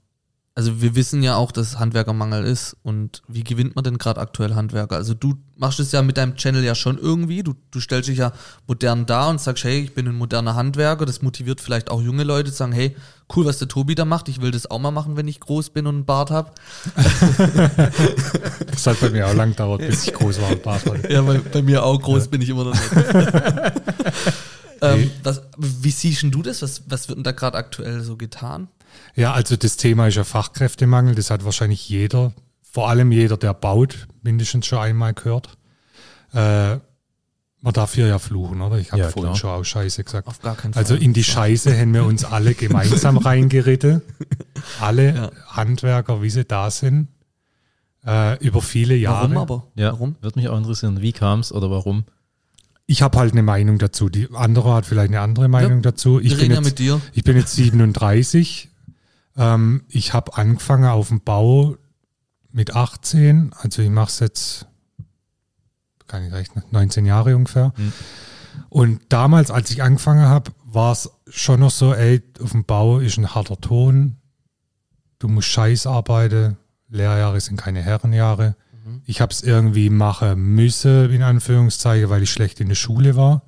also 0.56 0.82
wir 0.82 0.96
wissen 0.96 1.24
ja 1.24 1.36
auch, 1.36 1.52
dass 1.52 1.80
Handwerkermangel 1.80 2.46
ist 2.46 2.78
und 2.84 3.24
wie 3.28 3.44
gewinnt 3.44 3.76
man 3.76 3.84
denn 3.84 3.98
gerade 3.98 4.22
aktuell 4.22 4.54
Handwerker? 4.54 4.96
Also 4.96 5.16
du 5.16 5.34
machst 5.56 5.80
es 5.80 5.92
ja 5.92 6.04
mit 6.04 6.18
deinem 6.18 6.36
Channel 6.36 6.64
ja 6.64 6.76
schon 6.76 7.00
irgendwie, 7.00 7.42
du, 7.42 7.56
du 7.72 7.80
stellst 7.80 8.08
dich 8.08 8.20
ja 8.20 8.34
modern 8.68 9.08
dar 9.08 9.30
und 9.30 9.42
sagst, 9.42 9.64
hey, 9.64 9.80
ich 9.80 9.96
bin 9.96 10.08
ein 10.08 10.16
moderner 10.16 10.54
Handwerker, 10.54 11.08
das 11.08 11.24
motiviert 11.24 11.60
vielleicht 11.60 11.90
auch 11.90 12.04
junge 12.04 12.24
Leute 12.24 12.52
zu 12.52 12.58
sagen, 12.58 12.72
hey, 12.72 12.96
cool, 13.36 13.46
was 13.46 13.58
der 13.58 13.68
Tobi 13.68 13.96
da 13.96 14.06
macht, 14.06 14.30
ich 14.30 14.42
will 14.42 14.52
das 14.52 14.70
auch 14.70 14.80
mal 14.80 14.92
machen, 14.92 15.18
wenn 15.18 15.28
ich 15.28 15.40
groß 15.40 15.72
bin 15.72 15.88
und 15.88 15.96
einen 15.96 16.06
Bart 16.06 16.30
habe. 16.30 16.52
Das 18.72 18.88
hat 18.88 19.00
bei 19.00 19.12
mir 19.12 19.28
auch 19.28 19.36
lang 19.36 19.52
gedauert, 19.52 19.82
bis 19.82 20.08
ich 20.08 20.14
groß 20.14 20.42
war 20.42 20.50
und 20.50 20.64
Bart 20.64 20.86
hatte. 20.86 21.12
Ja, 21.12 21.26
weil 21.26 21.40
bei 21.40 21.62
mir 21.62 21.84
auch 21.84 22.02
groß 22.02 22.28
bin 22.28 22.42
ich 22.42 22.50
immer 22.50 22.66
noch 22.66 22.74
nicht. 22.74 22.92
ähm, 24.84 25.12
was, 25.24 25.42
wie 25.58 25.92
siehst 25.92 26.24
denn 26.24 26.32
du 26.32 26.42
das? 26.42 26.62
Was, 26.62 26.84
was 26.88 27.08
wird 27.10 27.18
denn 27.18 27.24
da 27.24 27.32
gerade 27.32 27.58
aktuell 27.58 28.02
so 28.02 28.18
getan? 28.18 28.68
Ja, 29.16 29.34
also 29.34 29.56
das 29.56 29.78
Thema 29.78 30.08
ist 30.08 30.16
ja 30.16 30.24
Fachkräftemangel. 30.24 31.16
Das 31.16 31.30
hat 31.32 31.46
wahrscheinlich 31.46 31.88
jeder, 31.90 32.34
vor 32.62 32.90
allem 32.90 33.12
jeder, 33.12 33.38
der 33.38 33.54
baut, 33.54 34.08
mindestens 34.22 34.68
schon 34.68 34.80
einmal 34.80 35.14
gehört. 35.14 35.58
Äh, 36.34 36.78
man 37.62 37.72
darf 37.74 37.94
hier 37.94 38.08
ja 38.08 38.20
fluchen, 38.20 38.62
oder? 38.62 38.78
Ich 38.78 38.92
habe 38.92 39.02
Ja, 39.04 39.10
vorhin 39.10 39.32
klar. 39.32 39.36
schon 39.38 39.50
auch 39.52 39.64
Scheiße 39.64 40.04
gesagt. 40.04 40.28
Auf 40.28 40.42
gar 40.42 40.56
keinen 40.56 40.74
Fall. 40.74 40.84
Also 40.84 40.96
in 40.96 41.14
die 41.14 41.24
Scheiße 41.24 41.76
haben 41.80 41.94
wir 41.94 42.04
uns 42.06 42.26
alle 42.26 42.54
gemeinsam 42.56 43.18
reingeritten. 43.18 44.02
Alle 44.82 45.16
Ja. 45.16 45.32
Handwerker, 45.48 46.22
wie 46.22 46.30
sie 46.30 46.44
da 46.44 46.70
sind. 46.70 47.08
Äh, 48.06 48.38
über 48.46 48.62
viele 48.62 48.96
Jahre. 48.96 49.30
Warum 49.34 49.38
aber? 49.38 49.68
Ja, 49.76 49.94
Warum? 49.94 50.18
Würde 50.22 50.38
mich 50.38 50.50
auch 50.50 50.58
interessieren, 50.58 51.02
wie 51.02 51.14
kam 51.14 51.40
es 51.40 51.54
oder 51.54 51.72
warum? 51.72 52.04
Ich 52.86 53.02
habe 53.02 53.18
halt 53.18 53.32
eine 53.32 53.44
Meinung 53.44 53.78
dazu. 53.78 54.10
Die 54.10 54.28
andere 54.34 54.74
hat 54.74 54.86
vielleicht 54.86 55.10
eine 55.10 55.22
andere 55.22 55.48
Meinung 55.48 55.82
dazu. 55.82 56.20
Ich 56.20 56.38
bin, 56.38 56.52
ja 56.52 56.58
jetzt, 56.58 56.66
mit 56.66 56.80
dir. 56.80 57.02
ich 57.14 57.24
bin 57.24 57.38
jetzt 57.38 57.56
37. 57.56 58.70
Ähm, 59.38 59.84
ich 59.88 60.14
habe 60.14 60.38
angefangen 60.38 60.86
auf 60.86 61.08
dem 61.08 61.22
Bau 61.22 61.78
mit 62.52 62.76
18. 62.76 63.52
Also 63.58 63.82
ich 63.82 63.90
mache 63.90 64.10
es 64.10 64.20
jetzt, 64.20 64.68
kann 66.08 66.26
ich 66.26 66.34
rechnen, 66.34 66.64
19 66.72 67.06
Jahre 67.06 67.36
ungefähr. 67.36 67.74
Mhm. 67.78 67.94
Und 68.70 69.02
damals, 69.10 69.50
als 69.50 69.72
ich 69.72 69.82
angefangen 69.82 70.26
habe, 70.26 70.52
war 70.64 70.92
es 70.92 71.10
schon 71.28 71.62
noch 71.62 71.72
so, 71.72 71.94
ey, 71.94 72.22
auf 72.42 72.52
dem 72.52 72.66
Bau 72.66 73.00
ist 73.00 73.18
ein 73.18 73.34
harter 73.34 73.60
Ton. 73.60 74.18
Du 75.20 75.28
musst 75.28 75.48
scheiß 75.48 75.88
arbeiten. 75.88 76.58
Lehrjahre 76.90 77.40
sind 77.40 77.58
keine 77.58 77.82
Herrenjahre. 77.82 78.56
Ich 79.06 79.22
habe 79.22 79.32
es 79.32 79.42
irgendwie 79.42 79.90
machen 79.90 80.56
müssen, 80.56 81.10
in 81.12 81.22
Anführungszeichen, 81.22 82.10
weil 82.10 82.24
ich 82.24 82.32
schlecht 82.32 82.60
in 82.60 82.70
der 82.70 82.76
Schule 82.76 83.16
war. 83.16 83.44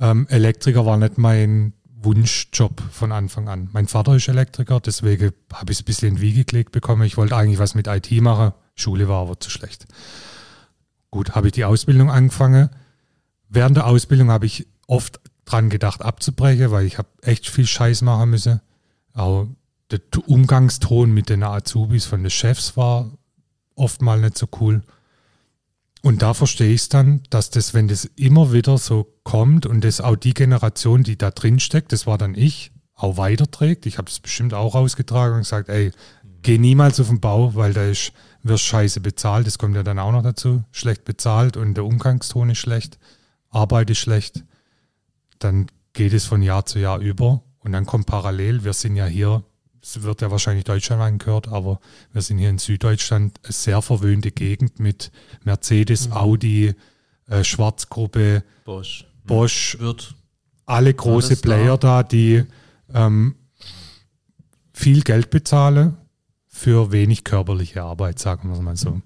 Ähm, 0.00 0.26
Elektriker 0.28 0.84
war 0.84 0.96
nicht 0.96 1.18
mein 1.18 1.72
Wunschjob 2.02 2.82
von 2.90 3.12
Anfang 3.12 3.48
an. 3.48 3.68
Mein 3.72 3.88
Vater 3.88 4.14
ist 4.14 4.28
Elektriker, 4.28 4.80
deswegen 4.80 5.32
habe 5.52 5.72
ich 5.72 5.78
es 5.78 5.82
ein 5.82 5.86
bisschen 5.86 6.16
in 6.16 6.20
Wiege 6.20 6.44
gelegt 6.44 6.72
bekommen. 6.72 7.02
Ich 7.02 7.16
wollte 7.16 7.36
eigentlich 7.36 7.58
was 7.58 7.74
mit 7.74 7.86
IT 7.86 8.10
machen. 8.20 8.52
Schule 8.74 9.08
war 9.08 9.22
aber 9.22 9.40
zu 9.40 9.50
schlecht. 9.50 9.86
Gut, 11.10 11.34
habe 11.34 11.48
ich 11.48 11.52
die 11.54 11.64
Ausbildung 11.64 12.10
angefangen. 12.10 12.68
Während 13.48 13.76
der 13.76 13.86
Ausbildung 13.86 14.30
habe 14.30 14.46
ich 14.46 14.66
oft 14.86 15.20
dran 15.44 15.70
gedacht, 15.70 16.02
abzubrechen, 16.02 16.70
weil 16.70 16.84
ich 16.86 16.98
habe 16.98 17.08
echt 17.22 17.48
viel 17.48 17.66
Scheiß 17.66 18.02
machen 18.02 18.30
müssen. 18.30 18.60
Auch 19.14 19.46
der 19.90 20.00
Umgangston 20.26 21.12
mit 21.12 21.28
den 21.28 21.42
Azubis 21.42 22.04
von 22.04 22.22
den 22.22 22.30
Chefs 22.30 22.76
war 22.76 23.10
oft 23.76 24.02
mal 24.02 24.20
nicht 24.20 24.36
so 24.36 24.48
cool. 24.60 24.82
Und 26.02 26.22
da 26.22 26.34
verstehe 26.34 26.72
ich 26.72 26.82
es 26.82 26.88
dann, 26.88 27.22
dass 27.30 27.50
das, 27.50 27.74
wenn 27.74 27.88
das 27.88 28.04
immer 28.16 28.52
wieder 28.52 28.78
so 28.78 29.12
kommt 29.24 29.66
und 29.66 29.82
das 29.82 30.00
auch 30.00 30.16
die 30.16 30.34
Generation, 30.34 31.02
die 31.02 31.18
da 31.18 31.30
drin 31.30 31.58
steckt, 31.58 31.92
das 31.92 32.06
war 32.06 32.18
dann 32.18 32.34
ich, 32.34 32.72
auch 32.94 33.16
weiterträgt. 33.16 33.86
Ich 33.86 33.98
habe 33.98 34.06
das 34.06 34.20
bestimmt 34.20 34.54
auch 34.54 34.74
rausgetragen 34.74 35.34
und 35.34 35.42
gesagt, 35.42 35.68
ey, 35.68 35.92
geh 36.42 36.58
niemals 36.58 37.00
auf 37.00 37.08
den 37.08 37.20
Bau, 37.20 37.54
weil 37.54 37.72
da 37.72 37.84
ist, 37.84 38.12
wirst 38.42 38.64
scheiße 38.64 39.00
bezahlt. 39.00 39.46
Das 39.46 39.58
kommt 39.58 39.74
ja 39.74 39.82
dann 39.82 39.98
auch 39.98 40.12
noch 40.12 40.22
dazu. 40.22 40.62
Schlecht 40.70 41.04
bezahlt 41.04 41.56
und 41.56 41.74
der 41.74 41.84
Umgangston 41.84 42.50
ist 42.50 42.58
schlecht, 42.58 42.98
Arbeit 43.50 43.90
ist 43.90 43.98
schlecht. 43.98 44.44
Dann 45.40 45.66
geht 45.92 46.12
es 46.12 46.24
von 46.24 46.40
Jahr 46.40 46.66
zu 46.66 46.78
Jahr 46.78 47.00
über 47.00 47.42
und 47.58 47.72
dann 47.72 47.84
kommt 47.84 48.06
parallel, 48.06 48.64
wir 48.64 48.74
sind 48.74 48.96
ja 48.96 49.06
hier, 49.06 49.42
es 49.86 50.02
wird 50.02 50.20
ja 50.20 50.30
wahrscheinlich 50.30 50.64
Deutschland 50.64 51.00
angehört, 51.00 51.48
aber 51.48 51.80
wir 52.12 52.22
sind 52.22 52.38
hier 52.38 52.50
in 52.50 52.58
Süddeutschland 52.58 53.38
eine 53.44 53.52
sehr 53.52 53.82
verwöhnte 53.82 54.32
Gegend 54.32 54.80
mit 54.80 55.12
Mercedes, 55.44 56.10
Audi, 56.10 56.74
äh, 57.28 57.44
Schwarzgruppe, 57.44 58.42
Bosch. 58.64 59.06
Bosch, 59.24 59.76
Wird. 59.78 60.14
alle 60.64 60.92
große 60.92 61.28
Alles 61.28 61.40
da. 61.40 61.48
Player 61.48 61.78
da, 61.78 62.02
die 62.02 62.44
ähm, 62.92 63.36
viel 64.72 65.02
Geld 65.02 65.30
bezahlen 65.30 65.96
für 66.48 66.90
wenig 66.90 67.22
körperliche 67.24 67.82
Arbeit, 67.82 68.18
sagen 68.18 68.48
wir 68.48 68.56
es 68.56 68.62
mal 68.62 68.76
so. 68.76 69.00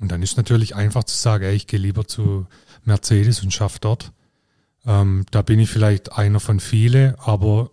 Und 0.00 0.12
dann 0.12 0.22
ist 0.22 0.36
natürlich 0.36 0.74
einfach 0.74 1.04
zu 1.04 1.16
sagen, 1.16 1.44
ey, 1.44 1.54
ich 1.54 1.66
gehe 1.66 1.80
lieber 1.80 2.06
zu 2.06 2.46
Mercedes 2.84 3.42
und 3.42 3.52
schaffe 3.52 3.78
dort. 3.80 4.12
Ähm, 4.86 5.24
da 5.30 5.42
bin 5.42 5.58
ich 5.58 5.70
vielleicht 5.70 6.12
einer 6.12 6.40
von 6.40 6.60
viele, 6.60 7.16
aber 7.20 7.70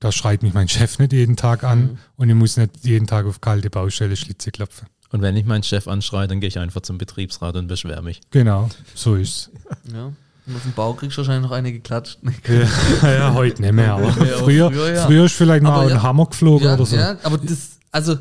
Da 0.00 0.12
schreit 0.12 0.42
mich 0.42 0.52
mein 0.52 0.68
Chef 0.68 0.98
nicht 0.98 1.12
jeden 1.12 1.36
Tag 1.36 1.64
an 1.64 1.80
mhm. 1.80 1.98
und 2.16 2.28
ich 2.28 2.34
muss 2.34 2.56
nicht 2.56 2.70
jeden 2.82 3.06
Tag 3.06 3.26
auf 3.26 3.40
kalte 3.40 3.70
Baustelle 3.70 4.16
Schlitze 4.16 4.50
klopfen. 4.50 4.88
Und 5.10 5.22
wenn 5.22 5.36
ich 5.36 5.46
meinen 5.46 5.62
Chef 5.62 5.88
anschreie, 5.88 6.28
dann 6.28 6.40
gehe 6.40 6.48
ich 6.48 6.58
einfach 6.58 6.82
zum 6.82 6.98
Betriebsrat 6.98 7.56
und 7.56 7.68
beschwere 7.68 8.02
mich. 8.02 8.20
Genau, 8.30 8.68
so 8.94 9.14
ist 9.14 9.50
es. 9.86 9.92
Ja. 9.92 10.12
Und 10.46 10.54
auf 10.54 10.62
dem 10.62 10.72
Bau 10.72 10.92
kriegst 10.92 11.16
du 11.16 11.22
wahrscheinlich 11.22 11.48
noch 11.48 11.56
eine 11.56 11.72
geklatscht. 11.72 12.18
ja, 13.02 13.10
ja, 13.10 13.34
heute 13.34 13.62
nicht 13.62 13.72
mehr, 13.72 13.94
aber 13.94 14.12
früher, 14.12 14.70
früher, 14.70 14.94
ja. 14.94 15.06
früher 15.06 15.24
ist 15.24 15.34
vielleicht 15.34 15.62
mal 15.62 15.88
ja, 15.88 15.96
ein 15.96 16.02
Hammer 16.02 16.26
geflogen 16.26 16.66
ja, 16.66 16.74
oder 16.74 16.86
so. 16.86 16.96
Ja, 16.96 17.16
aber 17.22 17.38
das, 17.38 17.78
also 17.90 18.16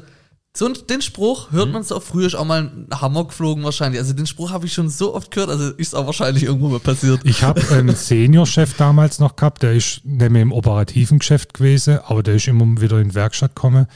so 0.57 0.69
den 0.69 1.01
Spruch 1.01 1.51
hört 1.51 1.67
mhm. 1.67 1.73
man 1.73 1.83
so 1.83 1.99
früher 1.99 2.27
ist 2.27 2.35
auch 2.35 2.45
mal 2.45 2.61
ein 2.61 2.87
Hammer 3.01 3.25
geflogen 3.25 3.63
wahrscheinlich. 3.63 3.99
Also 3.99 4.13
den 4.13 4.25
Spruch 4.25 4.51
habe 4.51 4.65
ich 4.65 4.73
schon 4.73 4.89
so 4.89 5.13
oft 5.13 5.29
gehört, 5.31 5.49
also 5.49 5.71
ist 5.71 5.93
auch 5.93 6.05
wahrscheinlich 6.05 6.43
irgendwo 6.43 6.69
mal 6.69 6.79
passiert. 6.79 7.21
Ich 7.25 7.43
habe 7.43 7.61
einen 7.71 7.95
Seniorchef 7.95 8.75
damals 8.77 9.19
noch 9.19 9.35
gehabt, 9.35 9.63
der 9.63 9.73
ist 9.73 10.01
mehr 10.05 10.29
im 10.29 10.53
operativen 10.53 11.19
Geschäft 11.19 11.53
gewesen, 11.53 11.99
aber 11.99 12.23
der 12.23 12.35
ist 12.35 12.47
immer 12.47 12.79
wieder 12.79 12.99
in 12.99 13.09
die 13.09 13.15
Werkstatt 13.15 13.55
gekommen. 13.55 13.87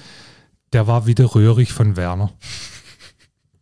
Der 0.74 0.86
war 0.86 1.08
wieder 1.08 1.34
röhrig 1.34 1.72
von 1.72 1.96
Werner. 1.96 2.32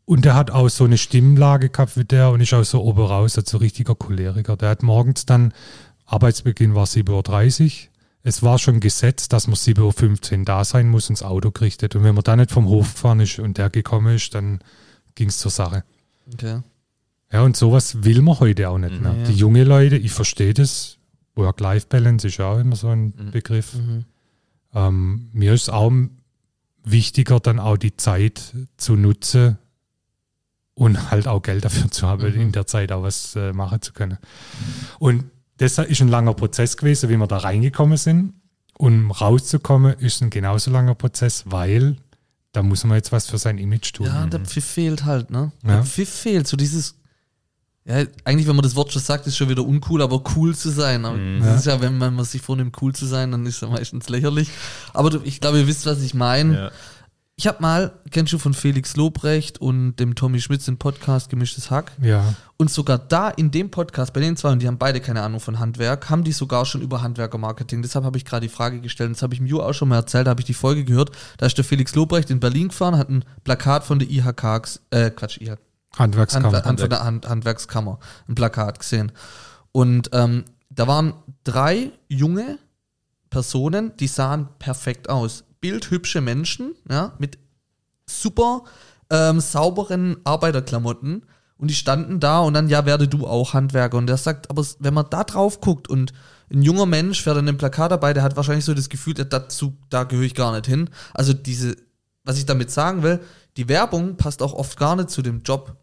Und 0.05 0.25
der 0.25 0.35
hat 0.35 0.51
auch 0.51 0.69
so 0.69 0.85
eine 0.85 0.97
Stimmlage 0.97 1.69
gehabt 1.69 1.97
wie 1.97 2.05
der 2.05 2.31
und 2.31 2.41
ist 2.41 2.53
auch 2.53 2.63
so 2.63 2.81
oben 2.81 3.05
raus, 3.05 3.33
so 3.33 3.57
richtiger 3.57 3.93
Choleriker. 3.93 4.57
Der 4.57 4.69
hat 4.69 4.81
morgens 4.81 5.25
dann, 5.25 5.53
Arbeitsbeginn 6.05 6.73
war 6.73 6.85
7.30 6.85 7.63
Uhr. 7.63 7.71
Es 8.27 8.43
war 8.43 8.59
schon 8.59 8.81
gesetzt, 8.81 9.31
dass 9.31 9.47
man 9.47 9.55
7.15 9.55 10.39
Uhr 10.39 10.45
da 10.45 10.65
sein 10.65 10.89
muss 10.89 11.09
und 11.09 11.17
das 11.17 11.25
Auto 11.25 11.51
gerichtet. 11.51 11.95
Und 11.95 12.03
wenn 12.03 12.13
man 12.13 12.25
da 12.25 12.35
nicht 12.35 12.51
vom 12.51 12.67
Hof 12.67 12.93
gefahren 12.93 13.21
ist 13.21 13.39
und 13.39 13.57
der 13.57 13.69
gekommen 13.69 14.13
ist, 14.13 14.35
dann 14.35 14.59
ging 15.15 15.29
es 15.29 15.37
zur 15.37 15.49
Sache. 15.49 15.85
Okay. 16.33 16.59
Ja, 17.31 17.43
und 17.43 17.55
sowas 17.55 18.03
will 18.03 18.21
man 18.21 18.41
heute 18.41 18.67
auch 18.67 18.79
nicht 18.79 18.99
mehr. 18.99 19.15
Ja. 19.15 19.23
Die 19.23 19.33
junge 19.33 19.63
Leute, 19.63 19.95
ich 19.95 20.11
verstehe 20.11 20.53
das, 20.53 20.97
Work-Life-Balance 21.35 22.27
ist 22.27 22.41
auch 22.41 22.59
immer 22.59 22.75
so 22.75 22.89
ein 22.89 23.13
mhm. 23.17 23.31
Begriff. 23.31 23.75
Mhm. 23.75 24.03
Ähm, 24.73 25.29
mir 25.31 25.53
ist 25.53 25.69
auch 25.69 25.89
wichtiger, 26.83 27.39
dann 27.39 27.59
auch 27.59 27.77
die 27.77 27.95
Zeit 27.95 28.53
zu 28.75 28.97
nutzen, 28.97 29.57
und 30.73 31.09
halt 31.09 31.27
auch 31.27 31.41
Geld 31.41 31.65
dafür 31.65 31.89
zu 31.89 32.07
haben, 32.07 32.29
mhm. 32.29 32.41
in 32.41 32.51
der 32.51 32.67
Zeit 32.67 32.91
auch 32.91 33.03
was 33.03 33.37
äh, 33.37 33.53
machen 33.53 33.81
zu 33.81 33.93
können. 33.93 34.17
Und 34.99 35.23
das 35.57 35.77
ist 35.77 36.01
ein 36.01 36.07
langer 36.07 36.33
Prozess 36.33 36.77
gewesen, 36.77 37.09
wie 37.09 37.17
wir 37.17 37.27
da 37.27 37.37
reingekommen 37.37 37.97
sind. 37.97 38.33
Und 38.77 39.09
rauszukommen 39.09 39.97
ist 39.99 40.21
ein 40.21 40.29
genauso 40.29 40.69
langer 40.69 40.93
Prozess, 40.93 41.43
weil 41.47 41.97
da 42.51 42.61
muss 42.61 42.83
man 42.83 42.97
jetzt 42.97 43.11
was 43.11 43.27
für 43.27 43.37
sein 43.37 43.57
Image 43.57 43.93
tun. 43.93 44.05
Ja, 44.05 44.25
der 44.27 44.39
Pfiff 44.41 44.65
fehlt 44.65 45.03
halt, 45.03 45.31
ne? 45.31 45.51
Der 45.63 45.83
Pfiff 45.83 46.09
fehlt, 46.09 46.47
so 46.47 46.55
dieses, 46.57 46.95
ja, 47.85 48.03
eigentlich, 48.23 48.47
wenn 48.47 48.55
man 48.55 48.63
das 48.63 48.75
Wort 48.75 48.91
schon 48.91 49.01
sagt, 49.01 49.27
ist 49.27 49.37
schon 49.37 49.47
wieder 49.47 49.63
uncool, 49.65 50.01
aber 50.01 50.21
cool 50.35 50.55
zu 50.55 50.69
sein. 50.69 51.05
Aber 51.05 51.17
mhm. 51.17 51.39
Das 51.39 51.59
ist 51.59 51.65
ja, 51.65 51.79
wenn 51.79 51.97
man, 51.97 52.21
sich 52.25 52.41
vornimmt, 52.41 52.75
cool 52.81 52.93
zu 52.93 53.05
sein, 53.05 53.31
dann 53.31 53.45
ist 53.45 53.63
es 53.63 53.69
meistens 53.69 54.09
lächerlich. 54.09 54.49
Aber 54.93 55.23
ich 55.23 55.39
glaube, 55.39 55.59
ihr 55.59 55.67
wisst, 55.67 55.85
was 55.85 56.01
ich 56.01 56.13
meine. 56.13 56.53
Ja. 56.53 56.71
Ich 57.39 57.45
habe 57.45 57.61
mal, 57.61 57.91
kennst 58.09 58.33
du 58.33 58.39
von 58.39 58.55
Felix 58.55 58.95
Lobrecht 58.95 59.61
und 59.61 59.97
dem 59.97 60.15
Tommy 60.15 60.41
Schmitz 60.41 60.65
den 60.65 60.79
Podcast 60.79 61.29
Gemischtes 61.29 61.69
Hack? 61.69 61.91
Ja. 62.01 62.33
Und 62.57 62.71
sogar 62.71 62.97
da 62.97 63.29
in 63.29 63.51
dem 63.51 63.69
Podcast, 63.69 64.11
bei 64.13 64.21
den 64.21 64.35
zwei, 64.35 64.53
und 64.53 64.63
die 64.63 64.65
haben 64.65 64.79
beide 64.79 64.99
keine 65.01 65.21
Ahnung 65.21 65.39
von 65.39 65.59
Handwerk, 65.59 66.09
haben 66.09 66.23
die 66.23 66.31
sogar 66.31 66.65
schon 66.65 66.81
über 66.81 67.03
Handwerkermarketing. 67.03 67.83
Deshalb 67.83 68.05
habe 68.05 68.17
ich 68.17 68.25
gerade 68.25 68.47
die 68.47 68.51
Frage 68.51 68.81
gestellt, 68.81 69.11
das 69.11 69.21
habe 69.21 69.35
ich 69.35 69.39
im 69.39 69.45
Ju 69.45 69.61
auch 69.61 69.73
schon 69.73 69.87
mal 69.87 69.97
erzählt, 69.97 70.25
da 70.25 70.31
habe 70.31 70.41
ich 70.41 70.47
die 70.47 70.55
Folge 70.55 70.83
gehört. 70.83 71.11
Da 71.37 71.45
ist 71.45 71.55
der 71.55 71.63
Felix 71.63 71.93
Lobrecht 71.93 72.31
in 72.31 72.39
Berlin 72.39 72.69
gefahren, 72.69 72.97
hat 72.97 73.09
ein 73.09 73.23
Plakat 73.43 73.83
von 73.83 73.99
der 73.99 74.09
IHK, 74.09 74.79
äh, 74.89 75.11
Quatsch, 75.11 75.39
IHK. 75.39 75.59
Handwerkskammer. 75.95 76.63
Hand, 76.63 76.79
von 76.79 76.89
der 76.89 77.03
Hand, 77.03 77.29
Handwerkskammer, 77.29 77.99
ein 78.27 78.33
Plakat 78.33 78.79
gesehen. 78.79 79.11
Und 79.71 80.09
ähm, 80.11 80.45
da 80.71 80.87
waren 80.87 81.13
drei 81.43 81.91
junge 82.07 82.57
Personen, 83.29 83.95
die 83.97 84.07
sahen 84.07 84.47
perfekt 84.57 85.07
aus 85.07 85.43
bildhübsche 85.67 86.21
Menschen, 86.21 86.75
ja, 86.89 87.13
mit 87.19 87.37
super 88.09 88.63
ähm, 89.09 89.41
sauberen 89.41 90.15
Arbeiterklamotten 90.23 91.25
und 91.57 91.69
die 91.69 91.75
standen 91.75 92.21
da 92.21 92.39
und 92.39 92.53
dann, 92.53 92.69
ja, 92.69 92.85
werde 92.85 93.09
du 93.09 93.27
auch 93.27 93.53
Handwerker. 93.53 93.97
Und 93.97 94.07
der 94.07 94.15
sagt, 94.15 94.49
aber 94.49 94.65
wenn 94.79 94.93
man 94.93 95.07
da 95.09 95.25
drauf 95.25 95.59
guckt 95.59 95.89
und 95.89 96.13
ein 96.49 96.61
junger 96.61 96.85
Mensch 96.85 97.21
fährt 97.21 97.37
an 97.37 97.49
einem 97.49 97.57
Plakat 97.57 97.91
dabei, 97.91 98.13
der 98.13 98.23
hat 98.23 98.37
wahrscheinlich 98.37 98.63
so 98.63 98.73
das 98.73 98.87
Gefühl, 98.87 99.13
dazu, 99.13 99.77
da 99.89 100.05
gehöre 100.05 100.23
ich 100.23 100.35
gar 100.35 100.53
nicht 100.53 100.67
hin. 100.67 100.89
Also 101.13 101.33
diese, 101.33 101.75
was 102.23 102.37
ich 102.37 102.45
damit 102.45 102.71
sagen 102.71 103.03
will, 103.03 103.19
die 103.57 103.67
Werbung 103.67 104.15
passt 104.15 104.41
auch 104.41 104.53
oft 104.53 104.79
gar 104.79 104.95
nicht 104.95 105.09
zu 105.09 105.21
dem 105.21 105.41
Job 105.41 105.75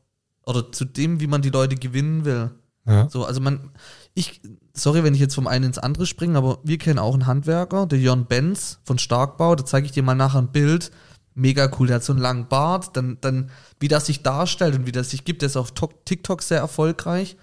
oder 0.47 0.73
zu 0.73 0.87
dem, 0.87 1.21
wie 1.21 1.27
man 1.27 1.43
die 1.43 1.51
Leute 1.51 1.77
gewinnen 1.77 2.25
will. 2.25 2.53
Ja. 2.87 3.11
So, 3.11 3.27
also 3.27 3.43
man, 3.43 3.71
ich, 4.15 4.41
sorry, 4.75 5.05
wenn 5.05 5.15
ich 5.15 5.21
jetzt 5.21 5.35
vom 5.35 5.47
einen 5.47 5.67
ins 5.67 5.79
andere 5.79 6.07
springe, 6.07 6.37
aber 6.37 6.59
wir 6.65 6.79
kennen 6.79 6.99
auch 6.99 7.15
einen 7.15 7.27
Handwerker, 7.27 7.87
der 7.87 7.99
Jörn 7.99 8.27
Benz 8.27 8.81
von 8.85 8.99
Starkbau, 8.99 9.55
da 9.55 9.65
zeige 9.65 9.87
ich 9.87 9.93
dir 9.93 10.03
mal 10.03 10.15
nachher 10.15 10.41
ein 10.41 10.53
Bild. 10.53 10.91
Mega 11.37 11.71
cool, 11.79 11.89
der 11.89 11.97
hat 11.97 12.05
so 12.05 12.13
einen 12.13 12.23
langen 12.23 12.49
Bart, 12.49 12.97
dann, 12.97 13.19
dann, 13.21 13.51
wie 13.81 13.89
das 13.89 14.07
sich 14.07 14.23
darstellt 14.23 14.77
und 14.77 14.87
wie 14.87 14.93
das 14.93 15.11
sich 15.11 15.25
gibt, 15.25 15.43
der 15.43 15.47
ist 15.47 15.57
auf 15.57 15.73
TikTok 16.05 16.43
sehr 16.43 16.59
erfolgreich. 16.59 17.37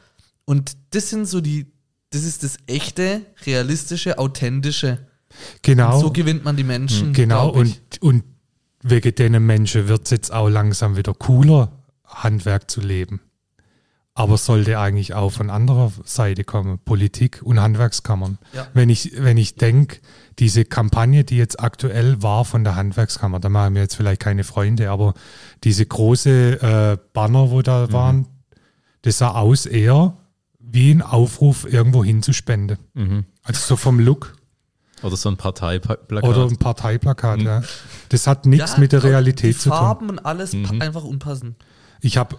Und 0.45 0.77
das 0.91 1.09
sind 1.09 1.27
so 1.27 1.41
die, 1.41 1.73
das 2.11 2.23
ist 2.23 2.43
das 2.43 2.57
echte, 2.67 3.21
realistische, 3.45 4.17
authentische. 4.17 5.05
Genau. 5.61 5.95
Und 5.95 6.01
so 6.01 6.11
gewinnt 6.11 6.45
man 6.45 6.55
die 6.55 6.63
Menschen. 6.63 7.07
Hm, 7.07 7.13
genau, 7.13 7.49
und, 7.49 7.81
und 8.01 8.23
wegen 8.81 9.13
den 9.13 9.45
Menschen 9.45 9.87
wird 9.87 10.05
es 10.05 10.11
jetzt 10.11 10.33
auch 10.33 10.49
langsam 10.49 10.95
wieder 10.95 11.13
cooler, 11.13 11.71
Handwerk 12.05 12.71
zu 12.71 12.81
leben 12.81 13.21
aber 14.13 14.37
sollte 14.37 14.77
eigentlich 14.77 15.13
auch 15.13 15.31
von 15.31 15.49
anderer 15.49 15.91
Seite 16.03 16.43
kommen, 16.43 16.79
Politik 16.79 17.41
und 17.43 17.61
Handwerkskammern. 17.61 18.37
Ja. 18.53 18.67
Wenn 18.73 18.89
ich, 18.89 19.13
wenn 19.17 19.37
ich 19.37 19.55
denke, 19.55 19.99
diese 20.39 20.65
Kampagne, 20.65 21.23
die 21.23 21.37
jetzt 21.37 21.59
aktuell 21.59 22.21
war 22.21 22.43
von 22.45 22.63
der 22.63 22.75
Handwerkskammer, 22.75 23.39
da 23.39 23.49
machen 23.49 23.75
wir 23.75 23.81
jetzt 23.81 23.95
vielleicht 23.95 24.21
keine 24.21 24.43
Freunde, 24.43 24.89
aber 24.89 25.13
diese 25.63 25.85
große 25.85 26.61
äh, 26.61 26.97
Banner, 27.13 27.51
wo 27.51 27.61
da 27.61 27.87
mhm. 27.87 27.93
waren, 27.93 28.27
das 29.03 29.17
sah 29.19 29.31
aus 29.31 29.65
eher 29.65 30.17
wie 30.59 30.91
ein 30.91 31.01
Aufruf, 31.01 31.71
irgendwo 31.71 32.03
hinzuspenden. 32.03 32.77
Mhm. 32.93 33.25
Also 33.43 33.61
so 33.61 33.75
vom 33.75 33.99
Look. 33.99 34.33
Oder 35.03 35.17
so 35.17 35.29
ein 35.29 35.37
Parteiplakat. 35.37 36.23
Oder 36.23 36.47
ein 36.47 36.57
Parteiplakat, 36.57 37.39
mhm. 37.39 37.45
ja. 37.45 37.63
Das 38.09 38.27
hat 38.27 38.45
nichts 38.45 38.73
ja, 38.73 38.79
mit 38.79 38.91
der 38.91 39.03
Realität 39.03 39.59
zu 39.59 39.69
tun. 39.69 39.77
Farben 39.77 40.09
und 40.09 40.19
alles 40.19 40.53
mhm. 40.53 40.81
einfach 40.81 41.03
unpassend. 41.03 41.55
Ich 42.01 42.17
habe 42.17 42.37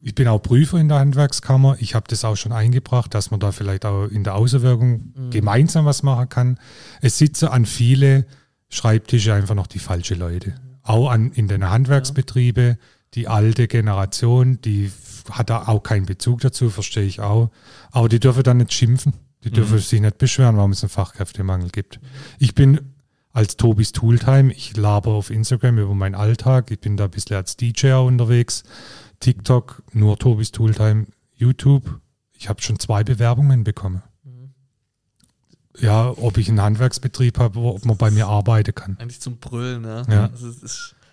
ich 0.00 0.14
bin 0.14 0.28
auch 0.28 0.38
Prüfer 0.38 0.78
in 0.78 0.88
der 0.88 0.98
Handwerkskammer. 0.98 1.76
Ich 1.80 1.94
habe 1.94 2.06
das 2.08 2.24
auch 2.24 2.36
schon 2.36 2.52
eingebracht, 2.52 3.14
dass 3.14 3.30
man 3.30 3.40
da 3.40 3.50
vielleicht 3.50 3.84
auch 3.84 4.06
in 4.06 4.22
der 4.22 4.36
Außenwirkung 4.36 5.12
mhm. 5.14 5.30
gemeinsam 5.30 5.86
was 5.86 6.02
machen 6.02 6.28
kann. 6.28 6.60
Es 7.00 7.18
sitzen 7.18 7.48
an 7.48 7.66
viele 7.66 8.26
Schreibtische 8.68 9.34
einfach 9.34 9.54
noch 9.54 9.66
die 9.66 9.80
falsche 9.80 10.14
Leute. 10.14 10.54
Auch 10.82 11.10
an, 11.10 11.32
in 11.32 11.48
den 11.48 11.68
Handwerksbetriebe, 11.68 12.78
die 13.14 13.28
alte 13.28 13.66
Generation, 13.66 14.60
die 14.60 14.92
hat 15.30 15.50
da 15.50 15.66
auch 15.66 15.82
keinen 15.82 16.06
Bezug 16.06 16.40
dazu, 16.40 16.70
verstehe 16.70 17.04
ich 17.04 17.20
auch. 17.20 17.50
Aber 17.90 18.08
die 18.08 18.20
dürfen 18.20 18.42
dann 18.42 18.58
nicht 18.58 18.72
schimpfen. 18.72 19.14
Die 19.44 19.50
dürfen 19.50 19.74
mhm. 19.74 19.80
sich 19.80 20.00
nicht 20.00 20.18
beschweren, 20.18 20.56
warum 20.56 20.72
es 20.72 20.82
einen 20.82 20.90
Fachkräftemangel 20.90 21.70
gibt. 21.70 22.00
Ich 22.38 22.54
bin 22.54 22.80
als 23.32 23.56
Tobis 23.56 23.92
Tooltime, 23.92 24.52
ich 24.52 24.76
laber 24.76 25.12
auf 25.12 25.30
Instagram 25.30 25.78
über 25.78 25.94
meinen 25.94 26.14
Alltag. 26.14 26.70
Ich 26.70 26.80
bin 26.80 26.96
da 26.96 27.04
ein 27.04 27.10
bisschen 27.10 27.36
als 27.36 27.56
DJ 27.56 27.92
unterwegs 27.92 28.64
TikTok, 29.20 29.82
nur 29.92 30.18
Tobis 30.18 30.52
Tooltime, 30.52 31.06
YouTube. 31.34 32.00
Ich 32.32 32.48
habe 32.48 32.62
schon 32.62 32.78
zwei 32.78 33.04
Bewerbungen 33.04 33.64
bekommen. 33.64 34.02
Mhm. 34.24 34.54
Ja, 35.78 36.10
ob 36.10 36.38
ich 36.38 36.48
einen 36.48 36.60
Handwerksbetrieb 36.60 37.38
habe, 37.38 37.58
ob 37.60 37.84
man 37.84 37.96
bei 37.96 38.10
mir 38.10 38.28
arbeiten 38.28 38.74
kann. 38.74 38.96
Eigentlich 38.98 39.20
zum 39.20 39.38
Brüllen, 39.38 39.84
ja. 39.84 40.02
ja. 40.08 40.30
Also 40.30 40.52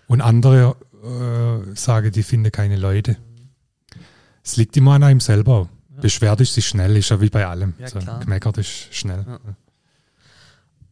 Und 0.06 0.20
andere 0.20 0.76
äh, 1.02 1.74
sagen, 1.74 2.12
die 2.12 2.22
finden 2.22 2.52
keine 2.52 2.76
Leute. 2.76 3.16
Es 4.44 4.56
liegt 4.56 4.76
immer 4.76 4.92
an 4.92 5.02
einem 5.02 5.20
selber. 5.20 5.68
Ja. 5.94 6.00
Beschwert 6.02 6.40
ist 6.40 6.54
sich 6.54 6.66
schnell, 6.66 6.96
ist 6.96 7.08
ja 7.08 7.20
wie 7.20 7.30
bei 7.30 7.46
allem. 7.46 7.74
Ja, 7.78 7.88
so, 7.88 7.98
gemeckert 8.20 8.58
ist 8.58 8.94
schnell. 8.94 9.24
Ja. 9.26 9.40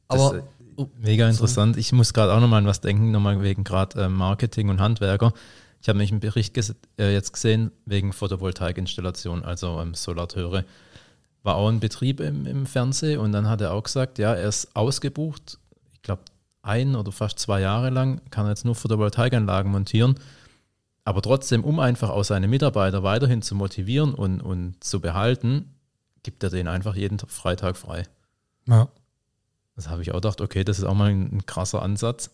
Aber 0.09 0.42
oh, 0.77 0.88
mega 0.98 1.29
interessant. 1.29 1.77
Ich 1.77 1.92
muss 1.92 2.12
gerade 2.12 2.33
auch 2.33 2.40
nochmal 2.40 2.59
an 2.59 2.66
was 2.66 2.81
denken, 2.81 3.11
nochmal 3.11 3.40
wegen 3.42 3.64
gerade 3.64 4.05
äh, 4.05 4.09
Marketing 4.09 4.68
und 4.68 4.81
Handwerker. 4.81 5.33
Ich 5.85 5.88
habe 5.90 5.99
nämlich 5.99 6.12
einen 6.12 6.20
Bericht 6.20 6.57
äh, 6.99 7.12
jetzt 7.12 7.35
gesehen 7.35 7.70
wegen 7.85 8.14
Photovoltaikinstallation, 8.14 9.44
also 9.44 9.79
ähm, 9.83 9.92
Solateure. 9.92 10.64
War 11.42 11.57
auch 11.57 11.68
ein 11.68 11.79
Betrieb 11.79 12.20
im, 12.20 12.47
im 12.47 12.64
Fernsehen 12.64 13.20
und 13.20 13.33
dann 13.33 13.51
hat 13.51 13.61
er 13.61 13.75
auch 13.75 13.83
gesagt, 13.83 14.18
ja, 14.18 14.33
er 14.33 14.49
ist 14.49 14.75
ausgebucht. 14.75 15.59
Ich 15.92 16.01
glaube, 16.01 16.23
ein 16.62 16.97
oder 16.97 17.12
fast 17.12 17.38
zwei 17.38 17.61
Jahre 17.61 17.90
lang 17.90 18.23
kann 18.31 18.47
er 18.47 18.49
jetzt 18.53 18.64
nur 18.64 18.75
Photovoltaikanlagen 18.75 19.70
montieren. 19.70 20.14
Aber 21.05 21.20
trotzdem, 21.20 21.62
um 21.62 21.79
einfach 21.79 22.09
auch 22.09 22.25
seine 22.25 22.49
Mitarbeiter 22.49 23.03
weiterhin 23.03 23.42
zu 23.42 23.55
motivieren 23.55 24.14
und, 24.14 24.40
und 24.40 24.83
zu 24.83 25.01
behalten, 25.01 25.75
gibt 26.23 26.42
er 26.42 26.49
denen 26.49 26.68
einfach 26.68 26.97
jeden 26.97 27.18
Freitag 27.18 27.77
frei. 27.77 28.05
Ja. 28.66 28.88
Das 29.77 29.90
habe 29.90 30.01
ich 30.01 30.12
auch 30.12 30.23
gedacht, 30.23 30.40
okay, 30.40 30.64
das 30.64 30.79
ist 30.79 30.85
auch 30.87 30.94
mal 30.94 31.11
ein, 31.11 31.31
ein 31.31 31.44
krasser 31.44 31.83
Ansatz. 31.83 32.31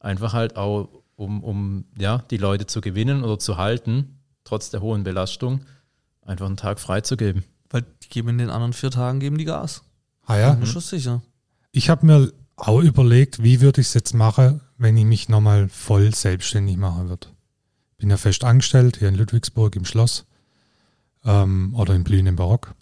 Einfach 0.00 0.32
halt 0.32 0.56
auch 0.56 0.88
um, 1.18 1.42
um 1.42 1.84
ja, 1.98 2.18
die 2.30 2.36
Leute 2.36 2.66
zu 2.66 2.80
gewinnen 2.80 3.24
oder 3.24 3.38
zu 3.40 3.56
halten, 3.56 4.20
trotz 4.44 4.70
der 4.70 4.80
hohen 4.80 5.02
Belastung, 5.02 5.64
einfach 6.22 6.46
einen 6.46 6.56
Tag 6.56 6.78
freizugeben. 6.78 7.42
Weil 7.70 7.84
die 8.02 8.08
geben 8.08 8.28
in 8.30 8.38
den 8.38 8.50
anderen 8.50 8.72
vier 8.72 8.90
Tagen 8.90 9.18
geben 9.18 9.36
die 9.36 9.44
Gas. 9.44 9.82
Ah 10.24 10.36
ja? 10.38 10.52
Bin 10.54 10.66
schon 10.66 10.80
sicher. 10.80 11.20
Ich 11.72 11.90
habe 11.90 12.06
mir 12.06 12.32
auch 12.56 12.80
überlegt, 12.80 13.42
wie 13.42 13.60
würde 13.60 13.80
ich 13.80 13.88
es 13.88 13.94
jetzt 13.94 14.14
machen, 14.14 14.60
wenn 14.78 14.96
ich 14.96 15.04
mich 15.04 15.28
nochmal 15.28 15.68
voll 15.68 16.14
selbstständig 16.14 16.76
machen 16.76 17.08
würde. 17.08 17.26
Bin 17.98 18.10
ja 18.10 18.16
fest 18.16 18.44
angestellt 18.44 18.98
hier 18.98 19.08
in 19.08 19.16
Ludwigsburg 19.16 19.74
im 19.74 19.84
Schloss 19.84 20.24
ähm, 21.24 21.74
oder 21.74 21.94
in 21.94 22.04
Blühen 22.04 22.26
im 22.28 22.36
Barock. 22.36 22.74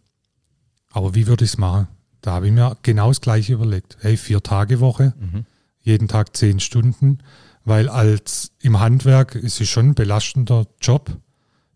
Aber 0.90 1.14
wie 1.14 1.26
würde 1.26 1.44
ich 1.44 1.52
es 1.52 1.58
machen? 1.58 1.88
Da 2.20 2.32
habe 2.32 2.46
ich 2.48 2.52
mir 2.52 2.76
genau 2.82 3.08
das 3.08 3.20
gleiche 3.22 3.54
überlegt. 3.54 3.96
Hey, 4.00 4.16
vier 4.18 4.42
Tage 4.42 4.80
Woche, 4.80 5.14
Mhm. 5.18 5.46
jeden 5.80 6.08
Tag 6.08 6.36
zehn 6.36 6.60
Stunden, 6.60 7.18
weil 7.66 7.88
als 7.88 8.52
im 8.60 8.78
Handwerk 8.78 9.34
ist 9.34 9.60
es 9.60 9.68
schon 9.68 9.88
ein 9.88 9.94
belastender 9.94 10.66
Job. 10.80 11.18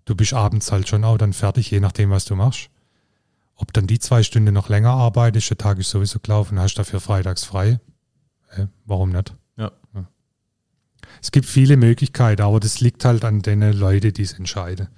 Du 0.05 0.14
bist 0.14 0.33
abends 0.33 0.70
halt 0.70 0.88
schon 0.88 1.05
auch 1.05 1.18
dann 1.18 1.33
fertig, 1.33 1.70
je 1.70 1.81
nachdem, 1.81 2.11
was 2.11 2.24
du 2.24 2.37
machst. 2.37 2.70
Ob 3.57 3.72
dann 3.72 3.88
die 3.88 3.98
zwei 3.98 4.22
Stunden 4.22 4.55
noch 4.55 4.68
länger 4.68 4.90
arbeitest, 4.92 5.50
der 5.50 5.59
Tag 5.59 5.79
ist 5.79 5.90
sowieso 5.90 6.20
gelaufen, 6.20 6.61
hast 6.61 6.76
dafür 6.76 7.00
freitags 7.00 7.44
frei. 7.44 7.81
Äh, 8.53 8.66
warum 8.87 9.11
nicht? 9.11 9.35
Ja. 9.57 9.72
Es 11.20 11.33
gibt 11.33 11.46
viele 11.46 11.76
Möglichkeiten, 11.76 12.42
aber 12.42 12.61
das 12.61 12.81
liegt 12.81 13.05
halt 13.05 13.24
an 13.24 13.42
den 13.42 13.61
Leuten, 13.72 14.14
die 14.14 14.22
es 14.22 14.33
entscheiden. 14.33 14.88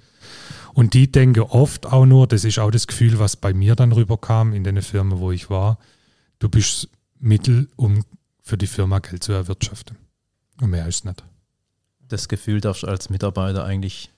Und 0.75 0.93
die 0.93 1.11
denken 1.11 1.41
oft 1.41 1.87
auch 1.87 2.05
nur, 2.05 2.27
das 2.27 2.43
ist 2.43 2.59
auch 2.59 2.71
das 2.71 2.85
Gefühl, 2.85 3.17
was 3.17 3.35
bei 3.35 3.53
mir 3.53 3.75
dann 3.75 3.91
rüberkam 3.91 4.53
in 4.53 4.63
den 4.63 4.81
Firmen, 4.83 5.19
wo 5.19 5.31
ich 5.31 5.49
war, 5.49 5.79
du 6.37 6.49
bist 6.49 6.89
Mittel, 7.19 7.67
um 7.77 8.03
für 8.41 8.57
die 8.57 8.67
Firma 8.67 8.99
Geld 8.99 9.23
zu 9.23 9.33
erwirtschaften. 9.33 9.97
Und 10.61 10.69
mehr 10.69 10.87
ist 10.87 11.05
nicht. 11.05 11.23
Das 12.07 12.27
Gefühl 12.27 12.61
darfst 12.61 12.83
du 12.83 12.87
als 12.87 13.09
Mitarbeiter 13.09 13.63
eigentlich 13.65 14.11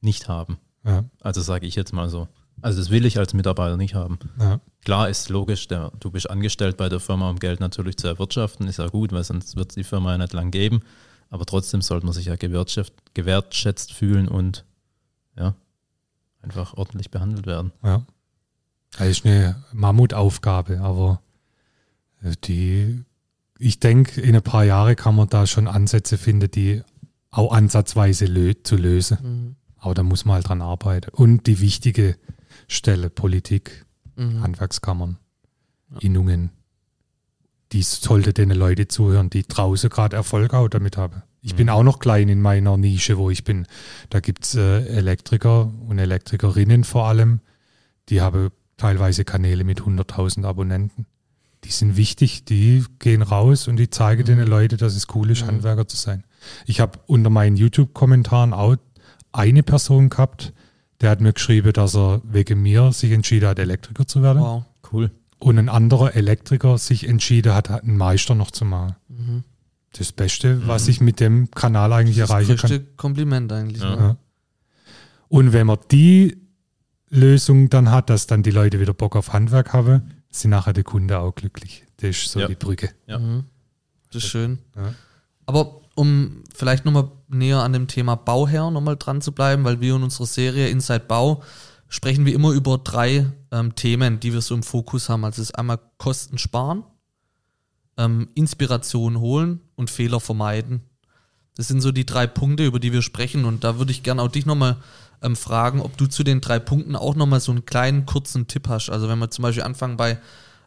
nicht 0.00 0.28
haben. 0.28 0.58
Ja, 0.84 1.04
Also 1.20 1.40
sage 1.40 1.66
ich 1.66 1.74
jetzt 1.76 1.92
mal 1.92 2.08
so. 2.08 2.28
Also 2.62 2.80
das 2.80 2.90
will 2.90 3.04
ich 3.04 3.18
als 3.18 3.34
Mitarbeiter 3.34 3.76
nicht 3.76 3.94
haben. 3.94 4.18
ja, 4.40 4.60
Klar 4.84 5.08
ist 5.08 5.28
logisch, 5.28 5.68
der, 5.68 5.92
du 6.00 6.10
bist 6.10 6.28
angestellt 6.30 6.76
bei 6.76 6.88
der 6.88 7.00
Firma, 7.00 7.28
um 7.28 7.38
Geld 7.38 7.60
natürlich 7.60 7.96
zu 7.98 8.06
erwirtschaften, 8.08 8.66
ist 8.66 8.78
ja 8.78 8.88
gut, 8.88 9.12
weil 9.12 9.24
sonst 9.24 9.56
wird 9.56 9.70
es 9.70 9.74
die 9.74 9.84
Firma 9.84 10.12
ja 10.12 10.18
nicht 10.18 10.32
lang 10.32 10.50
geben. 10.50 10.80
Aber 11.28 11.44
trotzdem 11.44 11.82
sollte 11.82 12.06
man 12.06 12.14
sich 12.14 12.26
ja 12.26 12.36
gewertschätzt, 12.36 13.92
fühlen 13.92 14.28
und 14.28 14.64
ja, 15.36 15.54
einfach 16.40 16.74
ordentlich 16.74 17.10
behandelt 17.10 17.46
werden. 17.46 17.72
ja. 17.82 18.02
Das 18.98 19.08
ist 19.08 19.26
eine 19.26 19.62
Mammutaufgabe, 19.72 20.80
aber 20.80 21.20
die, 22.44 23.04
ich 23.58 23.80
denke, 23.80 24.20
in 24.20 24.34
ein 24.36 24.42
paar 24.42 24.64
Jahren 24.64 24.96
kann 24.96 25.14
man 25.14 25.28
da 25.28 25.46
schon 25.46 25.68
Ansätze 25.68 26.18
finden, 26.18 26.50
die 26.50 26.82
auch 27.30 27.52
ansatzweise 27.52 28.26
lö 28.26 28.54
zu 28.62 28.76
lösen. 28.76 29.18
Mhm. 29.22 29.56
Aber 29.78 29.94
da 29.94 30.02
muss 30.02 30.24
man 30.24 30.36
halt 30.36 30.48
dran 30.48 30.62
arbeiten. 30.62 31.10
Und 31.12 31.46
die 31.46 31.60
wichtige 31.60 32.16
Stelle, 32.68 33.10
Politik, 33.10 33.86
Mhm. 34.16 34.42
Handwerkskammern, 34.42 35.18
Innungen, 36.00 36.50
die 37.72 37.82
sollte 37.82 38.32
den 38.32 38.50
Leute 38.50 38.88
zuhören, 38.88 39.30
die 39.30 39.42
draußen 39.46 39.90
gerade 39.90 40.16
Erfolg 40.16 40.54
auch 40.54 40.68
damit 40.68 40.96
haben. 40.96 41.22
Ich 41.42 41.54
bin 41.54 41.68
auch 41.68 41.84
noch 41.84 42.00
klein 42.00 42.28
in 42.28 42.40
meiner 42.40 42.76
Nische, 42.76 43.18
wo 43.18 43.30
ich 43.30 43.44
bin. 43.44 43.66
Da 44.10 44.18
gibt 44.20 44.44
es 44.44 44.54
äh, 44.56 44.86
Elektriker 44.86 45.70
und 45.86 45.98
Elektrikerinnen 45.98 46.82
vor 46.82 47.06
allem, 47.06 47.40
die 48.08 48.20
haben 48.20 48.50
teilweise 48.78 49.24
Kanäle 49.24 49.62
mit 49.62 49.82
100.000 49.82 50.44
Abonnenten. 50.44 51.06
Die 51.66 51.72
sind 51.72 51.96
wichtig, 51.96 52.44
die 52.44 52.84
gehen 53.00 53.22
raus 53.22 53.66
und 53.66 53.76
die 53.76 53.90
zeigen 53.90 54.24
den 54.24 54.38
Leuten, 54.46 54.76
dass 54.78 54.94
es 54.94 55.06
cool 55.14 55.30
ist, 55.30 55.42
Mhm. 55.42 55.48
Handwerker 55.48 55.88
zu 55.88 55.96
sein. 55.96 56.22
Ich 56.64 56.78
habe 56.80 56.98
unter 57.06 57.28
meinen 57.28 57.56
YouTube-Kommentaren 57.56 58.52
auch 58.52 58.76
eine 59.32 59.62
Person 59.64 60.08
gehabt, 60.08 60.52
der 61.00 61.10
hat 61.10 61.20
mir 61.20 61.32
geschrieben, 61.32 61.72
dass 61.72 61.96
er 61.96 62.20
wegen 62.24 62.62
mir 62.62 62.92
sich 62.92 63.10
entschieden 63.10 63.48
hat, 63.48 63.58
Elektriker 63.58 64.06
zu 64.06 64.22
werden. 64.22 64.40
Wow. 64.40 64.64
Cool. 64.92 65.10
Und 65.38 65.58
ein 65.58 65.68
anderer 65.68 66.14
Elektriker 66.14 66.78
sich 66.78 67.06
entschieden 67.08 67.52
hat, 67.52 67.68
einen 67.70 67.96
Meister 67.96 68.34
noch 68.36 68.50
zu 68.52 68.64
machen. 68.64 68.94
Mhm. 69.08 69.42
Das 69.98 70.12
Beste, 70.12 70.66
was 70.68 70.86
ich 70.88 71.00
mit 71.00 71.18
dem 71.20 71.50
Kanal 71.50 71.92
eigentlich 71.92 72.18
Das 72.18 72.30
erreichen 72.30 72.56
kann. 72.56 72.70
größte 72.70 72.84
Kompliment 72.96 73.50
eigentlich. 73.52 73.82
Ja. 73.82 73.96
ne? 73.96 74.02
Ja. 74.02 74.16
Und 75.28 75.52
wenn 75.52 75.66
man 75.66 75.78
die 75.90 76.36
Lösung 77.10 77.68
dann 77.70 77.90
hat, 77.90 78.08
dass 78.08 78.26
dann 78.26 78.42
die 78.42 78.50
Leute 78.52 78.78
wieder 78.80 78.94
Bock 78.94 79.16
auf 79.16 79.32
Handwerk 79.32 79.72
haben, 79.72 80.12
sind 80.30 80.50
nachher 80.50 80.72
die 80.72 80.82
Kunden 80.82 81.12
auch 81.12 81.34
glücklich. 81.34 81.84
Das 81.98 82.10
ist 82.10 82.30
so 82.30 82.40
Ja. 82.40 82.48
die 82.48 82.54
Brücke. 82.54 82.90
Ja. 83.06 83.18
Mhm. 83.18 83.44
Das 84.12 84.22
ist 84.24 84.28
schön. 84.30 84.58
Ja. 84.74 84.94
Aber 85.46 85.80
um 85.94 86.42
vielleicht 86.54 86.84
nochmal 86.84 87.10
näher 87.28 87.62
an 87.62 87.72
dem 87.72 87.86
Thema 87.88 88.16
Bauherr 88.16 88.70
nochmal 88.70 88.96
dran 88.96 89.20
zu 89.22 89.32
bleiben, 89.32 89.64
weil 89.64 89.80
wir 89.80 89.96
in 89.96 90.02
unserer 90.02 90.26
Serie 90.26 90.68
Inside 90.68 91.04
Bau 91.08 91.42
sprechen 91.88 92.26
wir 92.26 92.34
immer 92.34 92.50
über 92.50 92.78
drei 92.78 93.26
ähm, 93.52 93.74
Themen, 93.74 94.20
die 94.20 94.32
wir 94.32 94.40
so 94.40 94.54
im 94.54 94.62
Fokus 94.62 95.08
haben. 95.08 95.24
Also 95.24 95.40
es 95.40 95.50
ist 95.50 95.54
einmal 95.58 95.78
Kosten 95.98 96.36
sparen, 96.36 96.82
ähm, 97.96 98.28
Inspiration 98.34 99.20
holen 99.20 99.60
und 99.74 99.90
Fehler 99.90 100.20
vermeiden. 100.20 100.82
Das 101.56 101.68
sind 101.68 101.80
so 101.80 101.92
die 101.92 102.04
drei 102.04 102.26
Punkte, 102.26 102.66
über 102.66 102.78
die 102.80 102.92
wir 102.92 103.02
sprechen. 103.02 103.44
Und 103.46 103.64
da 103.64 103.78
würde 103.78 103.90
ich 103.92 104.02
gerne 104.02 104.20
auch 104.22 104.28
dich 104.28 104.44
nochmal 104.44 104.76
ähm, 105.22 105.36
fragen, 105.36 105.80
ob 105.80 105.96
du 105.96 106.06
zu 106.06 106.24
den 106.24 106.40
drei 106.40 106.58
Punkten 106.58 106.96
auch 106.96 107.14
nochmal 107.14 107.40
so 107.40 107.52
einen 107.52 107.66
kleinen, 107.66 108.06
kurzen 108.06 108.46
Tipp 108.46 108.68
hast. 108.68 108.90
Also 108.90 109.08
wenn 109.08 109.18
wir 109.18 109.30
zum 109.30 109.42
Beispiel 109.42 109.64
anfangen 109.64 109.96
bei, 109.96 110.18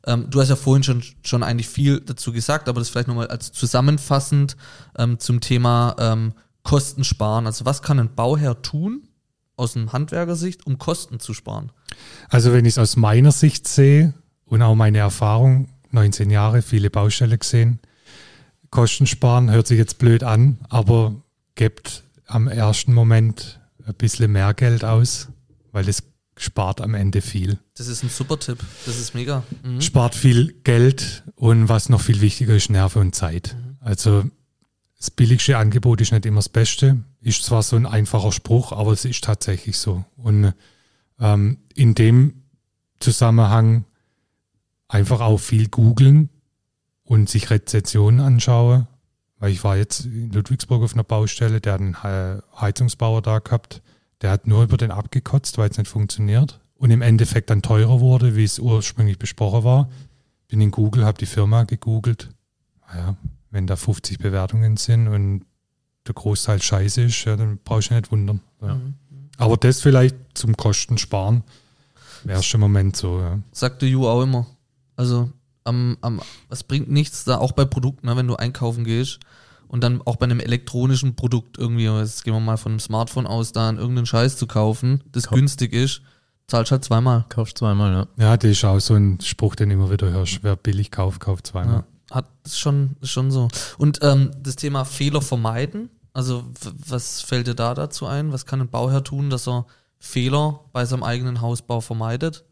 ähm, 0.05 0.27
du 0.29 0.41
hast 0.41 0.49
ja 0.49 0.55
vorhin 0.55 0.83
schon, 0.83 1.03
schon 1.23 1.43
eigentlich 1.43 1.67
viel 1.67 1.99
dazu 2.01 2.31
gesagt, 2.31 2.69
aber 2.69 2.79
das 2.79 2.89
vielleicht 2.89 3.07
nochmal 3.07 3.27
als 3.27 3.51
zusammenfassend 3.51 4.57
ähm, 4.97 5.19
zum 5.19 5.41
Thema 5.41 5.95
ähm, 5.99 6.33
Kosten 6.63 7.03
sparen. 7.03 7.45
Also 7.45 7.65
was 7.65 7.81
kann 7.81 7.99
ein 7.99 8.15
Bauherr 8.15 8.61
tun 8.61 9.07
aus 9.55 9.75
einem 9.75 9.91
Handwerkersicht, 9.91 10.65
um 10.65 10.77
Kosten 10.77 11.19
zu 11.19 11.33
sparen? 11.33 11.71
Also 12.29 12.53
wenn 12.53 12.65
ich 12.65 12.73
es 12.73 12.77
aus 12.77 12.95
meiner 12.95 13.31
Sicht 13.31 13.67
sehe 13.67 14.13
und 14.45 14.61
auch 14.61 14.75
meine 14.75 14.99
Erfahrung, 14.99 15.69
19 15.91 16.29
Jahre, 16.29 16.61
viele 16.61 16.89
Baustelle 16.89 17.37
gesehen, 17.37 17.79
Kosten 18.69 19.07
sparen 19.07 19.49
hört 19.49 19.67
sich 19.67 19.77
jetzt 19.77 19.97
blöd 19.97 20.23
an, 20.23 20.59
aber 20.69 21.15
gebt 21.55 22.03
am 22.27 22.47
ersten 22.47 22.93
Moment 22.93 23.58
ein 23.89 23.95
bisschen 23.95 24.31
mehr 24.31 24.53
Geld 24.53 24.85
aus, 24.85 25.29
weil 25.71 25.89
es 25.89 26.03
spart 26.37 26.79
am 26.79 26.93
Ende 26.93 27.21
viel. 27.21 27.59
Das 27.75 27.87
ist 27.87 28.03
ein 28.03 28.09
super 28.09 28.39
Tipp. 28.39 28.59
Das 28.85 28.97
ist 28.97 29.13
mega. 29.13 29.43
Mhm. 29.63 29.81
Spart 29.81 30.15
viel 30.15 30.53
Geld 30.63 31.23
und 31.35 31.67
was 31.67 31.89
noch 31.89 32.01
viel 32.01 32.21
wichtiger 32.21 32.55
ist, 32.55 32.69
Nerven 32.69 33.01
und 33.01 33.15
Zeit. 33.15 33.55
Also 33.79 34.23
das 34.97 35.11
billigste 35.11 35.57
Angebot 35.57 36.01
ist 36.01 36.11
nicht 36.11 36.25
immer 36.25 36.39
das 36.39 36.49
Beste. 36.49 37.03
Ist 37.21 37.43
zwar 37.43 37.63
so 37.63 37.75
ein 37.75 37.85
einfacher 37.85 38.31
Spruch, 38.31 38.71
aber 38.71 38.91
es 38.91 39.05
ist 39.05 39.23
tatsächlich 39.23 39.77
so. 39.77 40.05
Und 40.15 40.53
ähm, 41.19 41.57
in 41.75 41.95
dem 41.95 42.43
Zusammenhang 42.99 43.85
einfach 44.87 45.21
auch 45.21 45.39
viel 45.39 45.67
googeln 45.67 46.29
und 47.03 47.29
sich 47.29 47.49
Rezensionen 47.49 48.19
anschauen. 48.19 48.87
Weil 49.39 49.51
ich 49.51 49.63
war 49.63 49.77
jetzt 49.77 50.05
in 50.05 50.31
Ludwigsburg 50.31 50.83
auf 50.83 50.93
einer 50.93 51.03
Baustelle, 51.03 51.61
der 51.61 51.73
hat 51.73 51.81
einen 51.81 52.01
He- 52.01 52.41
Heizungsbauer 52.59 53.21
da 53.21 53.39
gehabt, 53.39 53.81
der 54.21 54.31
hat 54.31 54.47
nur 54.47 54.63
über 54.63 54.75
den 54.77 54.91
abgekotzt, 54.91 55.57
weil 55.57 55.69
es 55.69 55.77
nicht 55.77 55.87
funktioniert. 55.89 56.59
Und 56.75 56.91
im 56.91 57.01
Endeffekt 57.01 57.49
dann 57.49 57.61
teurer 57.61 57.99
wurde, 57.99 58.35
wie 58.35 58.43
es 58.43 58.59
ursprünglich 58.59 59.17
besprochen 59.17 59.63
war. 59.63 59.89
Bin 60.47 60.61
in 60.61 60.71
Google, 60.71 61.05
habe 61.05 61.17
die 61.17 61.25
Firma 61.25 61.63
gegoogelt. 61.63 62.29
Naja, 62.87 63.15
wenn 63.51 63.67
da 63.67 63.75
50 63.75 64.17
Bewertungen 64.19 64.77
sind 64.77 65.07
und 65.07 65.45
der 66.07 66.15
Großteil 66.15 66.61
scheiße 66.61 67.03
ist, 67.03 67.23
ja, 67.25 67.35
dann 67.35 67.59
brauchst 67.63 67.91
du 67.91 67.93
nicht 67.95 68.11
wundern. 68.11 68.41
Ja. 68.61 68.75
Mhm. 68.75 68.95
Aber 69.37 69.57
das 69.57 69.79
vielleicht 69.81 70.15
zum 70.33 70.57
Kosten 70.57 70.97
sparen, 70.97 71.43
im 72.23 72.31
ersten 72.31 72.59
Moment 72.59 72.95
so. 72.97 73.19
Ja. 73.21 73.39
Sagte 73.51 73.85
Ju 73.85 74.07
auch 74.07 74.21
immer. 74.23 74.45
Also 74.95 75.31
am, 75.69 75.97
am, 76.01 76.21
es 76.49 76.63
bringt 76.63 76.89
nichts 76.89 77.23
da, 77.23 77.37
auch 77.37 77.53
bei 77.53 77.65
Produkten, 77.65 78.07
ne, 78.07 78.17
wenn 78.17 78.27
du 78.27 78.35
einkaufen 78.35 78.83
gehst 78.83 79.19
und 79.67 79.83
dann 79.83 80.01
auch 80.05 80.17
bei 80.17 80.25
einem 80.25 80.39
elektronischen 80.39 81.15
Produkt 81.15 81.57
irgendwie, 81.57 81.85
jetzt 81.85 82.23
gehen 82.23 82.33
wir 82.33 82.39
mal 82.39 82.57
von 82.57 82.73
einem 82.73 82.79
Smartphone 82.79 83.27
aus, 83.27 83.51
da 83.51 83.69
irgendeinen 83.71 84.05
Scheiß 84.05 84.37
zu 84.37 84.47
kaufen, 84.47 85.03
das 85.11 85.27
Kauf- 85.27 85.37
günstig 85.37 85.73
ist, 85.73 86.01
zahlst 86.47 86.71
halt 86.71 86.83
zweimal. 86.83 87.25
Kaufst 87.29 87.59
zweimal, 87.59 87.93
ja. 87.93 88.23
ja, 88.23 88.37
das 88.37 88.51
ist 88.51 88.65
auch 88.65 88.79
so 88.79 88.95
ein 88.95 89.19
Spruch, 89.21 89.55
den 89.55 89.69
du 89.69 89.75
immer 89.75 89.91
wieder 89.91 90.09
hörst. 90.09 90.39
Wer 90.41 90.55
billig 90.55 90.91
kauft, 90.91 91.21
kauft 91.21 91.47
zweimal. 91.47 91.83
Ja, 92.09 92.15
hat 92.15 92.25
ist 92.43 92.59
schon, 92.59 92.95
ist 93.01 93.11
schon 93.11 93.29
so. 93.31 93.47
Und 93.77 93.99
ähm, 94.01 94.31
das 94.41 94.55
Thema 94.55 94.83
Fehler 94.83 95.21
vermeiden, 95.21 95.89
also 96.13 96.43
was 96.87 97.21
fällt 97.21 97.47
dir 97.47 97.53
da 97.55 97.75
dazu 97.75 98.07
ein? 98.07 98.33
Was 98.33 98.45
kann 98.47 98.61
ein 98.61 98.69
Bauherr 98.69 99.03
tun, 99.03 99.29
dass 99.29 99.47
er 99.47 99.67
Fehler 99.99 100.61
bei 100.73 100.85
seinem 100.85 101.03
eigenen 101.03 101.41
Hausbau 101.41 101.81
vermeidet? 101.81 102.43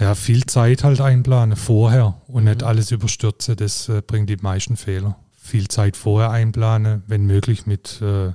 Ja, 0.00 0.14
viel 0.14 0.46
Zeit 0.46 0.82
halt 0.82 1.00
einplanen, 1.00 1.56
vorher 1.56 2.20
und 2.26 2.44
nicht 2.44 2.62
Mhm. 2.62 2.66
alles 2.66 2.90
überstürzen, 2.90 3.54
das 3.56 3.88
äh, 3.88 4.00
bringt 4.02 4.30
die 4.30 4.36
meisten 4.36 4.76
Fehler. 4.76 5.16
Viel 5.32 5.68
Zeit 5.68 5.96
vorher 5.96 6.30
einplanen, 6.30 7.02
wenn 7.06 7.26
möglich 7.26 7.66
mit 7.66 8.00
äh, 8.02 8.32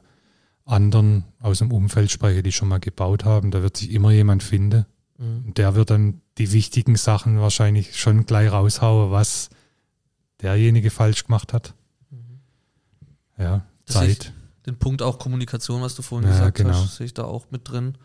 anderen 0.64 1.24
aus 1.40 1.60
dem 1.60 1.72
Umfeld 1.72 2.12
sprechen, 2.12 2.44
die 2.44 2.52
schon 2.52 2.68
mal 2.68 2.80
gebaut 2.80 3.26
haben. 3.26 3.52
Da 3.52 3.62
wird 3.62 3.78
sich 3.78 3.92
immer 3.92 4.12
jemand 4.12 4.44
finden. 4.44 4.86
Mhm. 5.18 5.44
Und 5.48 5.58
der 5.58 5.76
wird 5.76 5.90
dann 5.90 6.22
die 6.38 6.52
wichtigen 6.52 6.96
Sachen 6.98 7.40
wahrscheinlich 7.40 8.00
schon 8.00 8.26
gleich 8.26 8.52
raushauen, 8.52 9.12
was 9.12 9.50
derjenige 10.42 10.90
falsch 10.92 11.26
gemacht 11.26 11.54
hat. 11.54 11.74
Ja, 13.38 13.66
Das 13.86 13.96
Zeit. 13.98 14.34
Den 14.66 14.78
Punkt 14.78 15.02
auch 15.02 15.20
Kommunikation, 15.20 15.82
was 15.82 15.96
du 15.96 16.02
vorhin 16.02 16.28
Ja, 16.30 16.36
gesagt 16.36 16.58
genau. 16.58 16.74
hast, 16.74 16.96
sehe 16.96 17.06
ich 17.06 17.14
da 17.14 17.24
auch 17.26 17.46
mit 17.52 17.70
drin. 17.70 17.98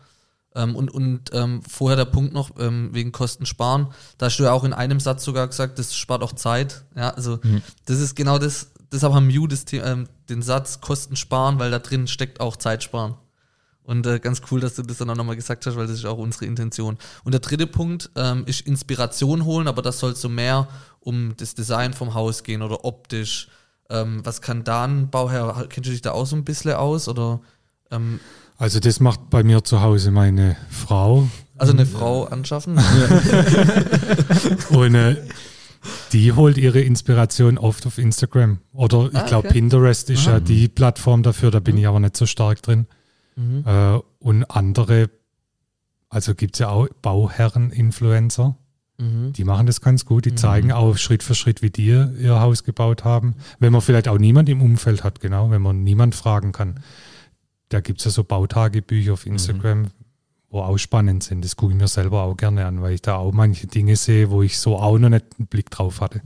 Ähm, 0.53 0.75
und 0.75 0.91
und 0.91 1.29
ähm, 1.33 1.61
vorher 1.67 1.95
der 1.95 2.05
Punkt 2.05 2.33
noch 2.33 2.51
ähm, 2.59 2.89
wegen 2.93 3.11
Kosten 3.11 3.45
sparen. 3.45 3.87
Da 4.17 4.25
hast 4.25 4.37
du 4.37 4.43
ja 4.43 4.51
auch 4.51 4.63
in 4.63 4.73
einem 4.73 4.99
Satz 4.99 5.23
sogar 5.23 5.47
gesagt, 5.47 5.79
das 5.79 5.95
spart 5.95 6.23
auch 6.23 6.33
Zeit. 6.33 6.83
Ja, 6.95 7.11
also 7.11 7.39
das 7.85 7.99
ist 7.99 8.15
genau 8.15 8.37
das. 8.37 8.71
Deshalb 8.91 9.13
haben 9.13 9.27
Mew 9.27 9.47
das, 9.47 9.63
ähm, 9.71 10.07
den 10.29 10.41
Satz 10.41 10.81
Kosten 10.81 11.15
sparen, 11.15 11.59
weil 11.59 11.71
da 11.71 11.79
drin 11.79 12.07
steckt 12.07 12.41
auch 12.41 12.57
Zeit 12.57 12.83
sparen. 12.83 13.15
Und 13.83 14.05
äh, 14.05 14.19
ganz 14.19 14.41
cool, 14.51 14.59
dass 14.59 14.75
du 14.75 14.83
das 14.83 14.97
dann 14.97 15.09
auch 15.09 15.15
nochmal 15.15 15.35
gesagt 15.35 15.65
hast, 15.65 15.75
weil 15.75 15.87
das 15.87 15.97
ist 15.97 16.05
auch 16.05 16.17
unsere 16.17 16.45
Intention. 16.45 16.97
Und 17.23 17.33
der 17.33 17.41
dritte 17.41 17.67
Punkt 17.67 18.11
ähm, 18.15 18.43
ist 18.45 18.61
Inspiration 18.61 19.45
holen, 19.45 19.67
aber 19.67 19.81
das 19.81 19.99
soll 19.99 20.15
so 20.15 20.29
mehr 20.29 20.67
um 20.99 21.33
das 21.37 21.55
Design 21.55 21.93
vom 21.93 22.13
Haus 22.13 22.43
gehen 22.43 22.61
oder 22.61 22.85
optisch. 22.85 23.47
Ähm, 23.89 24.21
was 24.23 24.41
kann 24.41 24.63
da 24.63 24.85
ein 24.85 25.09
Bauherr, 25.09 25.65
kennst 25.69 25.87
du 25.87 25.91
dich 25.91 26.01
da 26.01 26.11
auch 26.11 26.25
so 26.25 26.35
ein 26.35 26.45
bisschen 26.45 26.73
aus? 26.73 27.07
Oder 27.07 27.41
ähm, 27.89 28.19
Also 28.61 28.79
das 28.79 28.99
macht 28.99 29.29
bei 29.31 29.43
mir 29.43 29.63
zu 29.63 29.81
Hause 29.81 30.11
meine 30.11 30.55
Frau. 30.69 31.27
also 31.57 31.73
eine 31.73 31.85
Frau 31.87 32.25
anschaffen? 32.25 32.77
Und 34.69 34.95
äh, 34.95 35.15
die 36.13 36.31
holt 36.33 36.57
ihre 36.57 36.79
Inspiration 36.81 37.57
oft 37.57 37.85
auf 37.87 37.97
Instagram. 37.97 38.59
Oder 38.73 39.09
ich 39.11 39.17
Ah, 39.17 39.25
glaube, 39.25 39.47
okay. 39.47 39.59
Pinterest 39.59 40.09
ist 40.09 40.25
ja 40.25 40.39
die 40.39 40.67
Plattform 40.67 41.23
dafür, 41.23 41.49
da 41.51 41.59
bin 41.59 41.77
ich 41.77 41.87
aber 41.87 41.99
nicht 41.99 42.15
so 42.17 42.25
stark 42.25 42.61
drin. 42.61 42.85
Mhm. 43.35 43.63
Äh, 43.65 43.99
und 44.19 44.43
andere, 44.51 45.09
also 46.09 46.35
gibt 46.35 46.55
es 46.55 46.59
ja 46.59 46.69
auch 46.69 46.87
Bauherren-Influencer, 47.01 48.55
Mhm. 48.99 49.33
die 49.33 49.43
machen 49.43 49.65
das 49.65 49.81
ganz 49.81 50.05
gut. 50.05 50.25
Die 50.25 50.31
Mhm. 50.31 50.37
zeigen 50.37 50.71
auch 50.71 50.97
Schritt 50.97 51.23
für 51.23 51.33
Schritt, 51.33 51.63
wie 51.63 51.71
die 51.71 51.87
ihr 51.87 52.39
Haus 52.39 52.63
gebaut 52.63 53.03
haben. 53.05 53.33
Wenn 53.59 53.71
man 53.71 53.81
vielleicht 53.81 54.07
auch 54.07 54.19
niemand 54.19 54.49
im 54.49 54.61
Umfeld 54.61 55.03
hat, 55.03 55.19
genau, 55.19 55.49
wenn 55.49 55.63
man 55.63 55.83
niemand 55.83 56.13
fragen 56.13 56.51
kann. 56.51 56.81
Da 57.71 57.79
gibt 57.79 57.99
es 57.99 58.05
ja 58.05 58.11
so 58.11 58.25
Bautagebücher 58.25 59.13
auf 59.13 59.25
Instagram, 59.25 59.91
wo 60.49 60.59
auch 60.59 60.77
spannend 60.77 61.23
sind. 61.23 61.45
Das 61.45 61.55
gucke 61.55 61.71
ich 61.71 61.79
mir 61.79 61.87
selber 61.87 62.23
auch 62.23 62.35
gerne 62.35 62.65
an, 62.65 62.81
weil 62.81 62.93
ich 62.93 63.01
da 63.01 63.15
auch 63.15 63.31
manche 63.31 63.65
Dinge 63.67 63.95
sehe, 63.95 64.29
wo 64.29 64.43
ich 64.43 64.59
so 64.59 64.75
auch 64.75 64.97
noch 64.97 65.07
nicht 65.07 65.25
einen 65.39 65.47
Blick 65.47 65.69
drauf 65.69 66.01
hatte. 66.01 66.21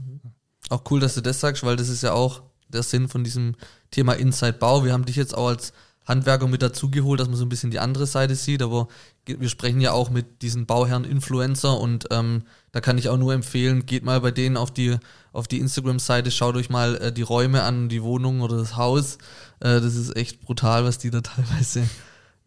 Auch 0.70 0.82
cool, 0.90 0.98
dass 0.98 1.14
du 1.14 1.20
das 1.20 1.38
sagst, 1.38 1.62
weil 1.62 1.76
das 1.76 1.88
ist 1.88 2.02
ja 2.02 2.14
auch 2.14 2.42
der 2.68 2.82
Sinn 2.82 3.06
von 3.06 3.22
diesem 3.22 3.54
Thema 3.92 4.14
Inside 4.14 4.54
Bau. 4.54 4.84
Wir 4.84 4.92
haben 4.92 5.04
dich 5.04 5.14
jetzt 5.14 5.36
auch 5.36 5.46
als 5.46 5.72
Handwerker 6.06 6.46
mit 6.46 6.62
dazugeholt, 6.62 7.20
dass 7.20 7.28
man 7.28 7.36
so 7.36 7.44
ein 7.44 7.48
bisschen 7.48 7.70
die 7.70 7.80
andere 7.80 8.06
Seite 8.06 8.34
sieht, 8.36 8.62
aber 8.62 8.88
wir 9.26 9.48
sprechen 9.48 9.80
ja 9.80 9.92
auch 9.92 10.08
mit 10.08 10.42
diesen 10.42 10.66
Bauherren 10.66 11.04
Influencer 11.04 11.78
und 11.78 12.06
ähm, 12.10 12.42
da 12.72 12.80
kann 12.80 12.96
ich 12.96 13.08
auch 13.08 13.16
nur 13.16 13.34
empfehlen, 13.34 13.86
geht 13.86 14.04
mal 14.04 14.20
bei 14.20 14.30
denen 14.30 14.56
auf 14.56 14.70
die 14.70 14.98
auf 15.36 15.46
die 15.46 15.58
Instagram-Seite, 15.58 16.30
schaut 16.30 16.56
euch 16.56 16.70
mal 16.70 16.96
äh, 16.96 17.12
die 17.12 17.22
Räume 17.22 17.62
an, 17.62 17.90
die 17.90 18.02
Wohnung 18.02 18.40
oder 18.40 18.56
das 18.56 18.76
Haus. 18.76 19.18
Äh, 19.60 19.80
das 19.82 19.94
ist 19.94 20.16
echt 20.16 20.40
brutal, 20.40 20.84
was 20.84 20.96
die 20.96 21.10
da 21.10 21.20
teilweise, 21.22 21.86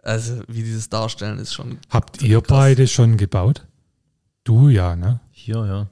also 0.02 0.42
wie 0.48 0.64
die 0.64 0.74
das 0.74 0.90
darstellen, 0.90 1.38
ist 1.38 1.54
schon 1.54 1.78
Habt 1.90 2.24
ihr 2.24 2.42
Krass. 2.42 2.48
beide 2.48 2.88
schon 2.88 3.18
gebaut? 3.18 3.68
Du 4.44 4.70
ja, 4.70 4.96
ne? 4.96 5.20
Hier, 5.30 5.66
ja. 5.66 5.90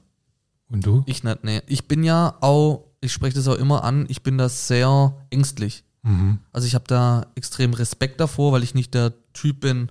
Und 0.68 0.84
du? 0.84 1.04
ich 1.06 1.22
nicht, 1.22 1.44
nee. 1.44 1.62
Ich 1.66 1.86
bin 1.86 2.02
ja 2.02 2.36
auch, 2.40 2.84
ich 3.00 3.12
spreche 3.12 3.36
das 3.36 3.46
auch 3.46 3.56
immer 3.56 3.84
an, 3.84 4.06
ich 4.08 4.24
bin 4.24 4.36
da 4.36 4.48
sehr 4.48 5.14
ängstlich. 5.30 5.84
Mhm. 6.02 6.38
Also 6.52 6.66
ich 6.66 6.74
habe 6.74 6.84
da 6.86 7.26
extrem 7.34 7.74
Respekt 7.74 8.20
davor, 8.20 8.52
weil 8.52 8.62
ich 8.62 8.74
nicht 8.74 8.94
der 8.94 9.12
Typ 9.32 9.60
bin 9.60 9.90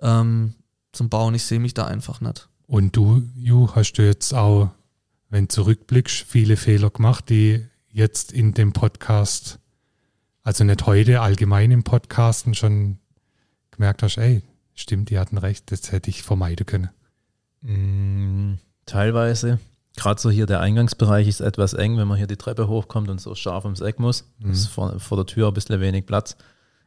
ähm, 0.00 0.54
zum 0.92 1.08
Bauen. 1.08 1.34
Ich 1.34 1.44
sehe 1.44 1.60
mich 1.60 1.74
da 1.74 1.86
einfach 1.86 2.20
nicht. 2.20 2.48
Und 2.66 2.96
du, 2.96 3.22
Ju, 3.36 3.68
hast 3.74 3.94
du 3.94 4.06
jetzt 4.06 4.32
auch, 4.32 4.70
wenn 5.28 5.44
du 5.44 5.48
zurückblickst, 5.48 6.24
viele 6.26 6.56
Fehler 6.56 6.90
gemacht, 6.90 7.28
die 7.28 7.64
jetzt 7.90 8.32
in 8.32 8.54
dem 8.54 8.72
Podcast, 8.72 9.58
also 10.42 10.64
nicht 10.64 10.86
heute, 10.86 11.20
allgemein 11.20 11.70
im 11.70 11.84
Podcasten 11.84 12.54
schon 12.54 12.98
gemerkt 13.70 14.02
hast, 14.02 14.18
ey, 14.18 14.42
stimmt, 14.74 15.10
die 15.10 15.18
hatten 15.18 15.38
recht, 15.38 15.70
das 15.70 15.92
hätte 15.92 16.10
ich 16.10 16.22
vermeiden 16.22 16.66
können. 16.66 16.90
Mm, 17.60 18.58
teilweise. 18.86 19.58
Gerade 19.96 20.20
so 20.20 20.30
hier 20.30 20.46
der 20.46 20.60
Eingangsbereich 20.60 21.28
ist 21.28 21.40
etwas 21.40 21.72
eng, 21.72 21.96
wenn 21.96 22.08
man 22.08 22.16
hier 22.16 22.26
die 22.26 22.36
Treppe 22.36 22.66
hochkommt 22.66 23.08
und 23.08 23.20
so 23.20 23.34
scharf 23.34 23.64
ums 23.64 23.80
Eck 23.80 24.00
muss. 24.00 24.24
Ist 24.50 24.66
vor, 24.66 24.98
vor 24.98 25.16
der 25.16 25.26
Tür 25.26 25.48
ein 25.48 25.54
bisschen 25.54 25.80
wenig 25.80 26.06
Platz. 26.06 26.36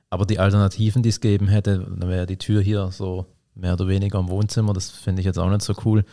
Aber 0.10 0.26
die 0.26 0.40
Alternativen, 0.40 1.04
die 1.04 1.10
es 1.10 1.22
geben 1.22 1.48
hätte, 1.48 1.80
dann 1.80 2.10
wäre 2.10 2.26
die 2.26 2.38
Tür 2.38 2.62
hier 2.62 2.92
so 2.92 3.26
mehr 3.56 3.74
oder 3.74 3.88
weniger 3.88 4.20
im 4.20 4.30
Wohnzimmer. 4.30 4.74
Das 4.74 4.90
finde 4.90 5.22
ich 5.22 5.26
jetzt 5.26 5.40
auch 5.40 5.50
nicht 5.50 5.62
so 5.62 5.74
cool. 5.86 6.04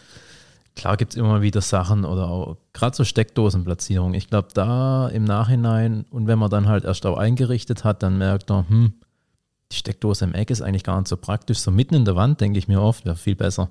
Klar 0.76 0.96
gibt 0.96 1.12
es 1.12 1.16
immer 1.16 1.28
mal 1.28 1.42
wieder 1.42 1.60
Sachen 1.60 2.04
oder 2.04 2.28
auch 2.28 2.56
gerade 2.72 2.96
so 2.96 3.04
Steckdosenplatzierung. 3.04 4.14
Ich 4.14 4.28
glaube, 4.28 4.48
da 4.54 5.08
im 5.08 5.24
Nachhinein 5.24 6.04
und 6.10 6.26
wenn 6.26 6.38
man 6.38 6.50
dann 6.50 6.68
halt 6.68 6.84
erst 6.84 7.06
auch 7.06 7.16
eingerichtet 7.16 7.84
hat, 7.84 8.02
dann 8.02 8.18
merkt 8.18 8.48
man, 8.48 8.68
hm, 8.68 8.92
die 9.70 9.76
Steckdose 9.76 10.24
im 10.24 10.34
Eck 10.34 10.50
ist 10.50 10.62
eigentlich 10.62 10.84
gar 10.84 10.98
nicht 10.98 11.08
so 11.08 11.16
praktisch. 11.16 11.58
So 11.58 11.70
mitten 11.70 11.94
in 11.94 12.04
der 12.04 12.16
Wand, 12.16 12.40
denke 12.40 12.58
ich 12.58 12.66
mir 12.66 12.82
oft, 12.82 13.04
wäre 13.04 13.16
viel 13.16 13.36
besser. 13.36 13.70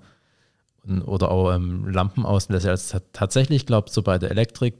Oder 1.06 1.32
auch 1.32 1.54
ähm, 1.54 1.88
Lampenausbläser. 1.88 2.72
Also 2.72 3.00
tatsächlich, 3.14 3.66
glaube 3.66 3.88
ich, 3.88 3.94
so 3.94 4.02
bei 4.02 4.18
der 4.18 4.32
Elektrik, 4.32 4.76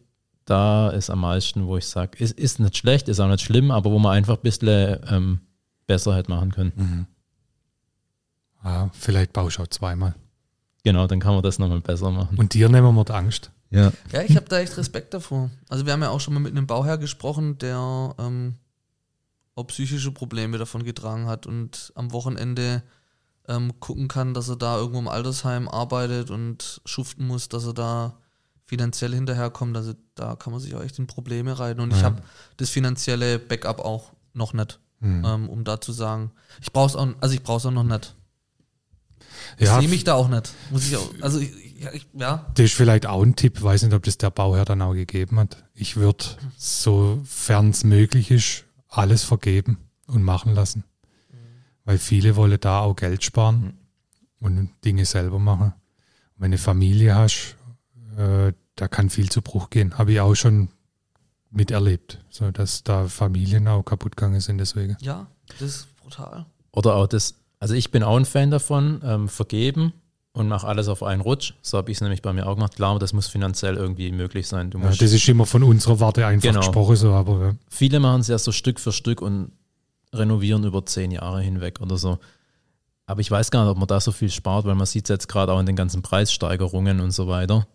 da 0.46 0.90
ist 0.90 1.10
am 1.10 1.22
meisten, 1.22 1.66
wo 1.68 1.78
ich 1.78 1.88
sage, 1.88 2.18
ist, 2.18 2.38
ist 2.38 2.60
nicht 2.60 2.78
schlecht, 2.78 3.08
ist 3.08 3.20
auch 3.20 3.30
nicht 3.30 3.44
schlimm, 3.44 3.72
aber 3.72 3.92
wo 3.92 4.00
man 4.00 4.14
einfach 4.18 4.36
ein 4.36 4.42
bisschen 4.42 5.00
ähm, 5.10 5.40
besser 5.88 6.16
hätte 6.16 6.32
machen 6.32 6.52
können. 6.52 7.08
Ja, 8.64 8.90
vielleicht 8.94 9.34
baust 9.34 9.58
du 9.58 9.64
auch 9.64 9.68
zweimal. 9.68 10.16
Genau, 10.84 11.08
dann 11.08 11.20
kann 11.20 11.34
man 11.34 11.44
das 11.44 11.60
nochmal 11.60 11.80
besser 11.80 12.12
machen. 12.12 12.38
Und 12.38 12.54
dir 12.54 12.68
nehmen 12.68 12.94
wir 12.94 13.06
die 13.06 13.14
Angst. 13.14 13.52
Ja. 13.70 13.92
Ja, 14.12 14.22
ich 14.22 14.36
habe 14.36 14.48
da 14.50 14.60
echt 14.60 14.78
Respekt 14.78 15.14
davor. 15.14 15.50
Also 15.70 15.86
wir 15.86 15.94
haben 15.94 16.02
ja 16.02 16.10
auch 16.10 16.20
schon 16.20 16.34
mal 16.34 16.40
mit 16.42 16.52
einem 16.52 16.68
Bauherr 16.68 16.98
gesprochen, 16.98 17.58
der 17.58 18.14
ähm, 18.20 18.56
auch 19.56 19.64
psychische 19.68 20.12
Probleme 20.12 20.58
davon 20.58 20.84
getragen 20.84 21.28
hat 21.28 21.48
und 21.48 21.92
am 21.96 22.12
Wochenende 22.12 22.84
ähm, 23.48 23.80
gucken 23.80 24.08
kann, 24.08 24.34
dass 24.34 24.50
er 24.50 24.56
da 24.56 24.78
irgendwo 24.78 25.00
im 25.00 25.08
Altersheim 25.08 25.68
arbeitet 25.68 26.32
und 26.32 26.82
schuften 26.86 27.28
muss, 27.28 27.50
dass 27.50 27.66
er 27.66 27.74
da 27.74 28.18
finanziell 28.66 29.14
hinterherkommt. 29.14 29.76
Also 29.76 29.94
da 30.16 30.36
kann 30.36 30.54
man 30.54 30.62
sich 30.62 30.74
auch 30.76 30.82
echt 30.82 30.98
in 31.00 31.08
Probleme 31.08 31.58
reiten. 31.60 31.82
Und 31.82 31.92
ich 31.92 31.98
Ja. 32.00 32.06
habe 32.06 32.22
das 32.58 32.70
finanzielle 32.70 33.40
Backup 33.40 33.80
auch 33.80 34.14
noch 34.34 34.54
nicht, 34.54 34.80
Hm. 35.02 35.24
ähm, 35.26 35.50
um 35.50 35.64
da 35.64 35.82
zu 35.82 35.92
sagen. 35.92 36.32
Ich 36.62 36.72
brauch's 36.72 36.96
auch, 36.96 37.08
also 37.20 37.36
ich 37.36 37.44
brauch's 37.44 37.66
auch 37.66 37.72
noch 37.72 37.84
nicht. 37.84 38.16
Ich 39.58 39.66
Ja, 39.68 39.80
sehe 39.80 39.90
mich 39.90 40.04
da 40.04 40.14
auch 40.14 40.30
nicht. 40.30 40.54
Muss 40.72 40.88
ich 40.88 40.96
auch, 40.96 41.10
also 41.22 41.40
ich, 41.40 41.52
ich, 41.94 42.08
ja, 42.14 42.46
Das 42.56 42.66
ist 42.66 42.74
vielleicht 42.76 43.06
auch 43.06 43.22
ein 43.22 43.36
Tipp, 43.36 43.62
weiß 43.62 43.84
nicht, 43.84 43.94
ob 43.94 44.04
das 44.04 44.18
der 44.18 44.30
Bauherr 44.32 44.64
dann 44.66 44.82
auch 44.82 44.94
gegeben 44.94 45.38
hat. 45.40 45.64
Ich 45.74 45.98
würde, 45.98 46.24
sofern 46.58 47.70
es 47.72 47.84
möglich 47.84 48.32
ist, 48.32 48.64
alles 48.88 49.24
vergeben 49.24 49.78
und 50.08 50.24
machen 50.24 50.54
lassen. 50.56 50.84
Weil 51.86 51.98
viele 51.98 52.36
wollen 52.36 52.58
da 52.60 52.80
auch 52.82 52.96
Geld 52.96 53.24
sparen 53.24 53.78
und 54.40 54.70
Dinge 54.86 55.06
selber 55.06 55.40
machen. 55.40 55.74
Wenn 56.38 56.52
du 56.52 56.56
eine 56.56 56.58
Familie 56.58 57.16
hast, 57.16 57.56
äh, 58.18 58.54
da 58.76 58.88
kann 58.88 59.10
viel 59.10 59.30
zu 59.30 59.42
Bruch 59.42 59.70
gehen. 59.70 59.98
Habe 59.98 60.14
ich 60.14 60.20
auch 60.20 60.36
schon 60.36 60.70
miterlebt, 61.52 62.20
so 62.30 62.52
dass 62.52 62.84
da 62.84 63.08
Familien 63.08 63.68
auch 63.68 63.84
kaputt 63.84 64.16
gegangen 64.18 64.40
sind 64.42 64.58
deswegen. 64.58 64.98
ja, 65.02 65.28
das 65.60 65.62
ist 65.62 65.98
brutal. 65.98 66.46
Oder 66.72 66.96
auch 66.96 67.08
das, 67.08 67.36
also 67.60 67.76
ich 67.76 67.92
bin 67.92 68.02
auch 68.02 68.18
ein 68.18 68.26
Fan 68.26 68.50
davon, 68.50 69.02
ähm, 69.04 69.30
vergeben 69.30 69.94
und 70.32 70.48
mache 70.48 70.66
alles 70.68 70.88
auf 70.88 71.04
einen 71.04 71.22
Rutsch. 71.22 71.54
So 71.62 71.78
habe 71.78 71.92
ich 71.92 71.98
es 71.98 72.02
nämlich 72.02 72.24
bei 72.24 72.34
mir 72.34 72.48
auch 72.48 72.56
gemacht. 72.56 72.76
Klar, 72.76 72.98
das 72.98 73.14
muss 73.14 73.28
finanziell 73.28 73.76
irgendwie 73.76 74.12
möglich 74.12 74.48
sein. 74.48 74.72
Du 74.72 74.80
Ja, 74.80 74.90
das 74.90 75.02
ist 75.14 75.30
immer 75.30 75.46
von 75.46 75.62
unserer 75.62 76.00
Warte 76.00 76.26
einfach 76.26 76.48
Genau. 76.50 76.62
gesprochen, 76.62 76.96
so, 76.96 77.12
aber 77.12 77.46
ja. 77.46 77.56
viele 77.70 78.00
machen 78.00 78.22
es 78.22 78.28
ja 78.30 78.40
so 78.40 78.52
Stück 78.52 78.80
für 78.80 78.92
Stück 78.92 79.22
und 79.22 79.52
renovieren 80.14 80.64
über 80.64 80.86
zehn 80.86 81.12
Jahre 81.12 81.42
hinweg 81.42 81.82
oder 81.82 81.98
so. 81.98 82.20
Aber 83.06 83.22
ich 83.22 83.30
weiß 83.30 83.52
gar 83.52 83.64
nicht, 83.64 83.72
ob 83.72 83.78
man 83.78 83.88
da 83.88 84.00
so 84.00 84.12
viel 84.12 84.30
spart, 84.30 84.66
weil 84.66 84.76
man 84.76 84.86
sieht 84.86 85.06
es 85.06 85.10
jetzt 85.10 85.28
gerade 85.28 85.52
auch 85.52 85.60
in 85.60 85.66
den 85.66 85.76
ganzen 85.76 86.02
Preissteigerungen 86.02 87.02
und 87.02 87.12
so 87.12 87.28
weiter. 87.28 87.68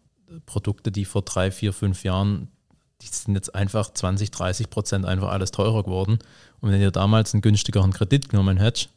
Produkte, 0.46 0.90
die 0.90 1.04
vor 1.04 1.22
drei, 1.22 1.50
vier, 1.50 1.72
fünf 1.72 2.04
Jahren, 2.04 2.48
die 3.02 3.06
sind 3.06 3.34
jetzt 3.34 3.54
einfach 3.54 3.92
20, 3.92 4.30
30 4.30 4.70
Prozent 4.70 5.06
einfach 5.06 5.28
alles 5.28 5.50
teurer 5.50 5.82
geworden. 5.82 6.18
Und 6.60 6.72
wenn 6.72 6.80
ihr 6.80 6.90
damals 6.90 7.34
einen 7.34 7.42
günstigeren 7.42 7.92
Kredit 7.92 8.28
genommen 8.28 8.58
hättet, 8.58 8.90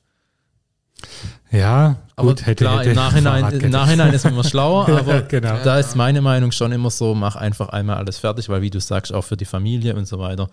ja, 1.51 1.97
aber 2.15 2.29
gut, 2.29 2.45
hätte, 2.45 2.63
klar, 2.63 2.79
hätte 2.79 2.91
im, 2.91 2.95
Nachhinein, 2.95 3.59
im. 3.59 3.71
Nachhinein 3.71 4.13
ist 4.13 4.23
man 4.23 4.33
immer 4.33 4.43
schlauer, 4.43 4.87
aber 4.99 5.21
genau. 5.23 5.57
da 5.63 5.79
ist 5.79 5.95
meine 5.95 6.21
Meinung 6.21 6.51
schon 6.51 6.71
immer 6.71 6.89
so, 6.89 7.13
mach 7.13 7.35
einfach 7.35 7.69
einmal 7.69 7.97
alles 7.97 8.19
fertig, 8.19 8.47
weil 8.49 8.61
wie 8.61 8.69
du 8.69 8.79
sagst, 8.79 9.13
auch 9.13 9.23
für 9.23 9.35
die 9.35 9.45
Familie 9.45 9.95
und 9.95 10.07
so 10.07 10.19
weiter, 10.19 10.49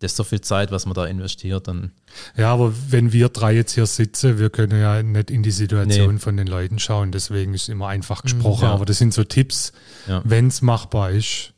das 0.00 0.12
ist 0.12 0.16
so 0.16 0.24
viel 0.24 0.40
Zeit, 0.42 0.70
was 0.70 0.84
man 0.86 0.94
da 0.94 1.06
investiert, 1.06 1.68
dann 1.68 1.92
Ja, 2.36 2.52
aber 2.52 2.72
wenn 2.90 3.12
wir 3.12 3.28
drei 3.30 3.54
jetzt 3.54 3.72
hier 3.72 3.86
sitzen, 3.86 4.38
wir 4.38 4.50
können 4.50 4.78
ja 4.80 5.02
nicht 5.02 5.30
in 5.30 5.42
die 5.42 5.50
Situation 5.50 6.14
Nee. 6.14 6.20
von 6.20 6.36
den 6.36 6.46
Leuten 6.46 6.78
schauen, 6.78 7.12
deswegen 7.12 7.54
ist 7.54 7.68
immer 7.68 7.88
einfach 7.88 8.22
gesprochen. 8.22 8.64
ja. 8.64 8.72
Aber 8.72 8.84
das 8.84 8.98
sind 8.98 9.14
so 9.14 9.24
Tipps, 9.24 9.72
Ja. 10.06 10.22
wenn 10.24 10.48
es 10.48 10.60
machbar 10.62 11.10
ist. 11.10 11.52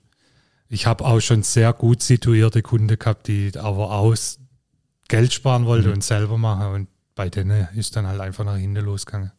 Ich 0.68 0.86
habe 0.86 1.04
auch 1.04 1.20
schon 1.20 1.42
sehr 1.42 1.72
gut 1.72 2.02
situierte 2.02 2.62
Kunden 2.62 2.96
gehabt, 2.98 3.26
die 3.26 3.50
aber 3.58 3.90
aus 3.92 4.38
Geld 5.08 5.32
sparen 5.32 5.64
wollten 5.66 5.88
Mhm. 5.88 5.94
und 5.94 6.04
selber 6.04 6.36
machen. 6.38 6.66
Und 6.74 6.88
bei 7.14 7.30
denen 7.30 7.66
ist 7.74 7.96
dann 7.96 8.06
halt 8.06 8.20
einfach 8.20 8.44
nach 8.44 8.56
hinten 8.56 8.84
losgegangen. 8.84 9.32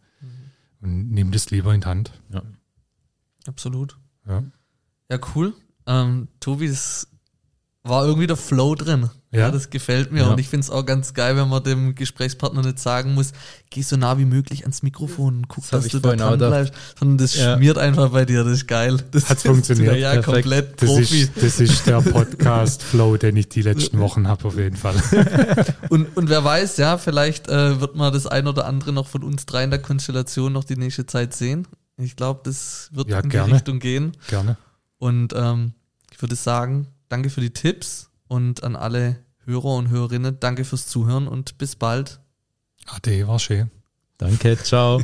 Und 0.81 1.11
nimm 1.11 1.31
das 1.31 1.51
lieber 1.51 1.73
in 1.73 1.81
die 1.81 1.87
Hand. 1.87 2.11
Absolut. 3.47 3.97
Ja. 4.27 4.43
Ja, 5.09 5.19
cool. 5.35 5.53
Ähm, 5.87 6.27
Tobi, 6.39 6.67
das 6.67 7.07
war 7.83 8.05
irgendwie 8.05 8.27
der 8.27 8.35
Flow 8.35 8.75
drin. 8.75 9.09
Ja, 9.31 9.39
Ja. 9.41 9.51
das 9.51 9.69
gefällt 9.69 10.11
mir. 10.11 10.21
Ja. 10.23 10.27
Und 10.31 10.39
ich 10.39 10.49
finde 10.49 10.63
es 10.65 10.69
auch 10.69 10.85
ganz 10.85 11.13
geil, 11.13 11.37
wenn 11.37 11.47
man 11.47 11.63
dem 11.63 11.95
Gesprächspartner 11.95 12.61
nicht 12.63 12.79
sagen 12.79 13.13
muss, 13.13 13.31
geh 13.69 13.83
so 13.83 13.95
nah 13.95 14.17
wie 14.17 14.25
möglich 14.25 14.61
ans 14.63 14.81
Mikrofon 14.83 15.37
und 15.37 15.47
guck, 15.47 15.63
Das 15.69 15.83
dass 15.83 15.91
du 15.91 15.99
da 15.99 16.15
dran 16.15 16.37
bleibst. 16.39 16.73
Sondern 16.99 17.19
das 17.19 17.35
Ja. 17.35 17.55
schmiert 17.55 17.77
einfach 17.77 18.09
bei 18.09 18.25
dir, 18.25 18.43
das 18.43 18.53
ist 18.53 18.67
geil. 18.67 18.97
Das 19.11 19.29
ist- 19.29 19.43
funktioniert. 19.43 19.97
Ja, 19.97 20.09
Perfekt. 20.13 20.25
komplett 20.33 20.81
Das 20.81 20.89
Profi. 20.89 21.21
ist, 21.21 21.31
das 21.41 21.59
ist 21.59 21.85
der 21.87 22.01
Podcast-Flow, 22.01 23.17
den 23.17 23.37
ich 23.37 23.49
die 23.49 23.61
letzten 23.61 23.99
Wochen 23.99 24.27
habe, 24.27 24.45
auf 24.45 24.57
jeden 24.57 24.75
Fall. 24.75 24.95
Und, 25.89 26.15
und 26.17 26.29
wer 26.29 26.43
weiß, 26.43 26.77
ja, 26.77 26.97
vielleicht 26.97 27.47
äh, 27.47 27.79
wird 27.79 27.95
man 27.95 28.11
das 28.13 28.27
ein 28.27 28.47
oder 28.47 28.65
andere 28.65 28.91
noch 28.93 29.07
von 29.07 29.23
uns 29.23 29.45
drei 29.45 29.63
in 29.63 29.69
der 29.69 29.81
Konstellation 29.81 30.53
noch 30.53 30.63
die 30.63 30.75
nächste 30.75 31.05
Zeit 31.05 31.33
sehen. 31.33 31.67
Ich 31.97 32.15
glaube, 32.15 32.41
das 32.43 32.89
wird 32.91 33.09
in 33.09 33.29
gerne. 33.29 33.47
die 33.47 33.53
Richtung 33.55 33.79
gehen. 33.79 34.11
Gerne. 34.27 34.57
Und 34.97 35.33
ähm, 35.35 35.73
ich 36.11 36.21
würde 36.21 36.35
sagen, 36.35 36.87
danke 37.09 37.29
für 37.29 37.41
die 37.41 37.51
Tipps 37.51 38.09
und 38.27 38.63
an 38.63 38.75
alle 38.75 39.23
Hörer 39.45 39.75
und 39.75 39.89
Hörerinnen, 39.89 40.39
danke 40.39 40.63
fürs 40.63 40.87
Zuhören 40.87 41.27
und 41.27 41.57
bis 41.57 41.75
bald. 41.75 42.21
Ade, 42.85 43.27
war 43.27 43.39
schön. 43.39 43.69
Danke, 44.17 44.57
ciao. 44.57 45.01